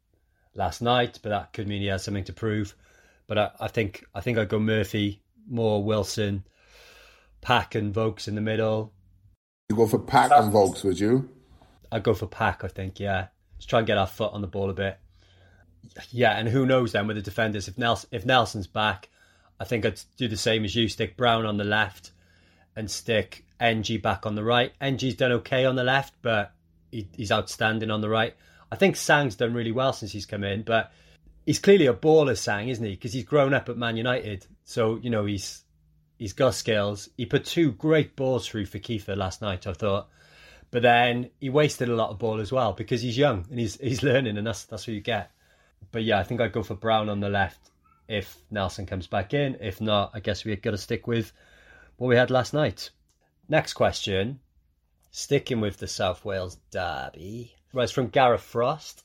last 0.54 0.80
night, 0.80 1.18
but 1.22 1.30
that 1.30 1.52
could 1.52 1.68
mean 1.68 1.82
he 1.82 1.88
has 1.88 2.04
something 2.04 2.24
to 2.24 2.32
prove. 2.32 2.74
But 3.26 3.38
I, 3.38 3.50
I 3.60 3.68
think, 3.68 4.04
I 4.14 4.20
think 4.20 4.38
I'd 4.38 4.48
go 4.48 4.58
Murphy, 4.58 5.22
more 5.48 5.82
Wilson, 5.82 6.44
Pack 7.40 7.74
and 7.74 7.94
Vaulks 7.94 8.28
in 8.28 8.34
the 8.34 8.40
middle. 8.40 8.92
You 9.68 9.76
go 9.76 9.86
for 9.86 9.98
Pack 9.98 10.30
and 10.32 10.52
Vaulks, 10.52 10.84
would 10.84 11.00
you? 11.00 11.28
I'd 11.90 12.04
go 12.04 12.14
for 12.14 12.26
Pack. 12.26 12.62
I 12.62 12.68
think, 12.68 13.00
yeah. 13.00 13.28
Let's 13.56 13.66
try 13.66 13.80
and 13.80 13.86
get 13.86 13.98
our 13.98 14.06
foot 14.06 14.32
on 14.32 14.40
the 14.40 14.46
ball 14.46 14.70
a 14.70 14.74
bit. 14.74 14.98
Yeah, 16.10 16.38
and 16.38 16.48
who 16.48 16.66
knows 16.66 16.92
then 16.92 17.06
with 17.06 17.16
the 17.16 17.22
defenders 17.22 17.68
if 17.68 17.78
Nelson 17.78 18.08
if 18.12 18.26
Nelson's 18.26 18.66
back, 18.66 19.08
I 19.58 19.64
think 19.64 19.84
I'd 19.84 20.00
do 20.16 20.28
the 20.28 20.36
same 20.36 20.64
as 20.64 20.74
you. 20.74 20.88
Stick 20.88 21.16
Brown 21.16 21.46
on 21.46 21.56
the 21.56 21.64
left 21.64 22.12
and 22.74 22.90
stick 22.90 23.44
Ng 23.60 24.00
back 24.00 24.26
on 24.26 24.34
the 24.34 24.44
right. 24.44 24.72
Ng's 24.80 25.14
done 25.14 25.32
okay 25.32 25.64
on 25.64 25.76
the 25.76 25.84
left, 25.84 26.14
but 26.22 26.52
he, 26.90 27.08
he's 27.16 27.32
outstanding 27.32 27.90
on 27.90 28.00
the 28.00 28.08
right. 28.08 28.34
I 28.70 28.76
think 28.76 28.96
Sang's 28.96 29.36
done 29.36 29.54
really 29.54 29.72
well 29.72 29.92
since 29.92 30.12
he's 30.12 30.26
come 30.26 30.44
in, 30.44 30.62
but 30.62 30.92
he's 31.44 31.58
clearly 31.58 31.86
a 31.86 31.94
baller, 31.94 32.36
Sang, 32.36 32.68
isn't 32.68 32.84
he? 32.84 32.92
Because 32.92 33.12
he's 33.12 33.24
grown 33.24 33.54
up 33.54 33.68
at 33.68 33.76
Man 33.76 33.96
United, 33.96 34.46
so 34.64 34.96
you 34.96 35.10
know 35.10 35.24
he's 35.24 35.62
he's 36.18 36.32
got 36.32 36.54
skills. 36.54 37.08
He 37.16 37.26
put 37.26 37.44
two 37.44 37.72
great 37.72 38.16
balls 38.16 38.46
through 38.46 38.66
for 38.66 38.78
Kieffer 38.78 39.16
last 39.16 39.42
night, 39.42 39.66
I 39.66 39.72
thought, 39.72 40.08
but 40.70 40.82
then 40.82 41.30
he 41.40 41.48
wasted 41.48 41.88
a 41.88 41.96
lot 41.96 42.10
of 42.10 42.18
ball 42.18 42.40
as 42.40 42.52
well 42.52 42.72
because 42.72 43.02
he's 43.02 43.18
young 43.18 43.46
and 43.50 43.58
he's 43.58 43.76
he's 43.80 44.02
learning, 44.02 44.36
and 44.38 44.46
that's 44.46 44.64
that's 44.64 44.86
what 44.86 44.94
you 44.94 45.00
get. 45.00 45.30
But 45.92 46.04
yeah, 46.04 46.18
I 46.18 46.24
think 46.24 46.40
I'd 46.40 46.52
go 46.52 46.62
for 46.62 46.74
Brown 46.74 47.08
on 47.08 47.20
the 47.20 47.28
left 47.28 47.70
if 48.08 48.36
Nelson 48.50 48.86
comes 48.86 49.06
back 49.06 49.34
in. 49.34 49.56
If 49.60 49.80
not, 49.80 50.10
I 50.14 50.20
guess 50.20 50.44
we've 50.44 50.60
got 50.60 50.72
to 50.72 50.78
stick 50.78 51.06
with 51.06 51.32
what 51.96 52.08
we 52.08 52.16
had 52.16 52.30
last 52.30 52.52
night. 52.54 52.90
Next 53.48 53.74
question, 53.74 54.40
sticking 55.10 55.60
with 55.60 55.78
the 55.78 55.86
South 55.86 56.24
Wales 56.24 56.58
derby, 56.70 57.54
was 57.72 57.92
from 57.92 58.08
Gareth 58.08 58.42
Frost. 58.42 59.04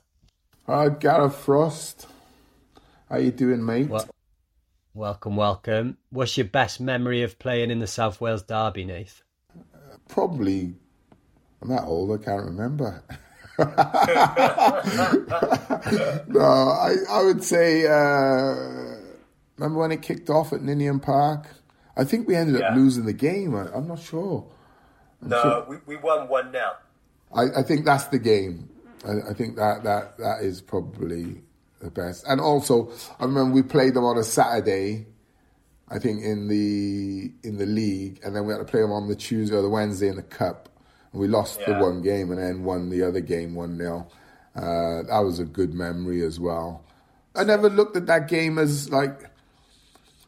All 0.67 0.87
right, 0.87 0.99
Gareth 0.99 1.35
Frost, 1.35 2.07
how 3.09 3.17
you 3.17 3.31
doing, 3.31 3.65
mate? 3.65 3.89
Welcome, 4.93 5.37
welcome. 5.37 5.97
What's 6.09 6.35
your 6.35 6.47
best 6.47 6.81
memory 6.81 7.23
of 7.23 7.39
playing 7.39 7.71
in 7.71 7.79
the 7.79 7.87
South 7.87 8.19
Wales 8.19 8.43
derby, 8.43 8.83
Nath? 8.83 9.23
Probably. 10.09 10.75
I'm 11.61 11.69
that 11.69 11.85
old. 11.85 12.11
I 12.11 12.21
can't 12.21 12.43
remember. 12.43 13.01
no, 16.27 16.41
I 16.41 16.95
I 17.09 17.23
would 17.23 17.41
say. 17.41 17.85
Uh, 17.85 18.97
remember 19.55 19.79
when 19.79 19.93
it 19.93 20.01
kicked 20.01 20.29
off 20.29 20.51
at 20.51 20.61
Ninian 20.61 20.99
Park? 20.99 21.47
I 21.95 22.03
think 22.03 22.27
we 22.27 22.35
ended 22.35 22.61
up 22.61 22.75
losing 22.75 23.05
the 23.05 23.13
game. 23.13 23.55
I, 23.55 23.67
I'm 23.73 23.87
not 23.87 23.99
sure. 23.99 24.45
No, 25.21 25.65
we, 25.69 25.77
we 25.85 25.95
won 25.95 26.27
1 26.27 26.51
0. 26.51 26.63
I, 27.33 27.59
I 27.59 27.63
think 27.63 27.85
that's 27.85 28.05
the 28.07 28.19
game. 28.19 28.69
I, 29.07 29.29
I 29.29 29.33
think 29.33 29.55
that, 29.55 29.83
that 29.83 30.17
that 30.17 30.39
is 30.41 30.59
probably 30.59 31.43
the 31.81 31.91
best. 31.91 32.25
And 32.27 32.39
also, 32.39 32.91
I 33.19 33.25
remember 33.25 33.53
we 33.53 33.63
played 33.63 33.93
them 33.93 34.03
on 34.03 34.17
a 34.17 34.23
Saturday. 34.23 35.07
I 35.89 35.99
think 35.99 36.23
in 36.23 36.47
the 36.47 37.31
in 37.43 37.57
the 37.57 37.65
league, 37.65 38.21
and 38.23 38.35
then 38.35 38.45
we 38.45 38.53
had 38.53 38.59
to 38.59 38.65
play 38.65 38.81
them 38.81 38.91
on 38.91 39.09
the 39.09 39.15
Tuesday 39.15 39.55
or 39.55 39.61
the 39.61 39.69
Wednesday 39.69 40.07
in 40.07 40.15
the 40.15 40.23
cup. 40.23 40.69
And 41.11 41.21
we 41.21 41.27
lost 41.27 41.59
the 41.65 41.73
one 41.73 42.01
game, 42.01 42.31
and 42.31 42.39
then 42.39 42.63
won 42.63 42.89
the 42.89 43.03
other 43.03 43.19
game 43.19 43.55
one 43.55 43.77
0 43.77 44.07
uh, 44.55 44.61
That 45.03 45.19
was 45.19 45.39
a 45.39 45.45
good 45.45 45.73
memory 45.73 46.23
as 46.23 46.39
well. 46.39 46.85
I 47.35 47.43
never 47.43 47.69
looked 47.69 47.97
at 47.97 48.05
that 48.07 48.27
game 48.27 48.57
as 48.57 48.89
like. 48.89 49.29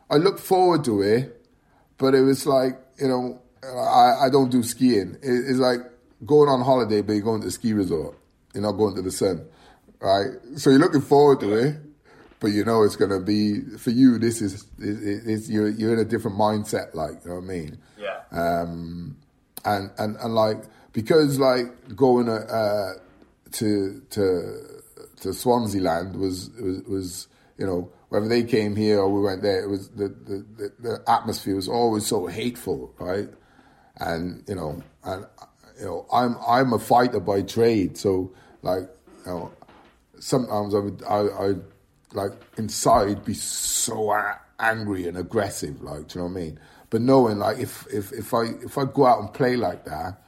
I 0.10 0.18
looked 0.18 0.41
forward 0.41 0.84
to 0.84 1.01
it, 1.01 1.45
but 1.97 2.14
it 2.14 2.22
was 2.22 2.45
like 2.45 2.78
you 2.99 3.08
know 3.08 3.41
I, 3.64 4.26
I 4.26 4.30
don't 4.30 4.51
do 4.51 4.64
skiing. 4.64 5.18
It, 5.22 5.49
it's 5.49 5.60
like 5.60 5.80
going 6.26 6.49
on 6.49 6.62
holiday, 6.62 7.01
but 7.01 7.14
you're 7.14 7.22
going 7.22 7.41
to 7.41 7.47
the 7.47 7.51
ski 7.51 7.74
resort. 7.74 8.18
You're 8.54 8.64
not 8.64 8.74
going 8.74 8.95
to 8.95 9.01
the 9.01 9.12
sun, 9.12 9.45
right? 10.04 10.32
So 10.58 10.70
you're 10.70 10.80
looking 10.80 11.01
forward 11.01 11.39
to 11.39 11.54
it, 11.56 11.78
but 12.39 12.47
you 12.51 12.64
know 12.66 12.84
it's 12.84 12.95
going 12.97 13.10
to 13.12 13.20
be 13.22 13.62
for 13.78 13.89
you. 13.89 14.20
This 14.20 14.41
is 14.41 14.64
it, 14.78 15.24
it's, 15.26 15.49
you're 15.49 15.70
you're 15.70 15.93
in 15.93 15.99
a 15.99 16.06
different 16.06 16.38
mindset, 16.38 16.93
like 16.93 17.24
you 17.24 17.30
know 17.30 17.36
what 17.38 17.45
I 17.45 17.47
mean 17.47 17.78
Yeah. 17.97 18.20
um, 18.32 19.18
and 19.66 19.89
and 19.97 20.18
and 20.18 20.36
like 20.36 20.62
because 20.91 21.39
like 21.39 21.95
going 21.95 22.28
uh, 22.30 22.91
to 23.54 24.01
to 24.12 24.82
to 25.22 25.34
Swansea 25.34 25.82
land 25.82 26.18
was 26.18 26.49
was 26.60 26.82
was 26.84 27.28
you 27.58 27.66
know 27.66 27.89
whether 28.10 28.28
they 28.28 28.43
came 28.43 28.76
here 28.76 28.99
or 28.99 29.10
we 29.10 29.22
went 29.22 29.41
there, 29.41 29.64
it 29.64 29.70
was 29.70 29.89
the 29.89 30.10
the, 30.10 30.45
the, 30.58 30.72
the 30.80 31.04
atmosphere 31.08 31.56
was 31.56 31.68
always 31.70 32.06
so 32.06 32.28
hateful, 32.28 32.93
right? 32.99 33.30
And 33.97 34.43
you 34.47 34.56
know, 34.56 34.84
and 35.06 35.26
you 35.80 35.86
know, 35.86 36.06
I'm 36.14 36.36
I'm 36.47 36.74
a 36.74 36.80
fighter 36.80 37.20
by 37.22 37.41
trade, 37.41 37.97
so 37.97 38.32
like 38.62 38.84
you 39.26 39.32
know, 39.32 39.51
sometimes 40.24 40.74
I 40.74 40.80
would 40.80 41.03
I 41.03 41.17
I 41.17 41.53
like 42.13 42.32
inside 42.57 43.26
be 43.26 43.34
so 43.34 44.15
angry 44.59 45.07
and 45.07 45.17
aggressive, 45.17 45.82
like 45.82 46.07
do 46.07 46.19
you 46.19 46.26
know 46.26 46.32
what 46.32 46.39
I 46.39 46.43
mean? 46.43 46.59
But 46.89 47.01
knowing 47.01 47.39
like 47.39 47.59
if 47.59 47.86
if 47.91 48.11
if 48.13 48.34
I 48.34 48.43
if 48.63 48.78
I 48.78 48.86
go 48.86 49.05
out 49.05 49.19
and 49.19 49.34
play 49.34 49.55
like 49.57 49.86
that, 49.86 50.21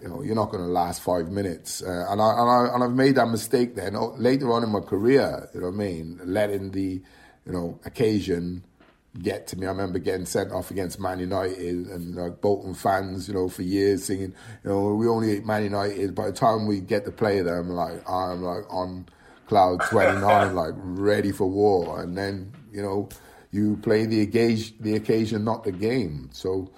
you 0.00 0.08
know, 0.08 0.22
you're 0.22 0.34
not 0.34 0.50
going 0.50 0.62
to 0.62 0.70
last 0.70 1.02
five 1.02 1.30
minutes. 1.30 1.82
Uh, 1.82 2.06
and 2.08 2.20
I 2.20 2.30
and 2.30 2.50
I 2.50 2.74
and 2.74 2.84
I've 2.84 2.92
made 2.92 3.16
that 3.16 3.28
mistake 3.28 3.74
then 3.74 3.96
oh, 3.96 4.14
later 4.16 4.52
on 4.52 4.62
in 4.62 4.70
my 4.70 4.80
career. 4.80 5.48
You 5.54 5.60
know 5.60 5.68
what 5.68 5.74
I 5.74 5.78
mean? 5.78 6.20
Letting 6.24 6.70
the 6.70 7.02
you 7.46 7.52
know 7.52 7.80
occasion 7.84 8.64
get 9.18 9.46
to 9.48 9.58
me. 9.58 9.66
I 9.66 9.70
remember 9.70 9.98
getting 9.98 10.26
sent 10.26 10.52
off 10.52 10.70
against 10.70 11.00
Man 11.00 11.18
United 11.18 11.86
and 11.86 12.14
like 12.14 12.40
Bolton 12.40 12.74
fans, 12.74 13.28
you 13.28 13.34
know, 13.34 13.48
for 13.48 13.62
years 13.62 14.04
singing, 14.04 14.34
you 14.64 14.70
know, 14.70 14.94
we 14.94 15.08
only 15.08 15.28
hate 15.28 15.46
Man 15.46 15.64
United. 15.64 16.14
By 16.14 16.26
the 16.26 16.32
time 16.32 16.66
we 16.66 16.80
get 16.80 17.04
to 17.04 17.12
play 17.12 17.42
them, 17.42 17.70
like 17.70 18.08
I'm 18.08 18.42
like 18.42 18.64
on 18.72 19.06
cloud 19.46 19.80
29, 19.88 20.54
like 20.54 20.74
ready 20.76 21.32
for 21.32 21.48
war. 21.48 22.00
And 22.00 22.16
then, 22.16 22.52
you 22.72 22.82
know, 22.82 23.08
you 23.50 23.76
play 23.78 24.06
the 24.06 24.22
occasion, 24.22 24.76
the 24.80 24.94
occasion, 24.94 25.44
not 25.44 25.64
the 25.64 25.72
game. 25.72 26.30
So 26.32 26.70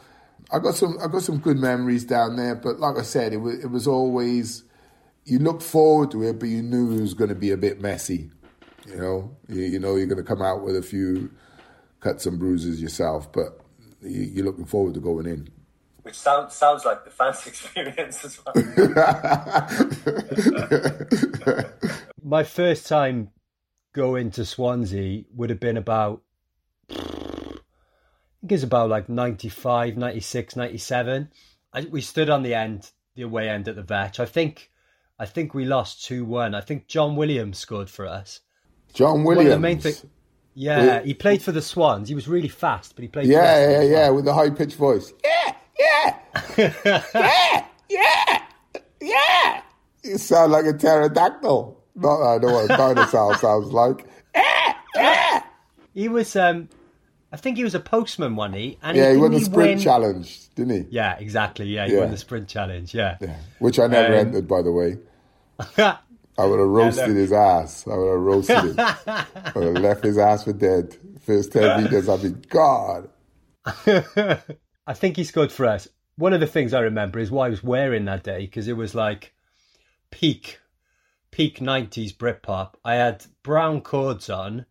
I 0.50 0.58
got 0.58 0.74
some, 0.74 0.98
I 1.02 1.08
got 1.08 1.22
some 1.22 1.38
good 1.38 1.58
memories 1.58 2.04
down 2.04 2.36
there. 2.36 2.54
But 2.54 2.80
like 2.80 2.98
I 2.98 3.02
said, 3.02 3.32
it 3.32 3.38
was, 3.38 3.62
it 3.62 3.68
was 3.68 3.86
always 3.86 4.64
you 5.24 5.38
look 5.38 5.62
forward 5.62 6.10
to 6.12 6.22
it, 6.24 6.38
but 6.38 6.48
you 6.48 6.62
knew 6.62 6.96
it 6.96 7.00
was 7.00 7.14
going 7.14 7.28
to 7.28 7.36
be 7.36 7.50
a 7.50 7.56
bit 7.56 7.80
messy. 7.80 8.30
You 8.88 8.96
know, 8.96 9.36
you, 9.48 9.62
you 9.62 9.78
know, 9.78 9.96
you're 9.96 10.06
going 10.06 10.22
to 10.22 10.24
come 10.24 10.42
out 10.42 10.62
with 10.62 10.76
a 10.76 10.82
few 10.82 11.30
cuts 12.02 12.26
and 12.26 12.38
bruises 12.38 12.82
yourself, 12.82 13.32
but 13.32 13.60
you, 14.02 14.22
you're 14.22 14.44
looking 14.44 14.66
forward 14.66 14.94
to 14.94 15.00
going 15.00 15.26
in. 15.26 15.48
Which 16.02 16.16
sounds 16.16 16.54
sounds 16.54 16.84
like 16.84 17.04
the 17.04 17.10
fans' 17.10 17.46
experience 17.46 18.24
as 18.24 18.40
well. 18.44 18.54
My 22.22 22.42
first 22.42 22.86
time 22.88 23.30
going 23.92 24.30
to 24.32 24.44
Swansea 24.44 25.22
would 25.34 25.50
have 25.50 25.60
been 25.60 25.76
about 25.76 26.22
I 26.90 26.94
think 28.40 28.52
it's 28.52 28.64
about 28.64 28.90
like 28.90 29.08
95, 29.08 29.96
96, 29.96 30.56
97. 30.56 31.30
I, 31.72 31.80
we 31.82 32.00
stood 32.00 32.28
on 32.28 32.42
the 32.42 32.54
end, 32.54 32.90
the 33.14 33.22
away 33.22 33.48
end 33.48 33.68
at 33.68 33.76
the 33.76 33.82
Vetch. 33.82 34.18
I 34.18 34.26
think, 34.26 34.70
I 35.18 35.26
think 35.26 35.54
we 35.54 35.64
lost 35.64 36.04
two 36.04 36.24
one. 36.24 36.52
I 36.54 36.60
think 36.60 36.88
John 36.88 37.14
Williams 37.14 37.58
scored 37.58 37.88
for 37.88 38.06
us. 38.06 38.40
John 38.92 39.22
One 39.22 39.34
of 39.34 39.44
Williams. 39.44 39.54
the 39.54 39.60
main 39.60 39.78
thing, 39.80 39.94
yeah, 40.54 41.00
he 41.02 41.14
played 41.14 41.42
for 41.42 41.52
the 41.52 41.62
Swans. 41.62 42.08
He 42.08 42.14
was 42.14 42.28
really 42.28 42.48
fast, 42.48 42.94
but 42.96 43.02
he 43.02 43.08
played. 43.08 43.26
for 43.26 43.32
Yeah, 43.32 43.70
yeah, 43.70 43.82
yeah, 43.82 44.10
with 44.10 44.24
the 44.24 44.34
high 44.34 44.50
pitched 44.50 44.76
voice. 44.76 45.12
Yeah, 45.24 45.54
yeah, 45.80 46.16
yeah, 47.10 47.64
yeah, 47.88 48.42
yeah. 49.00 49.62
You 50.04 50.18
sound 50.18 50.52
like 50.52 50.64
a 50.66 50.72
pterodactyl. 50.72 51.78
Not 51.94 52.22
I 52.22 52.38
know 52.38 52.52
what 52.52 52.64
a 52.64 52.68
dinosaur 52.68 53.34
sounds 53.38 53.72
like. 53.72 54.06
He 55.94 56.08
was. 56.08 56.34
um 56.36 56.68
I 57.34 57.36
think 57.38 57.56
he 57.56 57.64
was 57.64 57.74
a 57.74 57.80
postman, 57.80 58.36
one 58.36 58.52
he? 58.52 58.78
And 58.82 58.94
Yeah, 58.94 59.04
he 59.04 59.08
didn't 59.12 59.22
won 59.22 59.30
the 59.32 59.40
sprint 59.40 59.68
win- 59.70 59.78
challenge, 59.78 60.54
didn't 60.54 60.72
he? 60.84 60.86
Yeah, 60.90 61.16
exactly. 61.18 61.64
Yeah, 61.66 61.86
he 61.86 61.94
Yeah. 61.94 62.00
won 62.00 62.10
the 62.10 62.18
sprint 62.18 62.46
challenge. 62.46 62.94
Yeah. 62.94 63.16
Yeah. 63.22 63.36
Which 63.58 63.78
I 63.78 63.86
never 63.86 64.12
Um, 64.14 64.26
entered, 64.26 64.46
by 64.46 64.60
the 64.60 64.70
way. 64.72 64.98
I 66.38 66.46
would 66.46 66.58
have 66.58 66.68
roasted 66.68 67.16
his 67.16 67.32
ass. 67.32 67.86
I 67.86 67.94
would 67.94 68.10
have 68.10 68.20
roasted 68.20 68.64
him. 68.64 68.74
I 68.78 69.52
would 69.54 69.76
have 69.76 69.82
left 69.82 70.04
his 70.04 70.18
ass 70.18 70.44
for 70.44 70.52
dead. 70.52 70.96
First 71.20 71.52
10 71.52 71.82
meters, 71.84 72.08
I'd 72.08 72.22
be 72.22 72.30
God. 72.48 73.08
I 74.86 74.94
think 74.94 75.16
he 75.16 75.24
scored 75.24 75.52
for 75.52 75.66
us. 75.66 75.88
One 76.16 76.32
of 76.32 76.40
the 76.40 76.46
things 76.46 76.74
I 76.74 76.80
remember 76.80 77.18
is 77.18 77.30
what 77.30 77.46
I 77.46 77.50
was 77.50 77.62
wearing 77.62 78.06
that 78.06 78.22
day 78.22 78.40
because 78.40 78.68
it 78.68 78.76
was 78.76 78.94
like 78.94 79.34
peak, 80.10 80.58
peak 81.30 81.58
90s 81.58 82.16
Britpop. 82.16 82.74
I 82.84 82.94
had 82.94 83.24
brown 83.42 83.82
cords 83.82 84.28
on, 84.30 84.66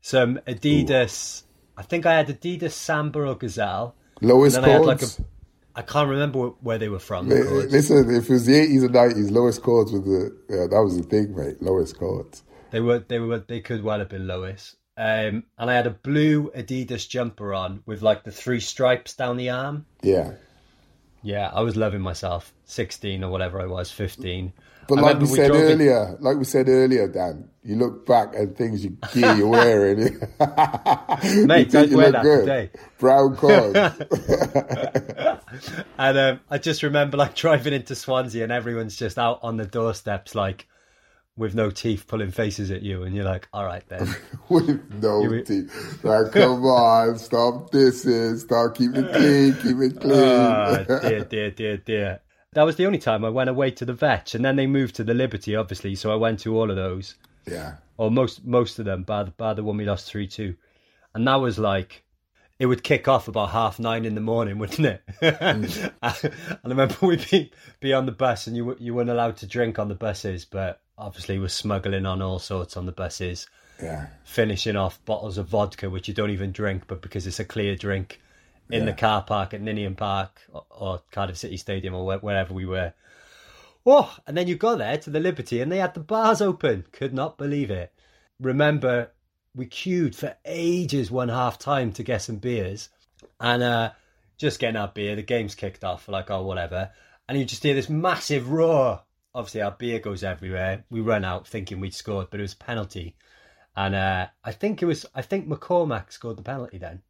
some 0.00 0.38
Adidas. 0.46 1.42
I 1.76 1.82
think 1.82 2.06
I 2.06 2.14
had 2.14 2.28
Adidas 2.28 2.72
Samba 2.72 3.20
or 3.20 3.34
Gazelle. 3.34 3.96
Lowest 4.20 4.60
then 4.60 4.82
like 4.82 5.02
a. 5.02 5.06
I 5.74 5.82
can't 5.82 6.08
remember 6.08 6.48
where 6.60 6.78
they 6.78 6.88
were 6.88 6.98
from. 6.98 7.28
Listen, 7.28 8.14
if 8.14 8.28
it 8.28 8.32
was 8.32 8.46
the 8.46 8.54
80s 8.54 8.84
and 8.84 8.94
90s, 8.94 9.30
Lois 9.30 9.58
cords 9.58 9.92
was 9.92 10.02
the, 10.02 10.36
yeah, 10.48 10.66
that 10.66 10.82
was 10.82 10.96
the 10.96 11.02
thing, 11.02 11.34
mate. 11.34 11.62
Lois 11.62 11.92
cords. 11.92 12.42
They 12.70 12.80
were. 12.80 13.00
They 13.00 13.18
were. 13.18 13.38
They 13.38 13.60
could 13.60 13.82
well 13.82 13.98
have 13.98 14.08
been 14.08 14.26
Lois. 14.26 14.76
Um, 14.96 15.44
and 15.58 15.70
I 15.70 15.74
had 15.74 15.86
a 15.86 15.90
blue 15.90 16.50
Adidas 16.50 17.08
jumper 17.08 17.54
on 17.54 17.82
with 17.86 18.02
like 18.02 18.24
the 18.24 18.32
three 18.32 18.60
stripes 18.60 19.14
down 19.14 19.36
the 19.36 19.50
arm. 19.50 19.86
Yeah. 20.02 20.32
Yeah, 21.22 21.50
I 21.52 21.60
was 21.60 21.76
loving 21.76 22.00
myself. 22.00 22.52
Sixteen 22.64 23.22
or 23.22 23.30
whatever 23.30 23.60
I 23.60 23.66
was, 23.66 23.90
fifteen. 23.90 24.52
But 24.88 24.98
I 24.98 25.02
like 25.02 25.18
we 25.20 25.26
remember 25.30 25.36
said 25.36 25.50
earlier, 25.52 26.16
like 26.20 26.36
we 26.36 26.44
said 26.44 26.68
earlier, 26.68 27.08
Dan, 27.08 27.48
you 27.62 27.76
look 27.76 28.04
back 28.06 28.34
at 28.36 28.56
things 28.56 28.84
you 28.84 28.96
gear 29.12 29.34
you're 29.36 29.46
wearing. 29.48 30.18
Mate, 31.46 31.72
you 31.72 31.96
wear 31.96 32.10
that 32.12 32.22
good. 32.22 32.40
today. 32.40 32.70
Brown 32.98 33.36
cords. 33.36 33.78
And 35.98 36.18
um, 36.18 36.40
I 36.50 36.58
just 36.58 36.82
remember 36.82 37.16
like 37.16 37.34
driving 37.34 37.74
into 37.74 37.94
Swansea 37.94 38.42
and 38.42 38.50
everyone's 38.52 38.96
just 38.96 39.18
out 39.18 39.40
on 39.42 39.56
the 39.58 39.66
doorsteps, 39.66 40.34
like 40.34 40.66
with 41.36 41.54
no 41.54 41.70
teeth, 41.70 42.06
pulling 42.06 42.30
faces 42.30 42.70
at 42.70 42.82
you, 42.82 43.02
and 43.02 43.14
you're 43.14 43.24
like, 43.24 43.48
"All 43.52 43.64
right 43.64 43.86
then." 43.88 44.14
with 44.48 44.80
no 45.02 45.22
You- 45.22 45.42
teeth. 45.42 46.02
Like, 46.02 46.32
come 46.32 46.64
on, 46.64 47.18
stop 47.18 47.70
dissing, 47.70 48.38
start 48.38 48.74
keeping 48.76 49.04
it 49.04 49.12
clean, 49.14 49.54
keep 49.56 49.92
it 49.92 50.00
clean. 50.00 50.18
Ah, 50.18 50.82
dear, 51.02 51.24
dear, 51.24 51.50
dear, 51.50 51.76
dear. 51.76 52.20
That 52.54 52.64
was 52.64 52.76
the 52.76 52.86
only 52.86 52.98
time 52.98 53.24
I 53.24 53.30
went 53.30 53.48
away 53.48 53.70
to 53.72 53.84
the 53.84 53.94
Vetch, 53.94 54.34
and 54.34 54.44
then 54.44 54.56
they 54.56 54.66
moved 54.66 54.96
to 54.96 55.04
the 55.04 55.14
Liberty, 55.14 55.56
obviously. 55.56 55.94
So 55.94 56.12
I 56.12 56.16
went 56.16 56.40
to 56.40 56.56
all 56.56 56.70
of 56.70 56.76
those, 56.76 57.14
yeah. 57.46 57.76
or 57.96 58.10
most 58.10 58.44
most 58.44 58.78
of 58.78 58.84
them, 58.84 59.04
By 59.04 59.24
the, 59.24 59.30
bar 59.30 59.54
the 59.54 59.64
one 59.64 59.78
we 59.78 59.84
lost 59.84 60.06
three 60.10 60.26
two, 60.26 60.56
and 61.14 61.26
that 61.26 61.36
was 61.36 61.58
like. 61.58 62.02
It 62.58 62.66
would 62.66 62.84
kick 62.84 63.08
off 63.08 63.26
about 63.26 63.50
half 63.50 63.80
nine 63.80 64.04
in 64.04 64.14
the 64.14 64.20
morning, 64.20 64.58
wouldn't 64.58 64.86
it? 64.86 65.02
Mm. 65.20 65.92
and 66.04 66.32
I 66.62 66.68
remember 66.68 66.94
we'd 67.02 67.28
be, 67.28 67.50
be 67.80 67.92
on 67.92 68.06
the 68.06 68.12
bus, 68.12 68.46
and 68.46 68.56
you 68.56 68.76
you 68.78 68.94
weren't 68.94 69.10
allowed 69.10 69.38
to 69.38 69.46
drink 69.46 69.80
on 69.80 69.88
the 69.88 69.96
buses, 69.96 70.44
but 70.44 70.80
obviously 70.96 71.40
we're 71.40 71.48
smuggling 71.48 72.06
on 72.06 72.22
all 72.22 72.38
sorts 72.38 72.76
on 72.76 72.86
the 72.86 72.92
buses. 72.92 73.48
Yeah. 73.82 74.06
finishing 74.22 74.76
off 74.76 75.04
bottles 75.06 75.38
of 75.38 75.48
vodka, 75.48 75.90
which 75.90 76.06
you 76.06 76.14
don't 76.14 76.30
even 76.30 76.52
drink, 76.52 76.84
but 76.86 77.02
because 77.02 77.26
it's 77.26 77.40
a 77.40 77.44
clear 77.44 77.74
drink, 77.74 78.20
in 78.72 78.86
the 78.86 78.92
car 78.92 79.22
park 79.22 79.52
at 79.54 79.60
Ninian 79.60 79.94
Park 79.94 80.40
or, 80.50 80.64
or 80.70 81.02
Cardiff 81.10 81.36
City 81.36 81.56
Stadium 81.56 81.94
or 81.94 82.06
where, 82.06 82.18
wherever 82.18 82.54
we 82.54 82.66
were. 82.66 82.94
Oh, 83.84 84.16
and 84.26 84.36
then 84.36 84.48
you 84.48 84.56
got 84.56 84.78
there 84.78 84.96
to 84.98 85.10
the 85.10 85.20
Liberty 85.20 85.60
and 85.60 85.70
they 85.70 85.78
had 85.78 85.94
the 85.94 86.00
bars 86.00 86.40
open. 86.40 86.86
Could 86.92 87.12
not 87.12 87.36
believe 87.36 87.70
it. 87.70 87.92
Remember, 88.40 89.10
we 89.54 89.66
queued 89.66 90.16
for 90.16 90.36
ages 90.44 91.10
one 91.10 91.28
half 91.28 91.58
time 91.58 91.92
to 91.92 92.02
get 92.02 92.22
some 92.22 92.36
beers 92.36 92.88
and 93.38 93.62
uh, 93.62 93.90
just 94.38 94.58
getting 94.58 94.76
our 94.76 94.88
beer. 94.88 95.16
The 95.16 95.22
game's 95.22 95.54
kicked 95.54 95.84
off, 95.84 96.08
like, 96.08 96.30
oh, 96.30 96.42
whatever. 96.42 96.90
And 97.28 97.38
you 97.38 97.44
just 97.44 97.62
hear 97.62 97.74
this 97.74 97.90
massive 97.90 98.50
roar. 98.50 99.02
Obviously, 99.34 99.62
our 99.62 99.70
beer 99.72 99.98
goes 99.98 100.24
everywhere. 100.24 100.84
We 100.90 101.00
run 101.00 101.24
out 101.24 101.46
thinking 101.46 101.80
we'd 101.80 101.94
scored, 101.94 102.28
but 102.30 102.40
it 102.40 102.44
was 102.44 102.54
a 102.54 102.64
penalty. 102.64 103.16
And 103.76 103.94
uh, 103.94 104.26
I 104.44 104.52
think 104.52 104.82
it 104.82 104.86
was, 104.86 105.06
I 105.14 105.22
think 105.22 105.48
McCormack 105.48 106.12
scored 106.12 106.36
the 106.38 106.42
penalty 106.42 106.78
then. 106.78 107.02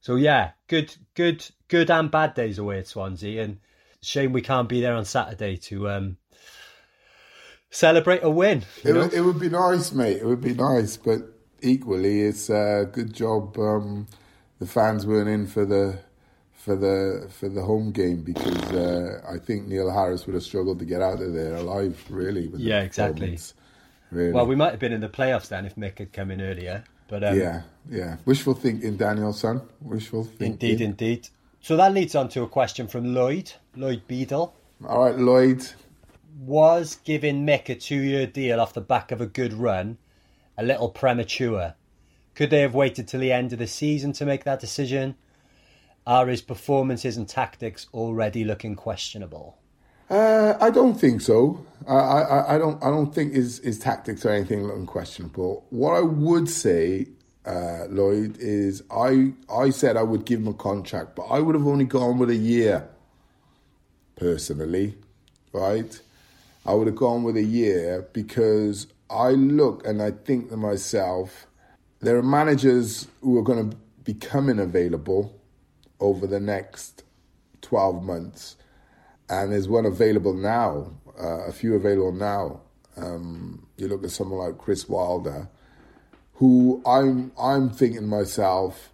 So 0.00 0.16
yeah, 0.16 0.52
good, 0.68 0.94
good, 1.14 1.46
good 1.68 1.90
and 1.90 2.10
bad 2.10 2.34
days 2.34 2.58
away 2.58 2.78
at 2.78 2.86
Swansea, 2.88 3.42
and 3.42 3.58
shame 4.02 4.32
we 4.32 4.40
can't 4.42 4.68
be 4.68 4.80
there 4.80 4.94
on 4.94 5.04
Saturday 5.04 5.56
to 5.58 5.90
um, 5.90 6.16
celebrate 7.70 8.22
a 8.22 8.30
win. 8.30 8.62
It, 8.84 8.92
would- 8.94 9.12
it 9.12 9.20
would 9.20 9.38
be 9.38 9.48
nice, 9.50 9.92
mate. 9.92 10.18
It 10.18 10.26
would 10.26 10.40
be 10.40 10.54
nice, 10.54 10.96
but 10.96 11.20
equally, 11.60 12.22
it's 12.22 12.48
a 12.50 12.88
good 12.90 13.12
job. 13.12 13.58
Um, 13.58 14.06
the 14.58 14.66
fans 14.66 15.06
weren't 15.06 15.28
in 15.28 15.46
for 15.46 15.64
the 15.64 15.98
for 16.52 16.76
the 16.76 17.28
for 17.30 17.48
the 17.48 17.62
home 17.62 17.90
game 17.90 18.22
because 18.22 18.62
uh, 18.72 19.22
I 19.30 19.38
think 19.38 19.66
Neil 19.66 19.90
Harris 19.90 20.26
would 20.26 20.34
have 20.34 20.42
struggled 20.42 20.78
to 20.80 20.84
get 20.84 21.00
out 21.02 21.20
of 21.22 21.32
there 21.32 21.54
alive. 21.56 22.02
Really, 22.10 22.48
with 22.48 22.60
the 22.60 22.66
Yeah, 22.66 22.80
exactly. 22.82 23.38
Really. 24.10 24.32
Well, 24.32 24.46
we 24.46 24.56
might 24.56 24.72
have 24.72 24.80
been 24.80 24.92
in 24.92 25.00
the 25.00 25.08
playoffs 25.08 25.48
then 25.48 25.66
if 25.66 25.76
Mick 25.76 25.98
had 25.98 26.12
come 26.12 26.30
in 26.30 26.40
earlier. 26.40 26.84
But 27.10 27.24
um, 27.24 27.38
yeah, 27.38 27.62
yeah. 27.90 28.16
Wishful 28.24 28.54
thinking, 28.54 28.96
Daniel, 28.96 29.32
son. 29.32 29.60
Wishful 29.80 30.24
thinking. 30.24 30.52
indeed, 30.52 30.80
indeed. 30.80 31.28
So 31.60 31.76
that 31.76 31.92
leads 31.92 32.14
on 32.14 32.28
to 32.30 32.42
a 32.42 32.48
question 32.48 32.86
from 32.86 33.12
Lloyd, 33.12 33.52
Lloyd 33.76 34.06
Beadle. 34.06 34.54
All 34.86 35.04
right, 35.04 35.18
Lloyd. 35.18 35.68
Was 36.38 36.98
giving 37.04 37.44
Mick 37.44 37.68
a 37.68 37.74
two-year 37.74 38.26
deal 38.26 38.60
off 38.60 38.72
the 38.72 38.80
back 38.80 39.12
of 39.12 39.20
a 39.20 39.26
good 39.26 39.52
run 39.52 39.98
a 40.60 40.62
little 40.62 40.90
premature? 40.90 41.74
Could 42.34 42.50
they 42.50 42.60
have 42.60 42.74
waited 42.74 43.08
till 43.08 43.20
the 43.20 43.32
end 43.32 43.52
of 43.54 43.58
the 43.58 43.66
season 43.66 44.12
to 44.14 44.26
make 44.26 44.44
that 44.44 44.60
decision? 44.60 45.16
Are 46.06 46.26
his 46.26 46.42
performances 46.42 47.16
and 47.16 47.26
tactics 47.26 47.86
already 47.94 48.44
looking 48.44 48.76
questionable? 48.76 49.56
Uh, 50.10 50.56
I 50.60 50.70
don't 50.70 50.94
think 50.94 51.20
so. 51.20 51.64
I, 51.86 51.94
I, 51.94 52.54
I 52.54 52.58
don't. 52.58 52.82
I 52.82 52.88
don't 52.88 53.14
think 53.14 53.32
his, 53.32 53.58
his 53.60 53.78
tactics 53.78 54.26
or 54.26 54.30
anything 54.30 54.64
looking 54.66 54.86
questionable. 54.86 55.64
What 55.70 55.92
I 55.94 56.00
would 56.00 56.48
say, 56.48 57.06
uh, 57.46 57.86
Lloyd, 57.88 58.36
is 58.38 58.82
I 58.90 59.32
I 59.48 59.70
said 59.70 59.96
I 59.96 60.02
would 60.02 60.24
give 60.24 60.40
him 60.40 60.48
a 60.48 60.54
contract, 60.54 61.14
but 61.14 61.24
I 61.24 61.38
would 61.38 61.54
have 61.54 61.66
only 61.66 61.84
gone 61.84 62.18
with 62.18 62.28
a 62.30 62.36
year. 62.36 62.88
Personally, 64.16 64.96
right? 65.52 65.98
I 66.66 66.74
would 66.74 66.88
have 66.88 66.96
gone 66.96 67.22
with 67.22 67.36
a 67.36 67.42
year 67.42 68.06
because 68.12 68.88
I 69.08 69.30
look 69.30 69.86
and 69.86 70.02
I 70.02 70.10
think 70.10 70.50
to 70.50 70.56
myself, 70.56 71.46
there 72.00 72.18
are 72.18 72.22
managers 72.22 73.08
who 73.22 73.38
are 73.38 73.42
going 73.42 73.70
to 73.70 73.76
be 74.04 74.14
coming 74.14 74.58
available 74.58 75.40
over 76.00 76.26
the 76.26 76.40
next 76.40 77.04
twelve 77.62 78.02
months 78.02 78.56
and 79.30 79.52
there's 79.52 79.68
one 79.68 79.86
available 79.86 80.34
now, 80.34 80.92
uh, 81.18 81.46
a 81.46 81.52
few 81.52 81.74
available 81.74 82.12
now. 82.12 82.60
Um, 82.96 83.66
you 83.76 83.86
look 83.86 84.02
at 84.04 84.10
someone 84.10 84.40
like 84.40 84.58
Chris 84.58 84.88
Wilder, 84.88 85.48
who 86.34 86.82
I'm 86.84 87.32
I'm 87.40 87.70
thinking 87.70 88.08
myself, 88.08 88.90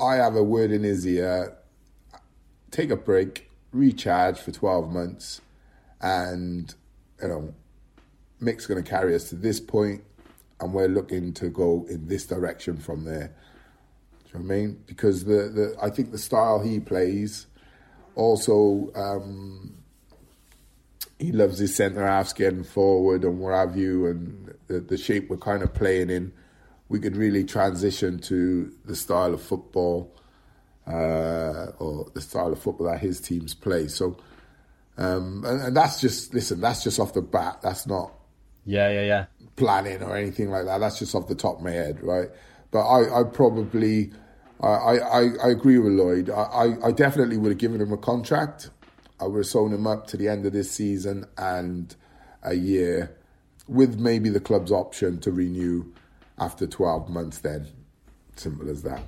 I 0.00 0.16
have 0.16 0.34
a 0.34 0.42
word 0.42 0.72
in 0.72 0.82
his 0.82 1.06
ear. 1.06 1.56
Take 2.70 2.90
a 2.90 2.96
break, 2.96 3.50
recharge 3.70 4.38
for 4.38 4.50
twelve 4.50 4.90
months, 4.90 5.42
and 6.00 6.74
you 7.20 7.28
know, 7.28 7.54
Mick's 8.40 8.66
going 8.66 8.82
to 8.82 8.90
carry 8.90 9.14
us 9.14 9.28
to 9.28 9.34
this 9.34 9.60
point, 9.60 10.02
and 10.58 10.72
we're 10.72 10.88
looking 10.88 11.34
to 11.34 11.50
go 11.50 11.86
in 11.88 12.08
this 12.08 12.26
direction 12.26 12.78
from 12.78 13.04
there. 13.04 13.34
Do 14.24 14.38
you 14.38 14.44
know 14.44 14.48
what 14.48 14.54
I 14.54 14.58
mean? 14.58 14.82
Because 14.86 15.26
the, 15.26 15.50
the 15.50 15.76
I 15.82 15.90
think 15.90 16.12
the 16.12 16.18
style 16.18 16.60
he 16.60 16.80
plays, 16.80 17.46
also 18.14 18.90
um, 18.94 19.74
he 21.18 21.32
loves 21.32 21.58
his 21.58 21.74
centre 21.74 22.06
halves 22.06 22.32
getting 22.32 22.64
forward 22.64 23.24
and 23.24 23.38
what 23.38 23.54
have 23.54 23.76
you, 23.76 24.06
and 24.06 24.54
the, 24.66 24.80
the 24.80 24.98
shape 24.98 25.30
we're 25.30 25.36
kind 25.36 25.62
of 25.62 25.72
playing 25.74 26.10
in. 26.10 26.32
We 26.88 27.00
could 27.00 27.16
really 27.16 27.44
transition 27.44 28.18
to 28.20 28.72
the 28.84 28.94
style 28.94 29.32
of 29.34 29.40
football, 29.42 30.14
uh, 30.86 31.72
or 31.78 32.10
the 32.14 32.20
style 32.20 32.52
of 32.52 32.58
football 32.60 32.90
that 32.90 33.00
his 33.00 33.20
teams 33.20 33.54
play. 33.54 33.88
So, 33.88 34.16
um, 34.98 35.44
and, 35.46 35.62
and 35.62 35.76
that's 35.76 36.00
just 36.00 36.34
listen. 36.34 36.60
That's 36.60 36.82
just 36.84 37.00
off 37.00 37.14
the 37.14 37.22
bat. 37.22 37.60
That's 37.62 37.86
not 37.86 38.12
Yeah, 38.64 38.90
yeah, 38.90 39.02
yeah. 39.02 39.24
planning 39.56 40.02
or 40.02 40.16
anything 40.16 40.50
like 40.50 40.66
that. 40.66 40.78
That's 40.78 40.98
just 40.98 41.14
off 41.14 41.28
the 41.28 41.34
top 41.34 41.58
of 41.58 41.62
my 41.62 41.70
head, 41.70 42.02
right? 42.02 42.28
But 42.70 42.80
I, 42.86 43.20
I 43.20 43.24
probably, 43.24 44.12
I, 44.62 44.98
I, 44.98 45.20
I 45.44 45.48
agree 45.50 45.78
with 45.78 45.92
Lloyd. 45.92 46.30
I, 46.30 46.76
I, 46.84 46.92
definitely 46.92 47.36
would 47.36 47.50
have 47.50 47.58
given 47.58 47.80
him 47.80 47.92
a 47.92 47.96
contract. 47.96 48.70
I 49.20 49.26
would 49.26 49.38
have 49.38 49.46
sewn 49.46 49.72
him 49.72 49.86
up 49.86 50.06
to 50.08 50.16
the 50.16 50.28
end 50.28 50.46
of 50.46 50.52
this 50.52 50.70
season 50.70 51.26
and 51.36 51.94
a 52.42 52.54
year, 52.54 53.16
with 53.66 53.98
maybe 53.98 54.28
the 54.28 54.40
club's 54.40 54.70
option 54.70 55.18
to 55.20 55.32
renew 55.32 55.92
after 56.38 56.66
twelve 56.66 57.08
months. 57.08 57.38
Then, 57.38 57.68
simple 58.36 58.68
as 58.68 58.82
that. 58.82 59.02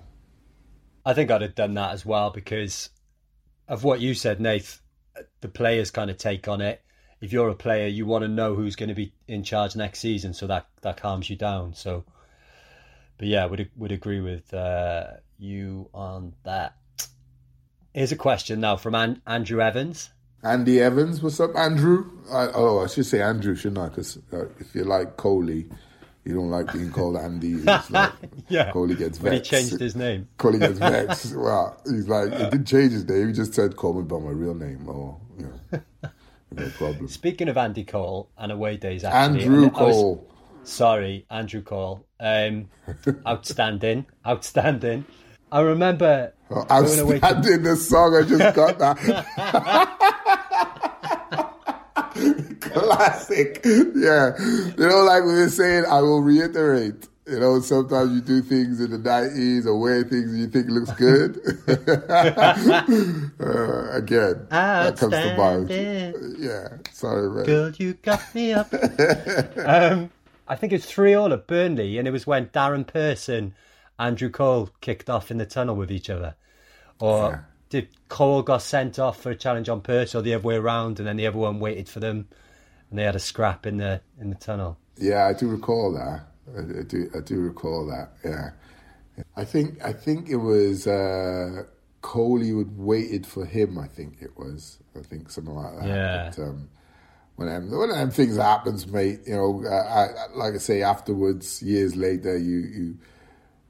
I 1.05 1.14
think 1.14 1.30
I'd 1.30 1.42
have 1.42 1.55
done 1.55 1.74
that 1.74 1.92
as 1.92 2.07
well 2.07 2.30
because 2.30 2.90
of 3.68 3.84
what 3.84 4.00
you 4.00 4.14
said, 4.14 4.40
Nath. 4.40 4.80
The 5.40 5.48
players 5.48 5.90
kind 5.90 6.11
of 6.11 6.16
take 6.16 6.48
on 6.48 6.61
it. 6.61 6.82
If 7.20 7.32
you're 7.32 7.48
a 7.48 7.55
player, 7.55 7.86
you 7.86 8.07
want 8.07 8.22
to 8.22 8.28
know 8.28 8.55
who's 8.55 8.76
going 8.76 8.88
to 8.88 8.94
be 8.94 9.12
in 9.28 9.44
charge 9.44 9.76
next 9.76 10.00
season, 10.00 10.34
so 10.34 10.46
that 10.48 10.66
that 10.82 10.96
calms 10.96 11.30
you 11.30 11.36
down. 11.36 11.74
So, 11.74 12.05
but 13.18 13.26
yeah, 13.28 13.44
would 13.46 13.70
would 13.76 13.92
agree 13.92 14.20
with 14.20 14.52
uh, 14.54 15.04
you 15.38 15.88
on 15.94 16.34
that. 16.44 16.76
Here's 17.92 18.12
a 18.12 18.16
question 18.16 18.60
now 18.60 18.76
from 18.76 18.94
An- 18.94 19.22
Andrew 19.26 19.60
Evans. 19.60 20.10
Andy 20.42 20.80
Evans, 20.80 21.22
what's 21.22 21.40
up, 21.40 21.56
Andrew? 21.56 22.04
I, 22.30 22.48
oh, 22.54 22.80
I 22.80 22.86
should 22.88 23.06
say 23.06 23.22
Andrew, 23.22 23.54
shouldn't 23.54 23.78
I? 23.78 23.88
Because 23.88 24.18
uh, 24.32 24.46
if 24.58 24.74
you 24.74 24.84
like 24.84 25.16
Coley, 25.16 25.66
you 26.24 26.34
don't 26.34 26.50
like 26.50 26.70
being 26.72 26.90
called 26.90 27.16
Andy. 27.16 27.54
Like, 27.54 28.12
Yeah, 28.48 28.70
Coley 28.72 28.94
gets 28.94 29.16
vexed. 29.16 29.22
when 29.22 29.32
he 29.32 29.40
changed 29.40 29.80
his 29.80 29.96
name. 29.96 30.28
Coley 30.36 30.58
gets 30.58 30.78
vexed. 30.78 31.34
well, 31.36 31.80
he's 31.86 32.08
like, 32.08 32.32
he 32.32 32.38
didn't 32.44 32.66
change 32.66 32.92
his 32.92 33.08
name. 33.08 33.28
He 33.28 33.32
just 33.32 33.54
said, 33.54 33.76
call 33.76 33.94
me 33.94 34.02
by 34.02 34.18
my 34.18 34.30
real 34.30 34.54
name. 34.54 34.86
Or, 34.86 35.18
you 35.38 35.46
know, 35.72 35.80
no 36.52 36.68
problem. 36.76 37.08
Speaking 37.08 37.48
of 37.48 37.56
Andy 37.56 37.84
Cole 37.84 38.28
and 38.36 38.52
away 38.52 38.76
days, 38.76 39.02
actually, 39.04 39.44
Andrew 39.44 39.62
and 39.64 39.76
I 39.76 39.82
was- 39.82 39.94
Cole. 39.94 40.30
Sorry, 40.64 41.26
Andrew 41.30 41.62
Cole. 41.62 42.04
Um, 42.20 42.68
outstanding, 43.26 44.06
outstanding. 44.26 45.04
I 45.52 45.60
remember 45.60 46.32
Oh, 46.50 46.64
away 46.68 47.20
to- 47.20 47.58
the 47.62 47.76
song. 47.76 48.16
I 48.16 48.22
just 48.26 48.54
got 48.56 48.78
that. 48.78 48.98
Classic. 52.60 53.60
Yeah. 53.64 54.32
You 54.78 54.88
know, 54.88 55.02
like 55.04 55.24
we 55.24 55.32
were 55.34 55.48
saying, 55.48 55.84
I 55.88 56.00
will 56.00 56.22
reiterate. 56.22 57.08
You 57.26 57.40
know, 57.40 57.58
sometimes 57.60 58.12
you 58.12 58.20
do 58.20 58.42
things 58.42 58.80
in 58.80 58.90
the 58.90 58.98
90s 58.98 59.64
or 59.64 59.78
wear 59.80 60.04
things 60.04 60.36
you 60.36 60.46
think 60.46 60.68
looks 60.68 60.92
good. 60.92 61.38
uh, 63.40 63.96
again, 63.96 64.46
that 64.50 64.98
comes 64.98 65.14
to 65.14 65.34
mind. 65.36 65.70
Outstanding. 65.70 66.34
Yeah. 66.38 66.68
Sorry, 66.92 67.30
man. 67.30 67.44
Girl, 67.46 67.70
you 67.78 67.94
got 67.94 68.20
me 68.34 68.52
up. 68.52 68.68
um, 69.64 70.10
I 70.47 70.57
think 70.57 70.72
it 70.72 70.76
was 70.76 70.86
three 70.86 71.14
all 71.14 71.32
at 71.32 71.47
Burnley, 71.47 71.99
and 71.99 72.07
it 72.07 72.11
was 72.11 72.26
when 72.26 72.47
Darren 72.49 72.86
Pearson, 72.86 73.55
Andrew 73.99 74.30
Cole 74.30 74.70
kicked 74.80 75.09
off 75.09 75.30
in 75.30 75.38
the 75.38 75.47
tunnel 75.47 75.76
with 75.76 75.90
each 75.90 76.11
other, 76.11 76.34
or 77.01 77.47
did 77.70 77.88
Cole 78.09 78.42
got 78.42 78.62
sent 78.62 78.99
off 78.99 79.20
for 79.22 79.30
a 79.30 79.36
challenge 79.36 79.68
on 79.68 79.80
Pearson, 79.80 80.20
or 80.20 80.22
the 80.22 80.34
other 80.34 80.47
way 80.47 80.57
around, 80.57 80.99
and 80.99 81.09
then 81.09 81.16
the 81.16 81.26
other 81.26 81.38
one 81.38 81.61
waited 81.61 81.88
for 81.88 82.01
them, 82.01 82.28
and 82.90 82.99
they 82.99 83.05
had 83.05 83.16
a 83.16 83.20
scrap 83.20 83.66
in 83.66 83.78
the 83.78 84.01
in 84.20 84.30
the 84.30 84.36
tunnel. 84.36 84.78
Yeah, 84.97 85.26
I 85.26 85.32
do 85.32 85.49
recall 85.49 85.92
that. 85.92 86.26
I, 86.57 86.80
I 86.80 86.82
do. 86.82 87.11
I 87.16 87.20
do 87.20 87.40
recall 87.40 87.86
that. 87.86 88.11
Yeah, 88.24 88.51
I 89.36 89.45
think. 89.45 89.82
I 89.82 89.92
think 89.92 90.28
it 90.28 90.36
was 90.36 90.86
uh, 90.86 91.64
Coley 92.03 92.53
would 92.53 92.78
waited 92.78 93.26
for 93.26 93.47
him. 93.47 93.78
I 93.78 93.88
think 93.88 94.18
it 94.20 94.36
was. 94.36 94.78
I 94.95 95.01
think 95.01 95.30
something 95.30 95.55
like 95.55 95.78
that. 95.80 95.88
Yeah. 95.88 96.32
But, 96.36 96.42
um, 96.42 96.68
when 97.37 97.49
them, 97.49 97.70
when 97.70 97.91
them 97.91 98.11
things 98.11 98.37
happens, 98.37 98.87
mate, 98.87 99.20
you 99.26 99.35
know, 99.35 99.64
I, 99.68 100.07
I- 100.07 100.37
like 100.37 100.55
I 100.55 100.59
say, 100.59 100.82
afterwards, 100.82 101.62
years 101.62 101.97
later, 101.97 102.37
you 102.39 102.59
you 102.59 102.99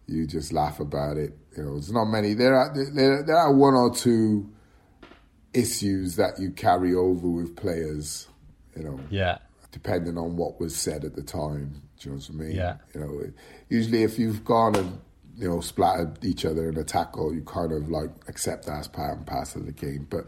you 0.07 0.27
just 0.27 0.53
laugh 0.53 0.81
about 0.81 1.17
it. 1.17 1.33
You 1.57 1.62
know, 1.65 1.73
there's 1.73 1.93
not 1.93 2.05
many. 2.07 2.35
There 2.35 2.55
are 2.57 2.75
there, 2.75 3.23
there 3.23 3.37
are 3.37 3.53
one 3.53 3.75
or 3.75 3.95
two 3.95 4.51
issues 5.53 6.17
that 6.17 6.39
you 6.39 6.51
carry 6.51 6.95
over 6.95 7.29
with 7.29 7.57
players. 7.57 8.29
You 8.77 8.83
know, 8.85 9.01
Yeah, 9.11 9.39
depending 9.71 10.19
on 10.19 10.37
what 10.37 10.59
was 10.61 10.75
said 10.77 11.05
at 11.05 11.15
the 11.15 11.23
time. 11.23 11.83
Do 12.01 12.09
you 12.11 12.17
know 12.17 12.19
what 12.21 12.29
I 12.31 12.33
mean? 12.33 12.57
Yeah. 12.57 12.77
You 12.95 13.01
know, 13.01 13.23
usually 13.69 14.03
if 14.03 14.19
you've 14.19 14.45
gone 14.45 14.75
and 14.75 15.01
you 15.37 15.49
know 15.49 15.61
splattered 15.61 16.25
each 16.25 16.45
other 16.45 16.69
in 16.69 16.77
a 16.77 16.85
tackle, 16.85 17.33
you 17.33 17.43
kind 17.43 17.73
of 17.73 17.89
like 17.89 18.11
accept 18.29 18.67
that 18.67 18.81
as 18.81 18.89
part 18.89 19.17
and 19.17 19.27
parcel 19.27 19.61
of 19.61 19.67
the 19.67 19.73
game. 19.73 20.07
But 20.11 20.27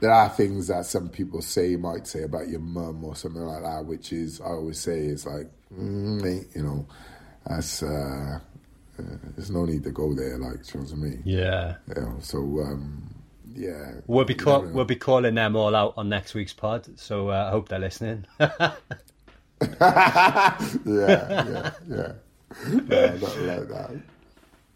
there 0.00 0.12
are 0.12 0.28
things 0.28 0.68
that 0.68 0.86
some 0.86 1.08
people 1.08 1.42
say 1.42 1.76
might 1.76 2.06
say 2.06 2.22
about 2.22 2.48
your 2.48 2.60
mum 2.60 3.04
or 3.04 3.16
something 3.16 3.42
like 3.42 3.62
that, 3.62 3.84
which 3.84 4.12
is 4.12 4.40
I 4.40 4.46
always 4.46 4.78
say 4.78 4.98
is 4.98 5.26
like, 5.26 5.50
mm, 5.72 6.22
mate, 6.22 6.48
you 6.54 6.62
know, 6.62 6.86
that's 7.46 7.82
uh, 7.82 8.38
uh, 8.98 9.02
there's 9.36 9.50
no 9.50 9.64
need 9.64 9.84
to 9.84 9.90
go 9.90 10.14
there. 10.14 10.38
Like, 10.38 10.64
do 10.64 10.78
you 10.78 10.80
know 10.80 10.86
what 10.86 10.92
I 10.92 10.96
mean? 10.96 11.22
yeah. 11.24 11.76
You 11.88 12.02
know, 12.02 12.16
so 12.20 12.38
um, 12.38 13.14
yeah, 13.54 13.92
We'll 14.06 14.24
be 14.26 14.34
call, 14.34 14.62
we'll 14.62 14.84
be 14.84 14.96
calling 14.96 15.34
them 15.34 15.56
all 15.56 15.74
out 15.74 15.94
on 15.96 16.08
next 16.08 16.34
week's 16.34 16.52
pod, 16.52 16.86
so 16.98 17.30
uh, 17.30 17.46
I 17.46 17.50
hope 17.50 17.68
they're 17.68 17.78
listening. 17.78 18.26
yeah, 18.38 18.70
yeah, 20.84 21.70
yeah. 21.88 22.12
No, 22.68 23.16
not 23.16 23.38
like 23.38 23.68
that. 23.68 24.00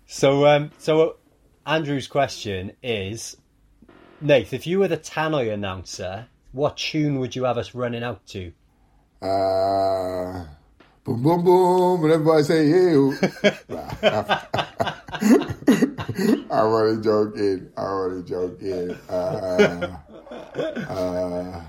So, 0.07 0.47
um, 0.47 0.71
so 0.79 1.16
Andrew's 1.66 2.07
question 2.07 2.73
is, 2.83 3.37
Nath, 4.23 4.53
if 4.53 4.66
you 4.66 4.81
were 4.81 4.89
the 4.89 4.99
Tannoy 4.99 5.53
announcer, 5.53 6.27
what 6.53 6.77
tune 6.77 7.21
would 7.21 7.35
you 7.35 7.45
have 7.45 7.57
us 7.57 7.75
running 7.75 8.03
out 8.03 8.27
to? 8.29 8.53
Uh, 9.23 10.45
boom, 11.05 11.23
boom, 11.23 11.45
boom. 11.45 12.05
And 12.05 12.12
everybody 12.12 12.43
say, 12.43 12.66
ew. 12.66 13.16
I'm 16.51 16.51
only 16.51 17.03
joking. 17.03 17.71
I'm 17.77 17.87
only 17.87 18.23
joking. 18.29 18.91
Uh, 19.09 19.97
uh, 20.89 21.62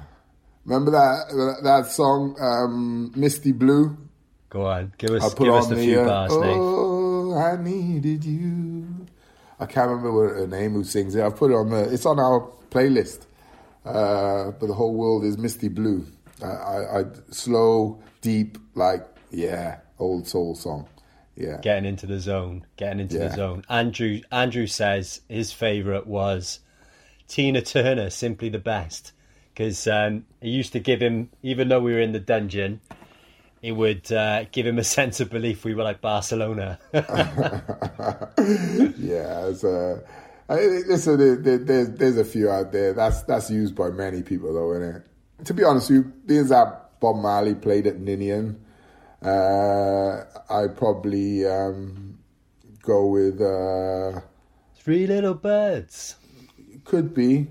remember 0.65 0.91
that 0.91 1.59
that 1.63 1.85
song, 1.85 2.35
um, 2.39 3.13
Misty 3.15 3.53
Blue? 3.53 3.97
Go 4.49 4.65
on, 4.65 4.91
give 4.97 5.11
us 5.11 5.33
give 5.35 5.53
us 5.53 5.71
a 5.71 5.75
the, 5.75 5.83
few 5.83 6.01
uh, 6.01 6.05
bars, 6.05 6.31
Nath. 6.31 6.57
Oh, 6.59 7.37
I 7.37 7.55
needed 7.61 8.25
you. 8.25 8.80
I 9.61 9.65
can't 9.67 9.89
remember 9.89 10.11
what 10.11 10.35
her 10.35 10.47
name 10.47 10.73
who 10.73 10.83
sings 10.83 11.15
it. 11.15 11.23
I've 11.23 11.35
put 11.37 11.51
it 11.51 11.55
on 11.55 11.69
the. 11.69 11.93
It's 11.93 12.05
on 12.05 12.19
our 12.19 12.49
playlist. 12.69 13.25
Uh, 13.85 14.51
but 14.51 14.67
the 14.67 14.73
whole 14.73 14.93
world 14.93 15.23
is 15.23 15.37
misty 15.37 15.67
blue. 15.69 16.05
I, 16.43 16.47
I, 16.47 16.99
I 16.99 17.03
slow, 17.29 18.01
deep, 18.21 18.57
like 18.75 19.05
yeah, 19.31 19.77
old 19.99 20.27
soul 20.27 20.55
song. 20.55 20.87
Yeah, 21.35 21.59
Getting 21.61 21.85
into 21.85 22.05
the 22.07 22.19
zone, 22.19 22.65
getting 22.75 22.99
into 22.99 23.15
Yeah. 23.17 23.29
the 23.29 23.35
zone. 23.35 23.63
Andrew 23.69 24.19
Andrew 24.31 24.67
says 24.67 25.21
his 25.29 25.51
favourite 25.53 26.05
was 26.05 26.59
Tina 27.27 27.61
Turner, 27.61 28.09
simply 28.09 28.49
the 28.49 28.59
best, 28.59 29.13
because 29.53 29.87
um, 29.87 30.25
he 30.41 30.49
used 30.49 30.73
to 30.73 30.79
give 30.79 31.01
him, 31.01 31.29
even 31.41 31.69
though 31.69 31.79
we 31.79 31.93
were 31.93 32.01
in 32.01 32.11
the 32.11 32.19
dungeon, 32.19 32.81
it 33.61 33.73
would 33.73 34.11
uh, 34.11 34.45
give 34.51 34.65
him 34.65 34.79
a 34.79 34.83
sense 34.83 35.19
of 35.19 35.29
belief 35.29 35.63
we 35.63 35.75
were 35.75 35.83
like 35.83 36.01
Barcelona. 36.01 36.79
yeah. 36.93 37.01
It's, 39.47 39.63
uh, 39.63 40.01
I, 40.49 40.65
listen, 40.87 41.17
there, 41.17 41.35
there, 41.35 41.57
there's 41.59 41.89
there's 41.91 42.17
a 42.17 42.25
few 42.25 42.49
out 42.49 42.71
there. 42.71 42.93
That's 42.93 43.21
that's 43.23 43.49
used 43.49 43.75
by 43.75 43.89
many 43.89 44.23
people 44.23 44.53
though, 44.53 44.73
isn't 44.73 44.95
it? 44.95 45.45
To 45.45 45.53
be 45.53 45.63
honest, 45.63 45.89
with 45.89 46.05
you, 46.05 46.13
being 46.25 46.47
that 46.47 46.99
Bob 46.99 47.17
Marley 47.17 47.55
played 47.55 47.87
at 47.87 47.99
Ninian, 47.99 48.63
uh, 49.23 50.23
I 50.49 50.67
probably 50.67 51.45
um, 51.45 52.19
go 52.81 53.05
with. 53.07 53.39
Uh, 53.41 54.21
Three 54.75 55.07
little 55.07 55.35
birds. 55.35 56.15
Could 56.83 57.13
be. 57.13 57.47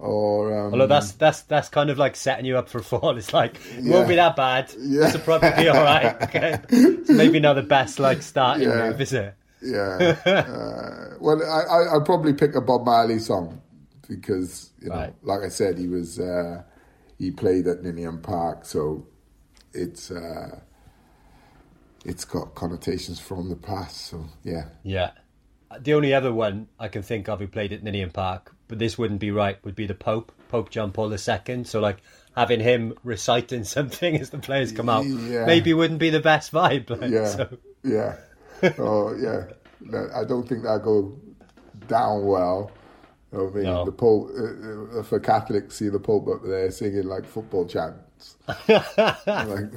Or 0.00 0.58
um, 0.58 0.72
Although 0.72 0.86
that's 0.86 1.12
that's 1.12 1.42
that's 1.42 1.68
kind 1.68 1.90
of 1.90 1.98
like 1.98 2.16
setting 2.16 2.44
you 2.46 2.56
up 2.58 2.68
for 2.68 2.78
a 2.78 2.82
fall. 2.82 3.16
It's 3.18 3.32
like 3.32 3.56
it 3.76 3.84
Yeah. 3.84 3.92
won't 3.94 4.08
be 4.08 4.16
that 4.16 4.34
bad. 4.36 4.72
Yeah. 4.78 5.08
It'll 5.08 5.20
probably 5.20 5.50
be 5.62 5.68
all 5.68 5.82
right. 5.82 6.16
Okay, 6.22 6.58
it's 6.68 7.10
maybe 7.10 7.38
not 7.40 7.54
the 7.54 7.62
best 7.62 7.98
like 7.98 8.22
starting 8.22 8.68
Yeah. 8.68 8.88
move, 8.90 9.00
is 9.00 9.12
it? 9.12 9.34
yeah. 9.62 10.16
uh, 10.26 11.14
well, 11.20 11.42
I, 11.42 11.60
I 11.76 11.96
I'd 11.96 12.04
probably 12.06 12.32
pick 12.32 12.54
a 12.54 12.60
Bob 12.60 12.84
Marley 12.86 13.18
song 13.18 13.60
because 14.08 14.70
you 14.80 14.88
know, 14.88 14.94
Right. 14.96 15.14
like 15.22 15.42
I 15.42 15.48
said, 15.50 15.78
he 15.78 15.86
was 15.86 16.18
uh, 16.18 16.62
he 17.18 17.30
played 17.30 17.66
at 17.66 17.82
Ninian 17.82 18.18
Park, 18.22 18.64
so 18.64 19.06
it's 19.74 20.10
uh, 20.10 20.60
it's 22.04 22.24
got 22.24 22.54
connotations 22.54 23.20
from 23.20 23.48
the 23.50 23.56
past. 23.56 24.06
So 24.06 24.24
yeah, 24.44 24.64
Yeah. 24.82 25.10
The 25.80 25.94
only 25.94 26.12
other 26.14 26.32
one 26.32 26.66
I 26.80 26.88
can 26.88 27.02
think 27.02 27.28
of 27.28 27.38
who 27.38 27.46
played 27.46 27.72
at 27.72 27.82
Ninian 27.84 28.10
Park, 28.10 28.56
but 28.70 28.78
this 28.78 28.96
wouldn't 28.96 29.20
be 29.20 29.30
right, 29.32 29.62
would 29.64 29.74
be 29.74 29.86
the 29.86 29.94
Pope, 29.94 30.32
Pope 30.48 30.70
John 30.70 30.92
Paul 30.92 31.12
II. 31.12 31.64
So 31.64 31.80
like 31.80 31.98
having 32.34 32.60
him 32.60 32.94
reciting 33.04 33.64
something 33.76 34.16
as 34.18 34.30
the 34.30 34.38
players 34.38 34.72
come 34.72 34.88
out, 34.88 35.04
Yeah. 35.04 35.44
maybe 35.44 35.74
wouldn't 35.74 35.98
be 36.00 36.08
the 36.10 36.20
best 36.20 36.52
vibe. 36.52 36.88
Like, 36.88 37.10
yeah, 37.10 37.26
So, 37.26 37.58
yeah. 37.84 38.16
Oh 38.78 39.14
yeah, 39.16 39.46
I 40.14 40.24
don't 40.24 40.48
think 40.48 40.62
that 40.62 40.82
go 40.82 41.18
down 41.88 42.24
well. 42.24 42.70
You 43.32 43.38
know 43.38 43.48
I 43.48 43.50
mean, 43.52 43.62
No. 43.64 43.84
the 43.84 43.92
Pope 43.92 44.30
uh, 44.38 45.00
uh, 45.00 45.02
for 45.02 45.18
Catholics 45.20 45.76
see 45.76 45.88
the 45.88 45.98
Pope 46.00 46.28
up 46.28 46.42
there 46.44 46.70
singing 46.70 47.04
like 47.06 47.24
football 47.26 47.64
chants, 47.66 48.36
like, 48.68 48.96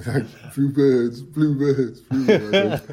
like 0.07 0.25
blue 0.55 0.69
birds, 0.73 1.21
blue 1.21 1.55
birds, 1.57 1.99
blue 2.01 2.25
birds. 2.51 2.83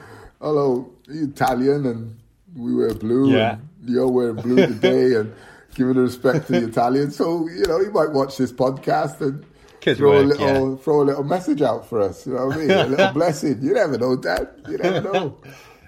Hello, 0.41 0.91
Italian, 1.09 1.87
and 1.87 2.17
we 2.57 2.75
wear 2.75 2.95
blue, 2.95 3.33
Yeah. 3.33 3.53
and 3.81 3.89
you're 3.89 4.09
wearing 4.09 4.37
blue 4.37 4.57
today, 4.67 5.15
and 5.17 5.33
giving 5.75 5.97
respect 5.97 6.47
to 6.49 6.53
the 6.53 6.67
Italians. 6.69 7.17
So 7.17 7.49
you 7.49 7.67
know, 7.67 7.81
you 7.81 7.91
might 7.91 8.11
watch 8.13 8.37
this 8.37 8.53
podcast 8.53 9.21
and. 9.21 9.45
Could 9.81 9.97
throw 9.97 10.13
a 10.13 10.27
work, 10.27 10.39
little, 10.39 10.77
throw 10.77 11.01
a 11.01 11.05
little 11.05 11.25
message 11.25 11.63
out 11.63 11.89
for 11.89 12.03
us. 12.03 12.27
You 12.27 12.35
know 12.35 12.49
what 12.49 12.57
I 12.57 12.61
mean? 12.61 12.71
A 12.71 12.87
little 12.87 13.13
blessing. 13.15 13.63
You 13.63 13.73
never 13.73 13.97
know, 13.97 14.15
Dad. 14.15 14.47
You 14.69 14.77
never 14.77 15.01
know. 15.13 15.41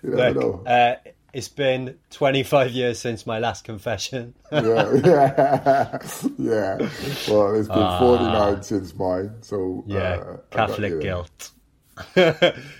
You 0.03 0.11
never 0.13 0.41
look, 0.41 0.65
know. 0.65 0.71
uh, 0.73 0.95
it's 1.35 1.49
been 1.49 1.99
25 2.09 2.71
years 2.71 2.99
since 2.99 3.27
my 3.27 3.39
last 3.39 3.65
confession. 3.65 4.33
yeah, 4.51 4.61
yeah, 5.05 5.99
yeah. 6.39 6.77
Well, 7.29 7.55
it's 7.55 7.69
been 7.69 7.99
49 7.99 8.63
since 8.63 8.95
mine, 8.95 9.35
so 9.43 9.85
Ah. 9.91 9.93
Yeah, 9.93 10.01
uh, 10.15 10.37
Catholic 10.51 10.99
guilt. 11.03 11.51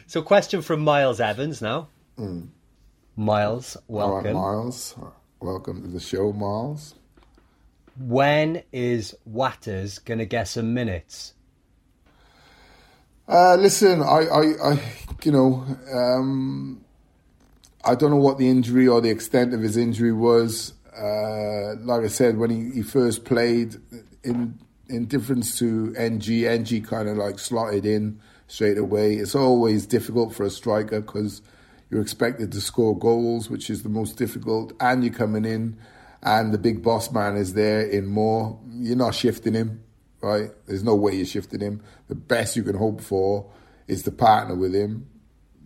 so, 0.07 0.23
question 0.23 0.63
from 0.63 0.81
Miles 0.81 1.21
Evans 1.21 1.61
now. 1.61 1.89
Miles. 3.17 3.77
All 3.89 3.99
right, 3.99 4.25
welcome. 4.25 4.33
Miles. 4.33 4.95
Welcome 5.43 5.83
to 5.83 5.89
the 5.89 5.99
show, 5.99 6.33
Miles. 6.33 6.95
When 7.99 8.63
is 8.73 9.13
Watters 9.25 9.99
going 9.99 10.19
to 10.19 10.25
get 10.25 10.47
some 10.47 10.73
minutes? 10.73 11.35
Uh, 13.27 13.57
listen, 13.57 14.03
I, 14.03 14.21
I, 14.33 14.71
I, 14.73 14.83
you 15.25 15.33
know, 15.33 15.67
um, 15.93 16.85
I 17.85 17.97
don't 17.97 18.13
know 18.13 18.19
what 18.19 18.39
the 18.39 18.49
injury 18.49 18.87
or 18.87 19.01
the 19.01 19.11
extent 19.11 19.53
of 19.53 19.61
his 19.61 19.77
injury 19.77 20.13
was. 20.13 20.75
Uh, 20.97 21.75
like 21.81 22.05
I 22.05 22.09
said, 22.09 22.39
when 22.39 22.51
he, 22.51 22.71
he 22.77 22.83
first 22.85 23.25
played, 23.25 23.75
in 24.23 24.61
in 24.89 25.07
difference 25.07 25.59
to 25.59 25.93
Ng, 25.99 26.23
Ng 26.23 26.85
kind 26.85 27.09
of 27.09 27.17
like 27.17 27.41
slotted 27.41 27.85
in 27.85 28.21
straight 28.47 28.79
away. 28.79 29.17
It's 29.17 29.35
always 29.35 29.87
difficult 29.87 30.37
for 30.37 30.45
a 30.45 30.51
striker 30.51 31.01
because 31.01 31.43
you're 31.93 32.03
expected 32.03 32.51
to 32.51 32.61
score 32.61 32.99
goals, 32.99 33.49
which 33.49 33.71
is 33.71 33.85
the 33.85 33.89
most 33.89 34.17
difficult, 34.17 34.73
and 34.81 35.05
you're 35.05 35.15
coming 35.15 35.45
in, 35.45 35.79
and 36.23 36.53
the 36.53 36.59
big 36.59 36.83
boss 36.83 37.13
man 37.13 37.37
is 37.37 37.55
there 37.55 37.83
in 37.83 38.07
more. 38.07 38.59
You're 38.71 38.97
not 38.97 39.15
shifting 39.15 39.55
him 39.55 39.85
right? 40.23 40.51
There's 40.67 40.85
no 40.85 40.95
way 40.95 41.17
you're 41.17 41.27
shifting 41.27 41.61
him. 41.61 41.83
The 42.09 42.15
best 42.15 42.57
you 42.57 42.63
can 42.63 42.77
hope 42.77 43.03
for 43.03 43.51
is 43.89 44.05
to 44.05 44.11
partner 44.11 44.55
with 44.55 44.75
him. 44.75 45.09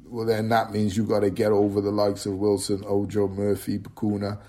Well, 0.07 0.27
then 0.27 0.49
that 0.49 0.73
means 0.73 0.97
you've 0.97 1.09
got 1.09 1.21
to 1.21 1.31
get 1.31 1.53
over 1.53 1.81
the 1.81 1.91
likes 1.91 2.27
of 2.27 2.35
Wilson, 2.35 2.83
Ojo, 2.87 3.29
Murphy, 3.29 3.79
Bacuna. 3.79 4.41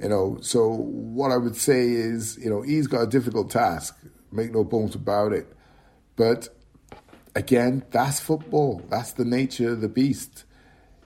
You 0.00 0.08
know, 0.08 0.38
so 0.40 0.68
what 0.68 1.30
I 1.30 1.36
would 1.36 1.56
say 1.56 1.88
is, 1.90 2.36
you 2.38 2.50
know, 2.50 2.62
he's 2.62 2.88
got 2.88 3.02
a 3.02 3.06
difficult 3.06 3.50
task. 3.50 3.96
Make 4.32 4.52
no 4.52 4.64
bones 4.64 4.94
about 4.94 5.32
it. 5.32 5.46
But 6.16 6.48
again, 7.36 7.84
that's 7.90 8.18
football. 8.18 8.82
That's 8.90 9.12
the 9.12 9.24
nature 9.24 9.72
of 9.72 9.80
the 9.80 9.88
beast. 9.88 10.44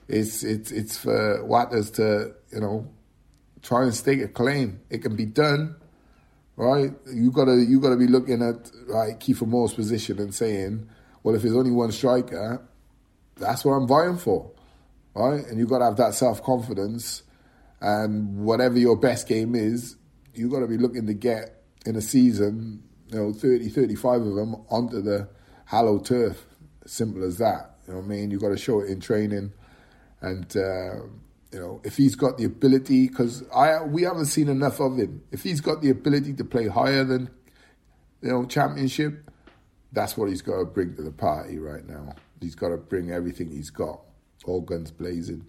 It's 0.09 0.43
it's 0.43 0.71
it's 0.71 0.97
for 0.97 1.45
Watters 1.45 1.91
to, 1.91 2.33
you 2.51 2.59
know, 2.59 2.91
try 3.61 3.83
and 3.83 3.93
stake 3.93 4.21
a 4.21 4.27
claim. 4.27 4.81
It 4.89 4.97
can 4.97 5.15
be 5.15 5.25
done 5.25 5.75
right? 6.59 6.91
You 7.11 7.31
gotta 7.31 7.55
you 7.55 7.79
gotta 7.79 7.95
be 7.95 8.07
looking 8.07 8.41
at 8.43 8.69
like 8.87 9.21
Kieffer 9.21 9.47
Moore's 9.47 9.73
position 9.73 10.19
and 10.19 10.35
saying, 10.35 10.87
well, 11.23 11.33
if 11.33 11.41
there's 11.41 11.55
only 11.55 11.71
one 11.71 11.91
striker, 11.91 12.61
that's 13.37 13.63
what 13.63 13.71
I'm 13.73 13.87
vying 13.87 14.17
for, 14.17 14.51
right? 15.15 15.45
And 15.45 15.57
you 15.57 15.65
gotta 15.65 15.85
have 15.85 15.95
that 15.97 16.13
self 16.13 16.43
confidence, 16.43 17.23
and 17.79 18.39
whatever 18.43 18.77
your 18.77 18.97
best 18.97 19.27
game 19.27 19.55
is, 19.55 19.95
you 20.33 20.49
gotta 20.49 20.67
be 20.67 20.77
looking 20.77 21.07
to 21.07 21.13
get 21.13 21.63
in 21.85 21.95
a 21.95 22.01
season, 22.01 22.83
you 23.07 23.17
know, 23.17 23.33
30, 23.33 23.69
35 23.69 24.21
of 24.21 24.35
them 24.35 24.55
onto 24.69 25.01
the 25.01 25.29
hallowed 25.63 26.05
turf. 26.05 26.45
Simple 26.85 27.23
as 27.23 27.37
that. 27.37 27.77
You 27.87 27.93
know 27.93 27.99
what 27.99 28.05
I 28.05 28.09
mean? 28.09 28.31
You 28.31 28.39
got 28.39 28.49
to 28.49 28.57
show 28.57 28.81
it 28.81 28.89
in 28.89 28.99
training, 28.99 29.53
and. 30.21 30.55
Uh, 30.55 31.07
you 31.51 31.59
know, 31.59 31.81
if 31.83 31.97
he's 31.97 32.15
got 32.15 32.37
the 32.37 32.45
ability, 32.45 33.07
because 33.07 33.43
I 33.53 33.81
we 33.81 34.03
haven't 34.03 34.27
seen 34.27 34.49
enough 34.49 34.79
of 34.79 34.97
him. 34.97 35.23
If 35.31 35.43
he's 35.43 35.61
got 35.61 35.81
the 35.81 35.89
ability 35.89 36.33
to 36.33 36.43
play 36.43 36.67
higher 36.67 37.03
than, 37.03 37.29
you 38.21 38.29
know, 38.29 38.45
championship, 38.45 39.29
that's 39.91 40.15
what 40.15 40.29
he's 40.29 40.41
got 40.41 40.59
to 40.59 40.65
bring 40.65 40.95
to 40.95 41.01
the 41.01 41.11
party 41.11 41.57
right 41.57 41.87
now. 41.87 42.15
He's 42.39 42.55
got 42.55 42.69
to 42.69 42.77
bring 42.77 43.11
everything 43.11 43.49
he's 43.49 43.71
got, 43.71 44.01
all 44.45 44.61
guns 44.61 44.91
blazing. 44.91 45.47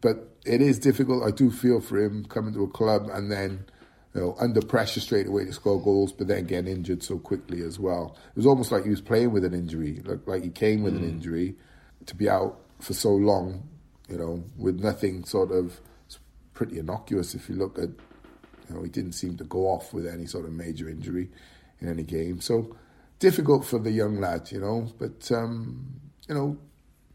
But 0.00 0.36
it 0.44 0.60
is 0.60 0.78
difficult. 0.78 1.24
I 1.24 1.30
do 1.30 1.50
feel 1.50 1.80
for 1.80 1.98
him 1.98 2.24
coming 2.24 2.54
to 2.54 2.64
a 2.64 2.68
club 2.68 3.08
and 3.12 3.30
then, 3.30 3.64
you 4.14 4.20
know, 4.20 4.36
under 4.38 4.60
pressure 4.60 5.00
straight 5.00 5.26
away 5.26 5.44
to 5.44 5.52
score 5.52 5.80
goals, 5.82 6.12
but 6.12 6.28
then 6.28 6.46
getting 6.46 6.72
injured 6.72 7.02
so 7.02 7.18
quickly 7.18 7.62
as 7.62 7.78
well. 7.78 8.16
It 8.30 8.36
was 8.36 8.46
almost 8.46 8.72
like 8.72 8.84
he 8.84 8.90
was 8.90 9.00
playing 9.00 9.32
with 9.32 9.44
an 9.44 9.54
injury, 9.54 10.02
like 10.04 10.26
like 10.26 10.42
he 10.42 10.50
came 10.50 10.82
with 10.82 10.96
an 10.96 11.04
injury, 11.04 11.56
to 12.06 12.14
be 12.14 12.28
out 12.28 12.60
for 12.80 12.94
so 12.94 13.10
long 13.10 13.68
you 14.08 14.16
know, 14.16 14.44
with 14.56 14.80
nothing 14.80 15.24
sort 15.24 15.52
of 15.52 15.80
pretty 16.54 16.78
innocuous 16.78 17.34
if 17.34 17.48
you 17.48 17.54
look 17.54 17.78
at, 17.78 17.90
you 18.68 18.74
know, 18.74 18.82
he 18.82 18.88
didn't 18.88 19.12
seem 19.12 19.36
to 19.36 19.44
go 19.44 19.66
off 19.68 19.92
with 19.92 20.06
any 20.06 20.26
sort 20.26 20.44
of 20.44 20.52
major 20.52 20.88
injury 20.88 21.28
in 21.80 21.88
any 21.88 22.02
game. 22.02 22.40
So 22.40 22.76
difficult 23.18 23.64
for 23.64 23.78
the 23.78 23.90
young 23.90 24.20
lad, 24.20 24.50
you 24.50 24.60
know, 24.60 24.88
but, 24.98 25.30
um, 25.30 26.00
you 26.28 26.34
know, 26.34 26.58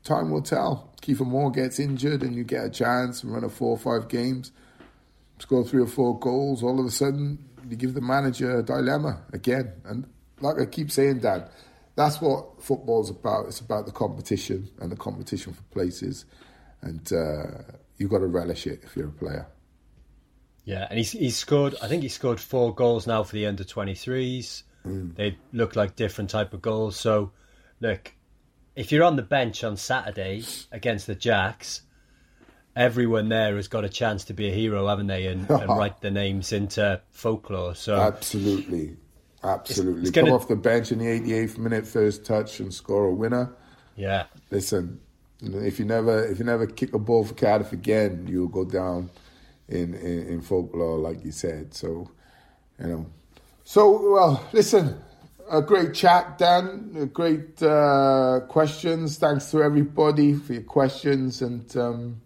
time 0.03 0.31
will 0.31 0.41
tell. 0.41 0.93
Kieffer 1.01 1.25
Moore 1.25 1.51
gets 1.51 1.79
injured 1.79 2.23
and 2.23 2.35
you 2.35 2.43
get 2.43 2.65
a 2.65 2.69
chance 2.69 3.23
and 3.23 3.33
run 3.33 3.43
a 3.43 3.49
four 3.49 3.71
or 3.71 3.77
five 3.77 4.07
games, 4.07 4.51
score 5.39 5.63
three 5.63 5.81
or 5.81 5.87
four 5.87 6.17
goals, 6.19 6.63
all 6.63 6.79
of 6.79 6.85
a 6.85 6.91
sudden 6.91 7.49
you 7.69 7.75
give 7.75 7.93
the 7.93 8.01
manager 8.01 8.59
a 8.59 8.63
dilemma 8.63 9.23
again. 9.33 9.73
And 9.85 10.07
like 10.39 10.59
I 10.59 10.65
keep 10.65 10.91
saying, 10.91 11.19
Dan, 11.19 11.45
that's 11.95 12.21
what 12.21 12.63
football's 12.63 13.09
about. 13.09 13.47
It's 13.47 13.59
about 13.59 13.85
the 13.85 13.91
competition 13.91 14.69
and 14.79 14.91
the 14.91 14.95
competition 14.95 15.53
for 15.53 15.63
places 15.63 16.25
and 16.83 17.11
uh, 17.13 17.73
you've 17.97 18.11
got 18.11 18.19
to 18.19 18.27
relish 18.27 18.67
it 18.67 18.81
if 18.83 18.95
you're 18.95 19.07
a 19.09 19.11
player. 19.11 19.47
Yeah, 20.65 20.87
and 20.89 20.97
he's 20.97 21.11
he's 21.11 21.35
scored. 21.35 21.75
I 21.81 21.87
think 21.87 22.03
he 22.03 22.09
scored 22.09 22.39
four 22.39 22.73
goals 22.73 23.05
now 23.07 23.23
for 23.23 23.33
the 23.33 23.45
under 23.47 23.63
twenty 23.63 23.95
threes. 23.95 24.63
They 24.85 25.37
look 25.53 25.75
like 25.77 25.95
different 25.95 26.29
type 26.29 26.53
of 26.53 26.61
goals. 26.61 26.97
So, 26.97 27.31
look, 27.79 28.11
if 28.75 28.91
you're 28.91 29.05
on 29.05 29.15
the 29.15 29.21
bench 29.21 29.63
on 29.63 29.77
Saturday 29.77 30.43
against 30.73 31.07
the 31.07 31.15
Jacks, 31.15 31.83
everyone 32.75 33.29
there 33.29 33.55
has 33.55 33.69
got 33.69 33.85
a 33.85 33.89
chance 33.89 34.25
to 34.25 34.33
be 34.33 34.49
a 34.49 34.53
hero, 34.53 34.87
haven't 34.87 35.07
they? 35.07 35.27
And, 35.27 35.49
and 35.49 35.67
write 35.69 36.01
their 36.01 36.11
names 36.11 36.51
into 36.51 37.01
folklore. 37.11 37.75
So, 37.75 37.95
Absolutely, 37.95 38.97
absolutely. 39.41 40.01
it's 40.01 40.11
Come 40.11 40.25
gonna- 40.25 40.35
off 40.35 40.47
the 40.49 40.57
bench 40.57 40.91
in 40.91 40.99
the 40.99 41.05
88th 41.05 41.57
minute, 41.57 41.87
first 41.87 42.25
touch, 42.25 42.59
and 42.59 42.73
score 42.73 43.05
a 43.05 43.13
winner. 43.13 43.55
yeah, 43.95 44.25
Listen, 44.51 44.99
if 45.43 45.79
you 45.79 45.85
never 45.85 46.25
if 46.25 46.39
you 46.39 46.45
never 46.45 46.65
kick 46.65 46.93
a 46.93 46.99
ball 46.99 47.23
for 47.23 47.33
Cardiff 47.33 47.71
again, 47.71 48.27
you'll 48.29 48.47
go 48.47 48.65
down 48.65 49.09
in, 49.67 49.93
in, 49.93 50.27
in 50.27 50.41
folklore, 50.41 50.97
like 50.97 51.23
you 51.23 51.31
said. 51.31 51.73
So, 51.73 52.09
you 52.79 52.87
know. 52.87 53.05
So 53.63 54.11
well, 54.13 54.47
listen, 54.51 55.01
a 55.49 55.61
great 55.61 55.93
chat, 55.93 56.37
Dan. 56.37 57.09
Great 57.13 57.61
uh, 57.61 58.41
questions. 58.47 59.17
Thanks 59.17 59.51
to 59.51 59.61
everybody 59.61 60.33
for 60.33 60.53
your 60.53 60.63
questions 60.63 61.41
and 61.41 61.75
um, 61.77 62.21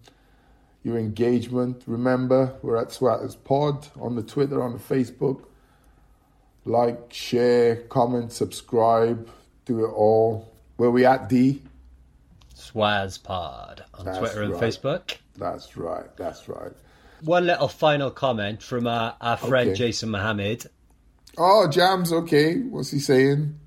your 0.84 0.98
engagement. 0.98 1.84
Remember, 1.86 2.56
we're 2.62 2.78
at 2.78 2.90
Swazz 2.90 3.36
Pod 3.44 3.88
on 4.00 4.16
the 4.16 4.24
Twitter, 4.24 4.62
on 4.62 4.74
the 4.74 4.80
Facebook. 4.80 5.44
Like, 6.66 7.14
share, 7.14 7.78
comment, 7.84 8.32
subscribe, 8.32 9.30
do 9.66 9.86
it 9.86 9.90
all. 9.90 10.52
Where 10.76 10.92
we 10.92 11.06
at, 11.06 11.30
D? 11.30 11.62
Swazz 12.58 13.22
Pod 13.22 13.84
on 13.94 14.06
That's 14.06 14.18
Twitter 14.18 14.42
and 14.44 14.54
right. 14.54 14.62
Facebook. 14.62 15.18
That's 15.38 15.78
right. 15.78 16.16
That's 16.18 16.50
right. 16.50 16.72
One 17.22 17.46
little 17.46 17.68
final 17.68 18.12
comment 18.12 18.62
from 18.64 18.88
our, 18.88 19.16
our 19.22 19.38
friend 19.38 19.70
Okay. 19.70 19.78
Jason 19.78 20.10
Mohammad. 20.10 20.66
Oh, 21.38 21.68
Jam's 21.70 22.12
okay. 22.12 22.56
What's 22.60 22.92
he 22.92 23.00
saying? 23.00 23.60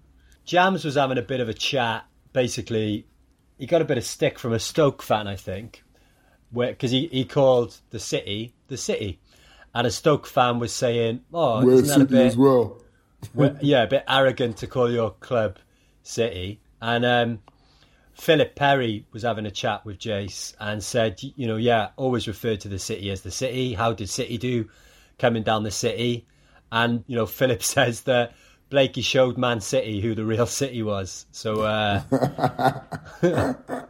Jams 0.45 0.85
was 0.85 0.97
having 0.97 1.19
a 1.19 1.23
bit 1.23 1.41
of 1.41 1.49
a 1.49 1.55
chat. 1.55 2.05
Basically, 2.33 3.07
he 3.59 3.67
got 3.67 3.83
a 3.83 3.85
bit 3.85 3.99
of 3.99 4.05
stick 4.05 4.39
from 4.39 4.53
a 4.53 4.59
Stoke 4.59 5.03
fan, 5.03 5.27
I 5.29 5.37
think, 5.37 5.83
because 6.53 6.91
he, 6.91 7.07
he 7.09 7.25
called 7.25 7.77
the 7.91 7.99
city 8.01 8.55
the 8.69 8.77
city, 8.77 9.21
and 9.75 9.87
a 9.87 9.91
Stoke 9.91 10.27
fan 10.27 10.59
was 10.59 10.73
saying, 10.73 11.21
"Oh, 11.33 11.65
We're 11.65 11.75
isn't 11.75 11.87
that 11.89 11.97
a 11.97 12.01
City 12.01 12.15
bit, 12.15 12.27
as 12.27 12.37
well. 12.37 12.81
well, 13.35 13.57
yeah, 13.61 13.83
a 13.83 13.87
bit 13.89 14.05
arrogant 14.09 14.57
to 14.59 14.67
call 14.67 14.91
your 14.91 15.11
club 15.13 15.59
City?" 16.03 16.61
And 16.81 17.05
um, 17.05 17.39
Philip 18.21 18.55
Perry 18.55 19.07
was 19.13 19.23
having 19.23 19.47
a 19.47 19.51
chat 19.51 19.85
with 19.87 19.99
Jace 19.99 20.55
and 20.61 20.83
said, 20.85 21.21
"You 21.23 21.47
know, 21.47 21.57
yeah, 21.57 21.89
always 21.97 22.29
refer 22.29 22.55
to 22.57 22.69
the 22.69 22.79
city 22.79 23.11
as 23.11 23.23
the 23.23 23.31
city. 23.31 23.73
How 23.75 23.93
did 23.95 24.09
City 24.11 24.37
do 24.39 24.69
coming 25.19 25.43
down 25.43 25.63
the 25.63 25.71
city?" 25.71 26.27
And 26.71 27.03
you 27.07 27.17
know, 27.17 27.27
Philip 27.27 27.63
says 27.77 28.03
that. 28.03 28.33
Blakey 28.69 29.01
showed 29.03 29.37
Man 29.37 29.61
City 29.61 30.01
who 30.01 30.15
the 30.15 30.25
real 30.25 30.47
City 30.47 30.81
was. 30.85 31.27
So 31.33 31.63
uh, 31.63 32.03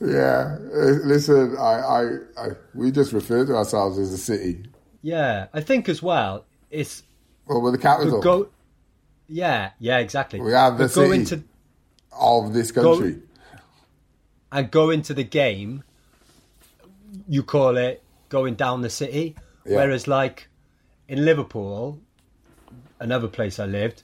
Yeah. 0.00 0.56
Uh, 0.74 0.98
listen, 1.04 1.56
I, 1.56 1.62
I, 1.62 2.02
I, 2.36 2.46
we 2.74 2.90
just 2.90 3.12
refer 3.12 3.46
to 3.46 3.54
ourselves 3.54 3.98
as 3.98 4.12
a 4.12 4.18
city. 4.18 4.64
yeah, 5.02 5.46
I 5.54 5.60
think 5.60 5.88
as 5.88 6.02
well 6.02 6.44
it's 6.70 7.04
Well, 7.46 7.60
we're 7.62 7.70
the 7.70 7.78
capital 7.78 8.20
go. 8.20 8.48
Yeah, 9.28 9.70
yeah, 9.78 9.98
exactly. 9.98 10.40
We 10.40 10.50
have 10.52 10.76
the 10.78 10.84
But 10.86 10.94
go 10.94 11.04
city. 11.08 11.20
into 11.20 11.44
of 12.18 12.52
this 12.52 12.72
country. 12.72 13.20
and 14.50 14.70
go 14.70 14.90
into 14.90 15.14
the 15.14 15.24
game. 15.24 15.82
You 17.28 17.42
call 17.42 17.76
it 17.76 18.02
going 18.28 18.54
down 18.54 18.80
the 18.82 18.90
city, 18.90 19.36
Yeah. 19.64 19.76
whereas 19.76 20.06
like 20.08 20.48
in 21.08 21.24
Liverpool, 21.24 21.98
another 23.00 23.28
place 23.28 23.58
I 23.58 23.66
lived, 23.66 24.02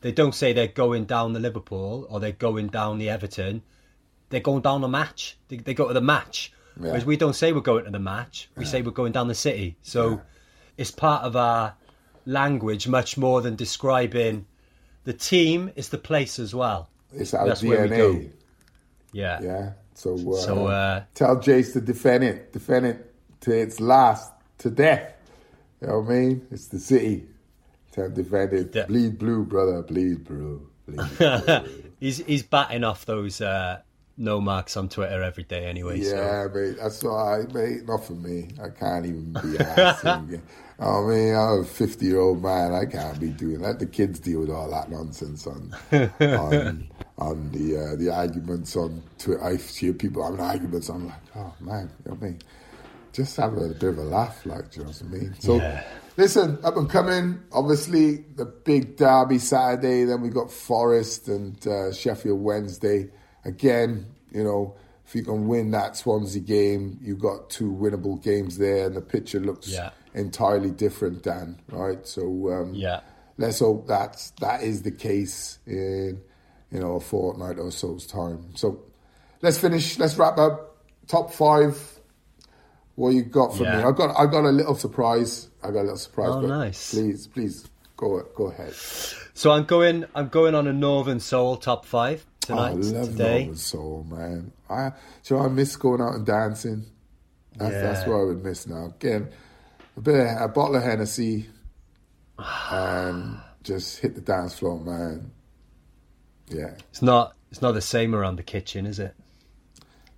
they 0.00 0.12
don't 0.12 0.34
say 0.34 0.52
they're 0.52 0.66
going 0.66 1.04
down 1.04 1.32
the 1.32 1.40
Liverpool 1.40 2.06
or 2.08 2.20
they're 2.20 2.32
going 2.32 2.68
down 2.68 2.98
the 2.98 3.08
Everton. 3.10 3.62
They're 4.30 4.40
going 4.40 4.62
down 4.62 4.80
the 4.80 4.88
match. 4.88 5.36
They, 5.48 5.56
they 5.58 5.74
go 5.74 5.88
to 5.88 5.94
the 5.94 6.00
match. 6.00 6.52
Yeah. 6.80 6.88
Whereas 6.88 7.04
we 7.04 7.16
don't 7.16 7.34
say 7.34 7.52
we're 7.52 7.60
going 7.60 7.84
to 7.84 7.90
the 7.90 7.98
match. 7.98 8.48
We 8.56 8.64
say 8.64 8.80
we're 8.82 8.92
going 8.92 9.12
down 9.12 9.28
the 9.28 9.34
city. 9.34 9.76
So 9.82 10.20
it's 10.76 10.90
part 10.90 11.24
of 11.24 11.36
our 11.36 11.74
language 12.26 12.88
much 12.88 13.18
more 13.18 13.42
than 13.42 13.56
describing 13.56 14.46
the 15.04 15.12
team. 15.12 15.70
It's 15.76 15.88
the 15.88 15.98
place 15.98 16.38
as 16.38 16.54
well. 16.54 16.88
It's 17.12 17.34
our 17.34 17.46
That's 17.46 17.62
where 17.62 17.82
we 17.82 17.88
go. 17.88 18.14
DNA. 18.14 18.30
Yeah. 19.12 19.40
Yeah. 19.42 19.72
So, 19.94 20.14
uh, 20.32 20.36
So, 20.36 20.66
uh, 20.66 21.04
tell 21.14 21.36
Jace 21.36 21.72
to 21.74 21.80
defend 21.80 22.24
it, 22.24 22.52
defend 22.52 22.86
it 22.86 23.14
to 23.40 23.52
its 23.52 23.80
last, 23.80 24.32
to 24.58 24.70
death. 24.70 25.12
You 25.80 25.88
know 25.88 26.00
what 26.00 26.12
I 26.12 26.18
mean? 26.18 26.46
It's 26.50 26.68
the 26.68 26.78
city. 26.78 27.26
Tell 27.92 28.04
him 28.06 28.14
to 28.14 28.22
defend 28.22 28.52
it. 28.52 28.74
Yeah. 28.74 28.86
Bleed 28.86 29.18
blue, 29.18 29.44
brother. 29.44 29.82
Bleed 29.82 30.24
blue. 30.24 30.68
Bleed 30.86 31.08
blue. 31.18 31.82
He's 31.98 32.18
he's 32.18 32.42
batting 32.42 32.84
off 32.84 33.04
those 33.04 33.40
uh, 33.40 33.80
no 34.20 34.40
marks 34.40 34.76
on 34.76 34.88
Twitter 34.88 35.22
every 35.22 35.44
day 35.44 35.64
anyway. 35.66 36.00
So. 36.02 36.14
Yeah, 36.14 36.46
mate, 36.54 36.76
that's 36.78 37.02
all 37.04 37.38
right, 37.38 37.52
mate. 37.54 37.86
Not 37.86 38.04
for 38.04 38.12
me. 38.12 38.50
I 38.62 38.68
can't 38.68 39.06
even 39.06 39.32
be 39.32 39.58
asking. 39.58 40.42
I 40.78 41.00
mean, 41.02 41.34
I'm 41.34 41.60
a 41.60 41.64
50 41.64 42.06
year 42.06 42.20
old 42.20 42.42
man. 42.42 42.72
I 42.72 42.86
can't 42.86 43.18
be 43.20 43.28
doing 43.28 43.60
that. 43.62 43.78
the 43.78 43.86
kids 43.86 44.18
deal 44.20 44.40
with 44.40 44.50
all 44.50 44.70
that 44.70 44.90
nonsense 44.90 45.46
on 45.46 45.74
on, 45.92 46.88
on 47.18 47.50
the 47.52 47.76
uh, 47.92 47.96
the 47.96 48.10
arguments 48.10 48.76
on 48.76 49.02
Twitter. 49.18 49.42
I 49.44 49.56
hear 49.56 49.92
people 49.92 50.22
having 50.24 50.40
arguments. 50.40 50.88
I'm 50.88 51.06
like, 51.06 51.20
oh 51.36 51.54
man, 51.60 51.90
you 52.04 52.10
know 52.10 52.16
what 52.16 52.22
I 52.26 52.30
mean? 52.30 52.38
Just 53.12 53.36
have 53.38 53.56
a 53.58 53.68
bit 53.68 53.82
of 53.90 53.98
a 53.98 54.02
laugh, 54.04 54.46
like, 54.46 54.70
do 54.70 54.80
you 54.80 54.84
know 54.86 54.90
what 54.92 55.02
I 55.02 55.06
mean? 55.06 55.34
So, 55.40 55.56
Yeah. 55.56 55.82
listen, 56.16 56.58
up 56.62 56.76
and 56.76 56.88
coming. 56.88 57.40
Obviously, 57.52 58.18
the 58.36 58.44
big 58.44 58.96
derby 58.96 59.38
Saturday. 59.38 60.04
Then 60.04 60.20
we 60.22 60.28
got 60.28 60.50
Forest 60.52 61.26
and 61.28 61.66
uh, 61.66 61.92
Sheffield 61.92 62.40
Wednesday. 62.40 63.10
Again, 63.44 64.06
you 64.32 64.44
know, 64.44 64.74
if 65.06 65.14
you 65.14 65.22
can 65.24 65.48
win 65.48 65.70
that 65.72 65.96
Swansea 65.96 66.40
game, 66.40 66.98
you 67.02 67.16
got 67.16 67.50
two 67.50 67.72
winnable 67.72 68.22
games 68.22 68.58
there, 68.58 68.86
and 68.86 68.94
the 68.96 69.00
picture 69.00 69.40
looks 69.40 69.68
Yeah. 69.68 69.90
entirely 70.14 70.70
different. 70.70 71.22
Dan, 71.22 71.58
right? 71.70 72.06
So, 72.06 72.22
um, 72.52 72.74
Yeah. 72.74 73.00
let's 73.38 73.58
hope 73.60 73.86
that's 73.86 74.30
that 74.40 74.62
is 74.62 74.82
the 74.82 74.90
case 74.90 75.58
in 75.66 76.20
you 76.70 76.78
know 76.80 76.96
a 76.96 77.00
fortnight 77.00 77.58
or 77.58 77.70
so's 77.72 78.06
time. 78.06 78.54
So, 78.54 78.80
let's 79.42 79.58
finish. 79.58 79.98
Let's 79.98 80.16
wrap 80.16 80.38
up. 80.38 80.76
Top 81.08 81.32
five. 81.32 81.98
What 82.94 83.14
you 83.14 83.22
got 83.22 83.56
for 83.56 83.62
me? 83.64 83.70
I 83.70 83.90
got 83.92 84.14
I 84.16 84.26
got 84.26 84.44
a 84.44 84.50
little 84.52 84.74
surprise. 84.74 85.48
I 85.62 85.68
got 85.68 85.80
a 85.80 85.82
little 85.82 85.96
surprise. 85.96 86.30
Oh, 86.32 86.40
nice. 86.42 86.90
Please, 86.92 87.26
please 87.26 87.66
go 87.96 88.22
go 88.36 88.48
ahead. 88.48 88.74
So 89.34 89.50
I'm 89.52 89.64
going. 89.64 90.04
I'm 90.14 90.28
going 90.28 90.54
on 90.54 90.66
a 90.66 90.72
Northern 90.72 91.18
Soul 91.18 91.56
top 91.56 91.84
five 91.86 92.26
Oh, 92.48 92.54
I 92.58 92.70
love 92.70 93.08
today. 93.10 93.38
Northern 93.44 93.56
Soul, 93.56 94.06
man. 94.08 94.52
I 94.68 94.92
so 95.22 95.38
I 95.38 95.48
miss 95.48 95.76
going 95.76 96.00
out 96.00 96.14
and 96.14 96.26
dancing. 96.26 96.86
That's, 97.56 97.74
that's 97.74 98.06
what 98.06 98.16
I 98.16 98.24
would 98.24 98.42
miss 98.44 98.66
now. 98.66 98.86
Again, 98.96 99.28
a 99.96 100.00
bit 100.00 100.14
of, 100.26 100.40
a 100.42 100.48
bottle 100.48 100.76
of 100.76 100.82
Hennessy, 100.82 101.48
and 102.38 103.38
just 103.62 103.98
hit 104.00 104.14
the 104.14 104.20
dance 104.20 104.58
floor, 104.58 104.80
man. 104.80 105.32
Yeah, 106.48 106.74
It's 106.90 107.02
not. 107.02 107.34
It's 107.50 107.60
not 107.62 107.72
the 107.72 107.80
same 107.80 108.14
around 108.14 108.36
the 108.36 108.42
kitchen, 108.44 108.86
is 108.86 108.98
it? 108.98 109.14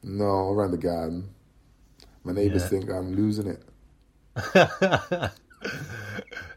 no, 0.05 0.51
around 0.51 0.73
the 0.73 0.79
garden. 0.79 1.31
My 2.25 2.33
neighbors 2.33 2.62
Yeah. 2.62 2.68
think 2.68 2.91
I'm 2.91 3.14
losing 3.14 3.47
it. 3.47 3.62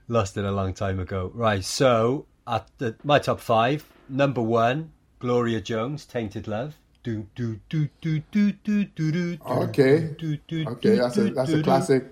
Lost 0.08 0.38
it 0.38 0.46
a 0.46 0.52
long 0.52 0.74
time 0.74 1.00
ago. 1.00 1.32
Right. 1.34 1.64
So 1.64 2.28
at 2.48 2.68
the, 2.78 2.96
my 3.04 3.20
top 3.20 3.40
five, 3.40 3.86
number 4.10 4.42
one, 4.42 4.92
Gloria 5.20 5.62
Jones, 5.62 6.06
"Tainted 6.06 6.48
Love." 6.48 6.76
Do 7.04 7.28
do 7.36 7.60
do 7.70 7.88
do 8.02 8.20
do 8.32 8.52
do 8.52 8.86
do 8.86 9.12
do. 9.12 9.38
Okay, 9.46 10.16
do, 10.18 10.38
do, 10.48 10.66
okay, 10.68 10.90
do, 10.90 10.96
that's 10.98 11.18
a 11.18 11.30
do, 11.30 11.34
that's 11.36 11.50
do, 11.50 11.54
a 11.56 11.58
do. 11.58 11.64
classic. 11.64 12.06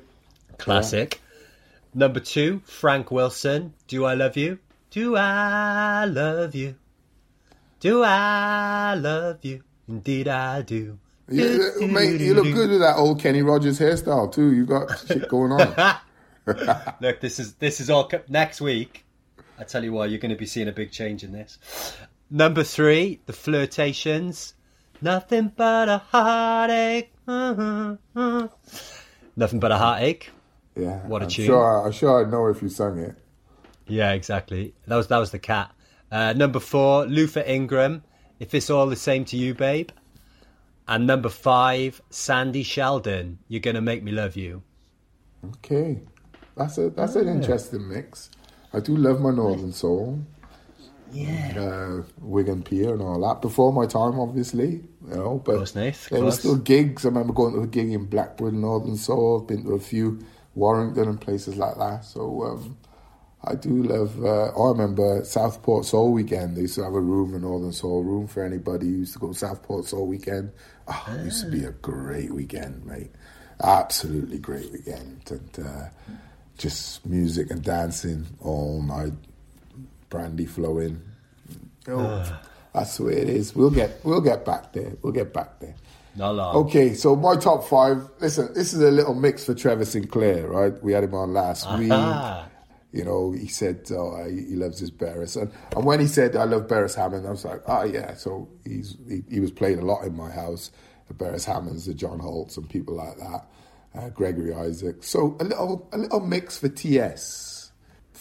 Classic. 0.58 1.22
Number 1.96 2.20
two, 2.20 2.62
Frank 2.66 3.10
Wilson. 3.12 3.74
Do 3.88 4.06
I 4.06 4.14
love 4.14 4.38
you? 4.38 4.60
Do 4.92 5.16
I 5.16 6.06
love 6.06 6.54
you? 6.56 6.76
Do 7.80 8.04
I 8.04 8.94
love 8.96 9.40
you? 9.44 9.64
Indeed, 9.88 10.28
I 10.28 10.62
do. 10.62 11.00
Yeah, 11.28 11.44
Do, 11.48 11.72
uh, 11.76 11.80
do, 11.80 11.88
mate, 11.88 12.18
do, 12.20 12.24
you 12.24 12.34
look 12.36 12.44
do. 12.46 12.54
good 12.54 12.70
with 12.70 12.80
that 12.82 12.96
old 12.98 13.20
Kenny 13.20 13.42
Rogers 13.42 13.80
hairstyle 13.80 14.32
too. 14.32 14.54
You 14.54 14.66
got 14.66 14.90
shit 15.08 15.28
going 15.28 15.52
on. 15.54 15.98
Look, 17.02 17.20
this 17.22 17.40
is 17.40 17.54
this 17.56 17.80
is 17.80 17.90
all 17.90 18.08
co- 18.08 18.22
next 18.28 18.60
week. 18.62 19.06
I 19.58 19.64
tell 19.64 19.84
you 19.84 19.94
what, 19.94 20.10
you're 20.10 20.20
going 20.20 20.32
to 20.32 20.38
be 20.38 20.46
seeing 20.46 20.68
a 20.68 20.72
big 20.74 20.92
change 20.92 21.24
in 21.24 21.32
this. 21.32 21.58
Number 22.34 22.64
three, 22.64 23.20
the 23.28 23.34
flirtations. 23.34 24.56
Nothing 25.04 25.52
but 25.56 25.88
a 25.88 26.00
heartache. 26.00 27.14
Nothing 27.28 28.00
but 29.60 29.72
a 29.72 29.78
heartache. 29.78 30.32
Yeah, 30.76 31.06
What 31.06 31.22
a 31.22 31.26
I'm 31.26 31.30
tune. 31.30 31.46
Sure, 31.46 31.86
I'm 31.86 31.92
sure 31.92 32.22
I'd 32.26 32.32
know 32.32 32.48
if 32.48 32.64
you 32.64 32.70
sung 32.70 32.98
it. 32.98 33.16
Yeah, 33.86 34.14
exactly. 34.14 34.74
That 34.88 34.96
was 34.96 35.08
that 35.10 35.20
was 35.20 35.30
the 35.30 35.38
cat. 35.38 35.72
Uh, 36.12 36.34
number 36.34 36.60
four, 36.60 37.06
Luther 37.06 37.44
Ingram. 37.46 38.04
If 38.40 38.56
it's 38.56 38.72
all 38.72 38.88
the 38.88 38.96
same 38.96 39.26
to 39.26 39.38
you, 39.38 39.54
babe. 39.54 39.90
And 40.88 41.06
number 41.06 41.30
five, 41.30 42.02
Sandi 42.10 42.64
Sheldon. 42.64 43.38
You're 43.48 43.62
gonna 43.62 43.82
make 43.82 44.02
me 44.02 44.12
love 44.12 44.36
you. 44.36 44.64
Okay, 45.58 46.02
that's 46.58 46.80
a 46.80 46.90
that's 46.90 47.16
an 47.16 47.28
interesting 47.28 47.88
mix. 47.88 48.32
I 48.74 48.80
do 48.80 48.98
love 48.98 49.22
my 49.22 49.30
Northern 49.30 49.72
Soul, 49.72 50.20
Yeah. 51.14 51.54
uh, 51.58 52.04
Wigan 52.20 52.64
Pier 52.64 52.94
and 52.94 53.02
all 53.02 53.22
that. 53.28 53.42
Before 53.42 53.72
my 53.72 53.86
time, 53.86 54.20
obviously, 54.20 54.82
you 55.08 55.16
know. 55.16 55.42
But 55.46 55.58
Close, 55.58 55.76
Nath, 55.76 56.10
there 56.10 56.24
were 56.24 56.32
still 56.32 56.58
gigs. 56.58 57.06
I 57.06 57.10
remember 57.10 57.34
going 57.34 57.54
to 57.54 57.62
a 57.62 57.68
gig 57.68 57.92
in 57.92 58.06
Blackburn, 58.06 58.62
Northern 58.62 58.98
Soul. 58.98 59.42
I've 59.42 59.48
been 59.48 59.64
to 59.66 59.74
a 59.74 59.80
few 59.80 60.20
Warrington 60.56 61.08
and 61.08 61.22
places 61.22 61.56
like 61.56 61.76
that. 61.78 62.06
So 62.06 62.44
um, 62.44 62.78
I 63.44 63.56
do 63.56 63.84
love. 63.84 64.24
Uh, 64.24 64.50
I 64.50 64.70
remember 64.70 65.24
Southport 65.24 65.86
Soul 65.86 66.14
Weekend. 66.14 66.56
They 66.58 66.62
used 66.62 66.76
to 66.76 66.84
have 66.84 66.94
a 66.94 67.02
room, 67.02 67.36
a 67.36 67.40
Northern 67.40 67.74
Soul 67.74 68.04
room 68.04 68.28
for 68.28 68.44
anybody 68.44 68.88
who 68.88 68.98
used 69.00 69.14
to 69.14 69.20
go 69.20 69.34
Southport 69.34 69.86
Soul 69.86 70.08
Weekend. 70.08 70.52
Oh, 70.88 71.06
it 71.18 71.26
used 71.26 71.46
to 71.46 71.52
be 71.52 71.64
a 71.64 71.72
great 71.72 72.34
weekend, 72.34 72.86
mate. 72.86 73.12
Absolutely 73.62 74.40
great 74.40 74.72
weekend, 74.72 75.22
and 75.30 75.66
uh, 75.66 75.90
just 76.58 77.06
music 77.06 77.52
and 77.52 77.64
dancing 77.64 78.26
all 78.40 78.82
night, 78.82 79.14
brandy 80.14 80.46
flowing. 80.46 81.02
Oh, 81.88 82.40
that's 82.72 82.98
the 82.98 83.06
way 83.06 83.14
it 83.14 83.30
is. 83.30 83.56
We'll 83.56 83.72
get 83.72 84.00
we'll 84.04 84.22
get 84.22 84.46
back 84.46 84.72
there. 84.72 84.94
We'll 85.02 85.12
get 85.12 85.34
back 85.34 85.60
there. 85.60 85.76
Not 86.16 86.36
long. 86.36 86.56
Okay, 86.68 86.94
so 86.94 87.16
my 87.16 87.36
top 87.36 87.66
five. 87.68 88.08
Listen, 88.20 88.54
this 88.54 88.74
is 88.74 88.80
a 88.80 88.92
little 88.92 89.16
mix 89.16 89.46
for 89.46 89.56
Trevor 89.56 89.86
Sinclair, 89.86 90.48
right? 90.48 90.82
We 90.84 90.94
had 90.94 91.04
him 91.04 91.16
on 91.16 91.34
last 91.34 91.68
week. 91.80 91.90
Ah. 91.92 92.48
You 92.92 93.04
know, 93.04 93.32
he 93.32 93.48
said 93.48 93.90
oh, 93.92 94.24
he 94.30 94.50
he 94.50 94.56
loves 94.56 94.78
his 94.78 94.92
Beres, 94.92 95.36
and, 95.36 95.52
and 95.76 95.84
when 95.84 96.00
he 96.00 96.06
said 96.06 96.36
I 96.36 96.44
love 96.44 96.68
Beres 96.68 96.94
Hammond, 96.94 97.26
I 97.26 97.32
was 97.32 97.44
like, 97.44 97.64
oh 97.66 97.84
yeah. 97.86 98.14
So 98.14 98.48
he's 98.64 98.96
he, 99.10 99.24
he 99.28 99.40
was 99.40 99.50
playing 99.50 99.80
a 99.80 99.86
lot 99.86 100.06
in 100.06 100.16
my 100.16 100.30
house, 100.30 100.70
the 101.08 101.16
Beres 101.16 101.44
Hammonds, 101.44 101.88
the 101.88 101.96
John 101.96 102.20
Holts, 102.20 102.56
and 102.56 102.70
people 102.70 102.94
like 102.94 103.18
that, 103.18 103.48
uh, 103.96 104.10
Gregory 104.10 104.54
Isaac. 104.54 105.04
So 105.04 105.36
a 105.40 105.44
little 105.44 105.90
a 105.92 105.98
little 105.98 106.20
mix 106.20 106.60
for 106.60 106.70
TS. 106.70 107.53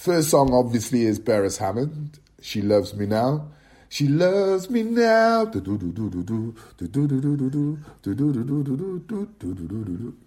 First 0.03 0.31
song, 0.31 0.53
obviously, 0.53 1.05
is 1.05 1.21
Beres 1.21 1.59
Hammond. 1.59 2.19
She 2.41 2.61
loves 2.61 2.93
me 2.93 3.07
now. 3.07 3.53
She 3.89 4.09
loves 4.09 4.69
me 4.69 4.83
now. 4.83 5.45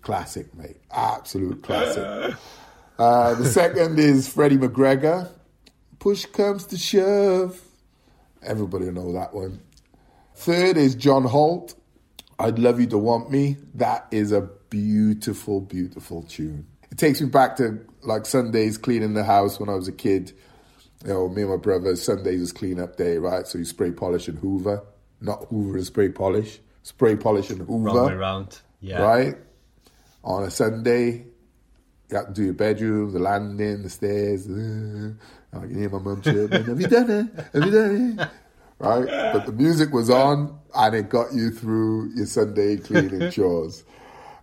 Classic, 0.01 0.55
mate. 0.55 0.78
Absolute 0.89 1.61
classic. 1.61 2.38
Uh, 2.97 3.34
the 3.34 3.43
second 3.43 3.99
is 3.99 4.30
Freddie 4.30 4.55
McGregor. 4.55 5.28
Push 5.99 6.28
comes 6.28 6.65
to 6.67 6.78
shove. 6.78 7.61
Everybody 8.43 8.86
know 8.91 9.11
that 9.11 9.34
one. 9.34 9.59
Third 10.36 10.78
is 10.78 10.95
John 10.95 11.26
Holt. 11.26 11.76
I'd 12.39 12.59
love 12.59 12.80
you 12.80 12.88
to 12.88 12.97
want 12.97 13.30
me. 13.30 13.57
That 13.73 14.07
is 14.09 14.32
a 14.32 14.39
beautiful, 14.69 15.59
beautiful 15.59 16.23
tune. 16.23 16.65
It 16.91 16.97
takes 16.97 17.19
me 17.19 17.28
back 17.28 17.57
to 17.57 17.82
like 18.06 18.26
Sundays 18.26 18.78
cleaning 18.78 19.14
the 19.14 19.24
house 19.24 19.60
when 19.60 19.70
I 19.70 19.76
was 19.76 19.88
a 19.88 19.91
kid. 19.91 20.32
You 21.03 21.14
know, 21.14 21.30
me 21.30 21.43
and 21.43 21.51
my 21.51 21.58
brother, 21.58 21.95
Sundays 21.95 22.41
is 22.41 22.51
clean 22.51 22.80
up 22.80 22.97
day, 22.97 23.18
right? 23.18 23.45
So 23.47 23.58
you 23.58 23.66
spray 23.66 23.91
polish 23.91 24.28
and 24.28 24.39
hoover. 24.39 24.84
Not 25.22 25.45
hoover 25.45 25.78
and 25.78 25.86
spray 25.86 26.10
polish. 26.10 26.60
Spray 26.84 27.16
polish 27.16 27.49
and 27.49 27.60
hoover. 27.60 27.89
Wrong 27.89 28.08
way 28.08 28.14
round. 28.14 28.60
Yeah. 28.80 29.01
Right? 29.01 29.36
On 30.24 30.43
a 30.43 30.51
Sunday, 30.51 31.26
you 32.10 32.18
have 32.18 32.28
to 32.28 32.34
do 32.34 32.43
your 32.45 32.53
bedroom, 32.53 33.14
the 33.14 33.20
landing, 33.20 33.84
the 33.84 33.89
stairs. 33.89 34.47
I 35.53 35.60
can 35.60 35.80
hear 35.80 35.89
my 35.89 35.99
mum 35.99 36.22
chirping, 36.22 36.66
have 36.66 36.82
you 36.82 36.88
done 36.88 37.10
it? 37.10 37.45
Have 37.53 37.66
you 37.66 37.72
done 37.72 38.20
it? 38.20 38.30
Right? 38.78 39.34
But 39.34 39.45
the 39.45 39.53
music 39.53 39.93
was 39.93 40.10
on 40.10 40.60
and 40.76 40.95
it 40.95 41.10
got 41.10 41.34
you 41.34 41.49
through 41.49 42.12
your 42.16 42.26
Sunday 42.26 42.78
cleaning 42.78 43.32
chores. 43.32 43.84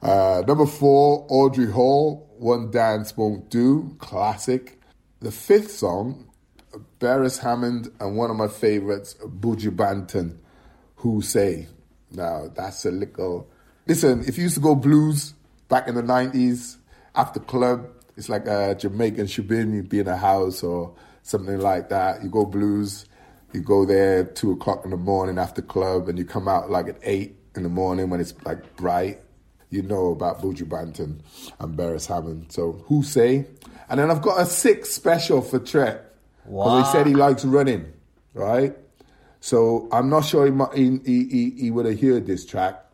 Uh, 0.01 0.43
number 0.49 0.67
four, 0.67 1.27
Audrey 1.29 1.71
Hall, 1.71 2.29
One 2.43 2.73
Dance 2.73 3.17
Won't 3.17 3.51
Do, 3.51 3.95
classic. 4.01 4.81
The 5.21 5.31
fifth 5.31 5.71
song, 5.71 6.29
Beres 6.99 7.39
Hammond 7.39 7.93
and 8.01 8.17
one 8.17 8.33
of 8.33 8.37
my 8.37 8.49
favorites, 8.49 9.15
Buju 9.23 9.77
Banton, 9.77 10.39
Who 10.97 11.23
Say. 11.23 11.69
Now, 12.11 12.49
that's 12.53 12.85
a 12.85 12.91
little. 12.91 13.49
Listen, 13.87 14.25
if 14.27 14.39
you 14.39 14.43
used 14.43 14.57
to 14.57 14.61
go 14.61 14.75
blues 14.75 15.35
back 15.69 15.87
in 15.87 15.95
the 15.95 16.03
90s, 16.03 16.79
after 17.15 17.39
club, 17.39 17.87
it's 18.17 18.29
like 18.29 18.49
a 18.49 18.75
Jamaican 18.75 19.27
shebeen, 19.27 19.73
you'd 19.73 19.89
be 19.89 20.01
in 20.01 20.09
a 20.09 20.17
house 20.17 20.65
or 20.65 20.97
something 21.23 21.61
like 21.61 21.91
that. 21.91 22.25
You 22.25 22.29
go 22.29 22.45
blues, 22.45 23.07
you 23.53 23.61
go 23.61 23.85
there 23.85 24.25
two 24.25 24.51
o'clock 24.51 24.85
in 24.85 24.91
the 24.91 24.97
morning 24.97 25.39
after 25.39 25.63
club, 25.63 26.09
and 26.09 26.19
you 26.19 26.25
come 26.25 26.49
out 26.49 26.73
like 26.73 26.89
at 26.89 26.99
eight 27.05 27.37
in 27.55 27.63
the 27.63 27.69
morning 27.69 28.11
when 28.11 28.21
it's 28.21 28.35
like 28.45 28.75
bright. 28.75 29.21
You 29.73 29.83
know 29.83 30.13
about 30.13 30.43
Buju 30.43 30.69
Banton 30.69 31.21
and 31.59 31.77
Beres 31.77 32.07
Hammond. 32.07 32.53
So 32.53 32.73
who 32.87 33.03
say? 33.03 33.47
And 33.89 33.99
then 33.99 34.11
I've 34.11 34.23
got 34.23 34.41
a 34.41 34.47
six 34.47 34.91
special 34.91 35.41
for 35.41 35.59
Tret. 35.59 36.15
Because 36.45 36.87
he 36.87 36.93
said 36.93 37.07
he 37.07 37.15
likes 37.15 37.45
running, 37.45 37.93
right? 38.35 38.77
So 39.41 39.89
I'm 39.91 40.09
not 40.09 40.25
sure 40.25 40.45
he, 40.45 40.51
might, 40.51 40.75
he, 40.75 41.01
he, 41.05 41.55
he 41.59 41.71
would 41.71 41.87
have 41.87 42.01
heard 42.01 42.27
this 42.27 42.45
track. 42.45 42.85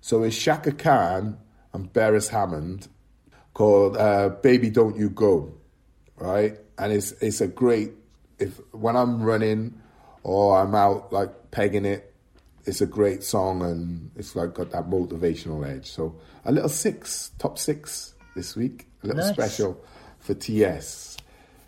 So 0.00 0.22
it's 0.22 0.36
Shaka 0.36 0.72
Khan 0.72 1.38
and 1.72 1.92
Beres 1.92 2.28
Hammond 2.28 2.88
called 3.52 3.96
uh, 3.96 4.28
"Baby 4.28 4.70
Don't 4.70 4.96
You 4.96 5.10
Go," 5.10 5.54
right? 6.16 6.58
And 6.78 6.92
it's 6.92 7.12
it's 7.12 7.40
a 7.40 7.48
great 7.48 7.92
if 8.38 8.60
when 8.72 8.96
I'm 8.96 9.22
running 9.22 9.80
or 10.22 10.58
I'm 10.58 10.74
out 10.74 11.12
like 11.12 11.50
pegging 11.50 11.84
it, 11.84 12.13
it's 12.64 12.80
a 12.80 12.86
great 12.86 13.22
song 13.22 13.62
and 13.62 14.10
it's 14.16 14.34
like 14.36 14.54
got 14.54 14.70
that 14.70 14.88
motivational 14.88 15.66
edge. 15.66 15.90
So 15.90 16.16
a 16.44 16.52
little 16.52 16.68
six, 16.68 17.30
top 17.38 17.58
six 17.58 18.14
this 18.34 18.56
week, 18.56 18.86
a 19.02 19.08
little 19.08 19.22
Nice. 19.22 19.32
special 19.34 19.80
for 20.18 20.34
TS. 20.34 21.16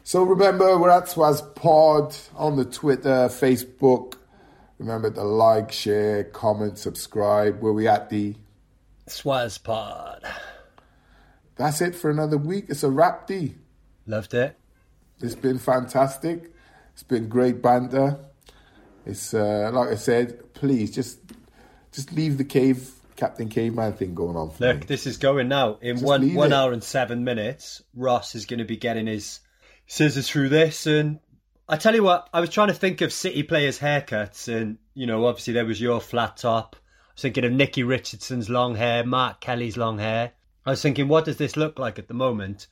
So 0.04 0.22
remember, 0.22 0.78
we're 0.78 0.90
at 0.90 1.04
Swazz 1.04 1.54
Pod 1.54 2.16
on 2.36 2.56
the 2.56 2.64
Twitter, 2.64 3.28
Facebook. 3.28 4.14
Remember 4.78 5.10
to 5.10 5.22
like, 5.22 5.72
share, 5.72 6.24
comment, 6.24 6.78
subscribe. 6.78 7.60
Where 7.60 7.72
we 7.72 7.88
at 7.88 8.08
the? 8.10 8.36
Swazz 9.08 9.62
Pod. 9.62 10.22
That's 11.56 11.80
it 11.80 11.94
for 11.94 12.10
another 12.10 12.36
week. 12.38 12.66
It's 12.68 12.82
a 12.82 12.90
wrap, 12.90 13.26
D. 13.26 13.54
Loved 14.06 14.34
it. 14.34 14.56
It's 15.20 15.34
been 15.34 15.58
fantastic. 15.58 16.52
It's 16.92 17.02
been 17.02 17.28
great 17.28 17.62
banter. 17.62 18.18
It's 19.06 19.32
uh, 19.32 19.70
like 19.72 19.90
I 19.90 19.94
said, 19.94 20.52
please 20.52 20.94
just 20.94 21.20
just 21.92 22.12
leave 22.12 22.38
the 22.38 22.44
cave 22.44 22.90
Captain 23.16 23.48
Caveman 23.48 23.94
thing 23.94 24.14
going 24.14 24.36
on 24.36 24.50
for 24.50 24.62
me. 24.62 24.72
Look, 24.72 24.86
this 24.86 25.06
is 25.06 25.16
going 25.16 25.48
now. 25.48 25.78
In 25.80 25.96
Just 25.96 26.04
one 26.04 26.34
one 26.34 26.52
it. 26.52 26.54
hour 26.54 26.72
and 26.72 26.82
seven 26.82 27.24
minutes, 27.24 27.82
Ross 27.94 28.34
is 28.34 28.46
going 28.46 28.58
to 28.58 28.64
be 28.64 28.76
getting 28.76 29.06
his 29.06 29.40
scissors 29.86 30.28
through 30.28 30.50
this. 30.50 30.86
And 30.86 31.20
I 31.68 31.76
tell 31.76 31.94
you 31.94 32.02
what, 32.02 32.28
I 32.32 32.40
was 32.40 32.50
trying 32.50 32.68
to 32.68 32.74
think 32.74 33.00
of 33.00 33.12
City 33.12 33.42
players' 33.42 33.78
haircuts, 33.78 34.52
and 34.54 34.78
you 34.94 35.06
know, 35.06 35.26
obviously 35.26 35.54
there 35.54 35.64
was 35.64 35.80
your 35.80 36.00
flat 36.00 36.36
top. 36.36 36.76
I 36.76 37.12
was 37.14 37.22
thinking 37.22 37.44
of 37.44 37.52
Nicky 37.52 37.82
Richardson's 37.82 38.50
long 38.50 38.74
hair, 38.74 39.04
Mark 39.04 39.40
Kelly's 39.40 39.76
long 39.76 39.98
hair. 39.98 40.32
I 40.66 40.70
was 40.70 40.82
thinking, 40.82 41.08
what 41.08 41.24
does 41.24 41.36
this 41.36 41.56
look 41.56 41.78
like 41.78 41.98
at 41.98 42.08
the 42.08 42.14
moment? 42.14 42.66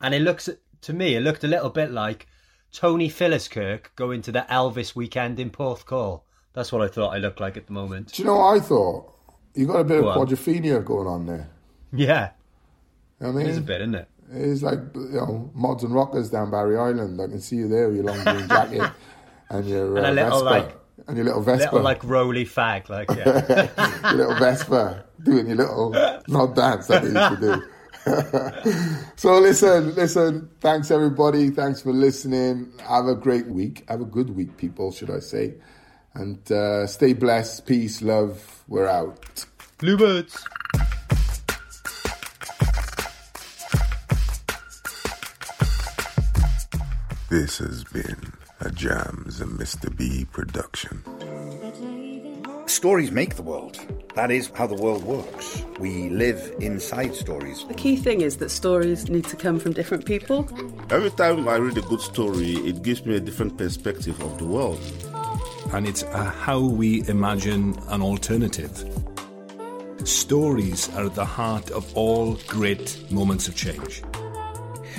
And 0.00 0.14
it 0.14 0.20
looks 0.20 0.50
to 0.82 0.92
me, 0.92 1.14
it 1.14 1.20
looked 1.20 1.44
a 1.44 1.48
little 1.48 1.70
bit 1.70 1.90
like 1.90 2.26
Tony 2.72 3.08
Philliskirk 3.08 3.86
going 3.96 4.22
to 4.22 4.32
the 4.32 4.46
Elvis 4.50 4.94
weekend 4.94 5.38
in 5.40 5.50
Porthcawl. 5.50 6.22
That's 6.52 6.72
what 6.72 6.82
I 6.82 6.88
thought 6.88 7.10
I 7.10 7.18
looked 7.18 7.40
like 7.40 7.56
at 7.56 7.66
the 7.66 7.72
moment. 7.72 8.12
Do 8.12 8.22
you 8.22 8.26
know 8.26 8.36
what 8.36 8.56
I 8.56 8.60
thought? 8.60 9.12
You 9.54 9.66
got 9.66 9.80
a 9.80 9.84
bit 9.84 10.00
Go 10.00 10.08
of 10.08 10.16
on. 10.18 10.26
quadrophenia 10.26 10.84
going 10.84 11.06
on 11.06 11.26
there. 11.26 11.48
Yeah, 11.92 12.30
You 13.20 13.26
know 13.28 13.32
I 13.32 13.36
mean? 13.36 13.46
is 13.46 13.58
a 13.58 13.62
bit, 13.62 13.80
isn't 13.80 13.94
it? 13.94 14.08
It's 14.32 14.62
like 14.62 14.78
you 14.94 15.08
know 15.12 15.50
mods 15.54 15.84
and 15.84 15.94
rockers 15.94 16.30
down 16.30 16.50
Barry 16.50 16.76
Island. 16.76 17.20
I 17.20 17.26
can 17.28 17.40
see 17.40 17.56
you 17.56 17.68
there 17.68 17.86
with 17.88 17.96
your 17.98 18.06
long 18.06 18.22
green 18.24 18.48
jacket 18.48 18.90
and 19.50 19.66
your 19.66 19.96
And 19.96 20.06
uh, 20.06 20.10
a 20.10 20.12
little, 20.12 20.30
Vespa 20.42 20.44
like- 20.44 20.76
and 21.08 21.16
your 21.16 21.26
little 21.26 21.42
Vespa, 21.42 21.64
Little 21.64 21.80
like 21.82 22.02
roly 22.04 22.44
fag, 22.44 22.88
like 22.88 23.08
yeah. 23.10 23.68
your 24.10 24.16
little 24.16 24.34
Vespa, 24.34 25.04
doing 25.22 25.46
your 25.46 25.56
little 25.56 25.90
not 26.28 26.54
dance 26.56 26.88
that 26.88 27.02
they 27.04 27.08
used 27.18 27.40
to 27.40 27.54
do. 27.60 27.62
so 29.16 29.38
listen, 29.40 29.94
listen. 29.96 30.48
Thanks 30.60 30.90
everybody. 30.92 31.50
Thanks 31.50 31.82
for 31.82 31.92
listening. 31.92 32.72
Have 32.88 33.06
a 33.06 33.16
great 33.16 33.48
week. 33.48 33.84
Have 33.88 34.00
a 34.00 34.04
good 34.04 34.30
week, 34.30 34.56
people. 34.56 34.92
Should 34.92 35.10
I 35.10 35.18
say? 35.18 35.54
And 36.14 36.50
uh, 36.52 36.86
stay 36.86 37.14
blessed. 37.14 37.66
Peace, 37.66 38.02
love. 38.02 38.62
We're 38.68 38.86
out. 38.86 39.44
Bluebirds. 39.78 40.46
This 47.28 47.58
has 47.58 47.82
been 47.82 48.32
a 48.60 48.70
Jams 48.70 49.40
and 49.40 49.58
Mr. 49.58 49.94
B 49.94 50.24
production. 50.30 51.02
Stories 52.76 53.10
make 53.10 53.36
the 53.36 53.42
world. 53.42 53.80
That 54.16 54.30
is 54.30 54.50
how 54.54 54.66
the 54.66 54.74
world 54.74 55.02
works. 55.02 55.64
We 55.78 56.10
live 56.10 56.54
inside 56.60 57.14
stories. 57.14 57.64
The 57.68 57.72
key 57.72 57.96
thing 57.96 58.20
is 58.20 58.36
that 58.36 58.50
stories 58.50 59.08
need 59.08 59.24
to 59.28 59.36
come 59.36 59.58
from 59.58 59.72
different 59.72 60.04
people. 60.04 60.46
Every 60.90 61.08
time 61.08 61.48
I 61.48 61.56
read 61.56 61.78
a 61.78 61.80
good 61.80 62.02
story, 62.02 62.56
it 62.68 62.82
gives 62.82 63.06
me 63.06 63.16
a 63.16 63.20
different 63.20 63.56
perspective 63.56 64.20
of 64.20 64.36
the 64.36 64.44
world. 64.44 64.78
And 65.72 65.88
it's 65.88 66.02
uh, 66.02 66.24
how 66.24 66.60
we 66.60 67.02
imagine 67.08 67.78
an 67.88 68.02
alternative. 68.02 68.84
Stories 70.04 70.94
are 70.96 71.06
at 71.06 71.14
the 71.14 71.24
heart 71.24 71.70
of 71.70 71.96
all 71.96 72.34
great 72.46 73.10
moments 73.10 73.48
of 73.48 73.56
change. 73.56 74.02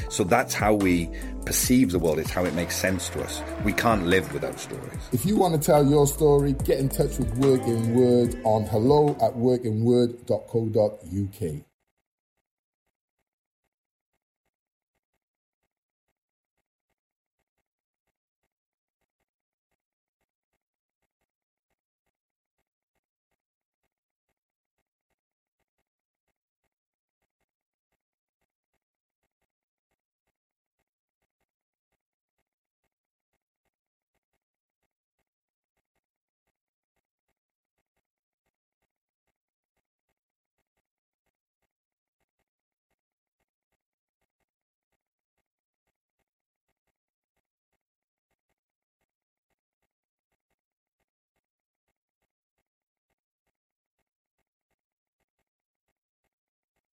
So 0.09 0.23
that's 0.23 0.55
how 0.55 0.73
we 0.73 1.11
perceive 1.47 1.91
the 1.91 1.99
world. 1.99 2.19
It's 2.19 2.29
how 2.29 2.45
it 2.45 2.53
makes 2.53 2.75
sense 2.75 3.09
to 3.09 3.23
us. 3.23 3.41
We 3.63 3.73
can't 3.73 4.05
live 4.05 4.31
without 4.33 4.59
stories. 4.59 4.99
If 5.13 5.25
you 5.25 5.37
want 5.37 5.59
to 5.59 5.65
tell 5.65 5.83
your 5.87 6.05
story, 6.05 6.53
get 6.53 6.77
in 6.79 6.89
touch 6.89 7.17
with 7.17 7.35
Work 7.37 7.61
in 7.61 7.95
Word 7.95 8.39
on 8.43 8.65
hello 8.65 9.17
at 9.21 9.35
workinword.co.uk. 9.35 11.66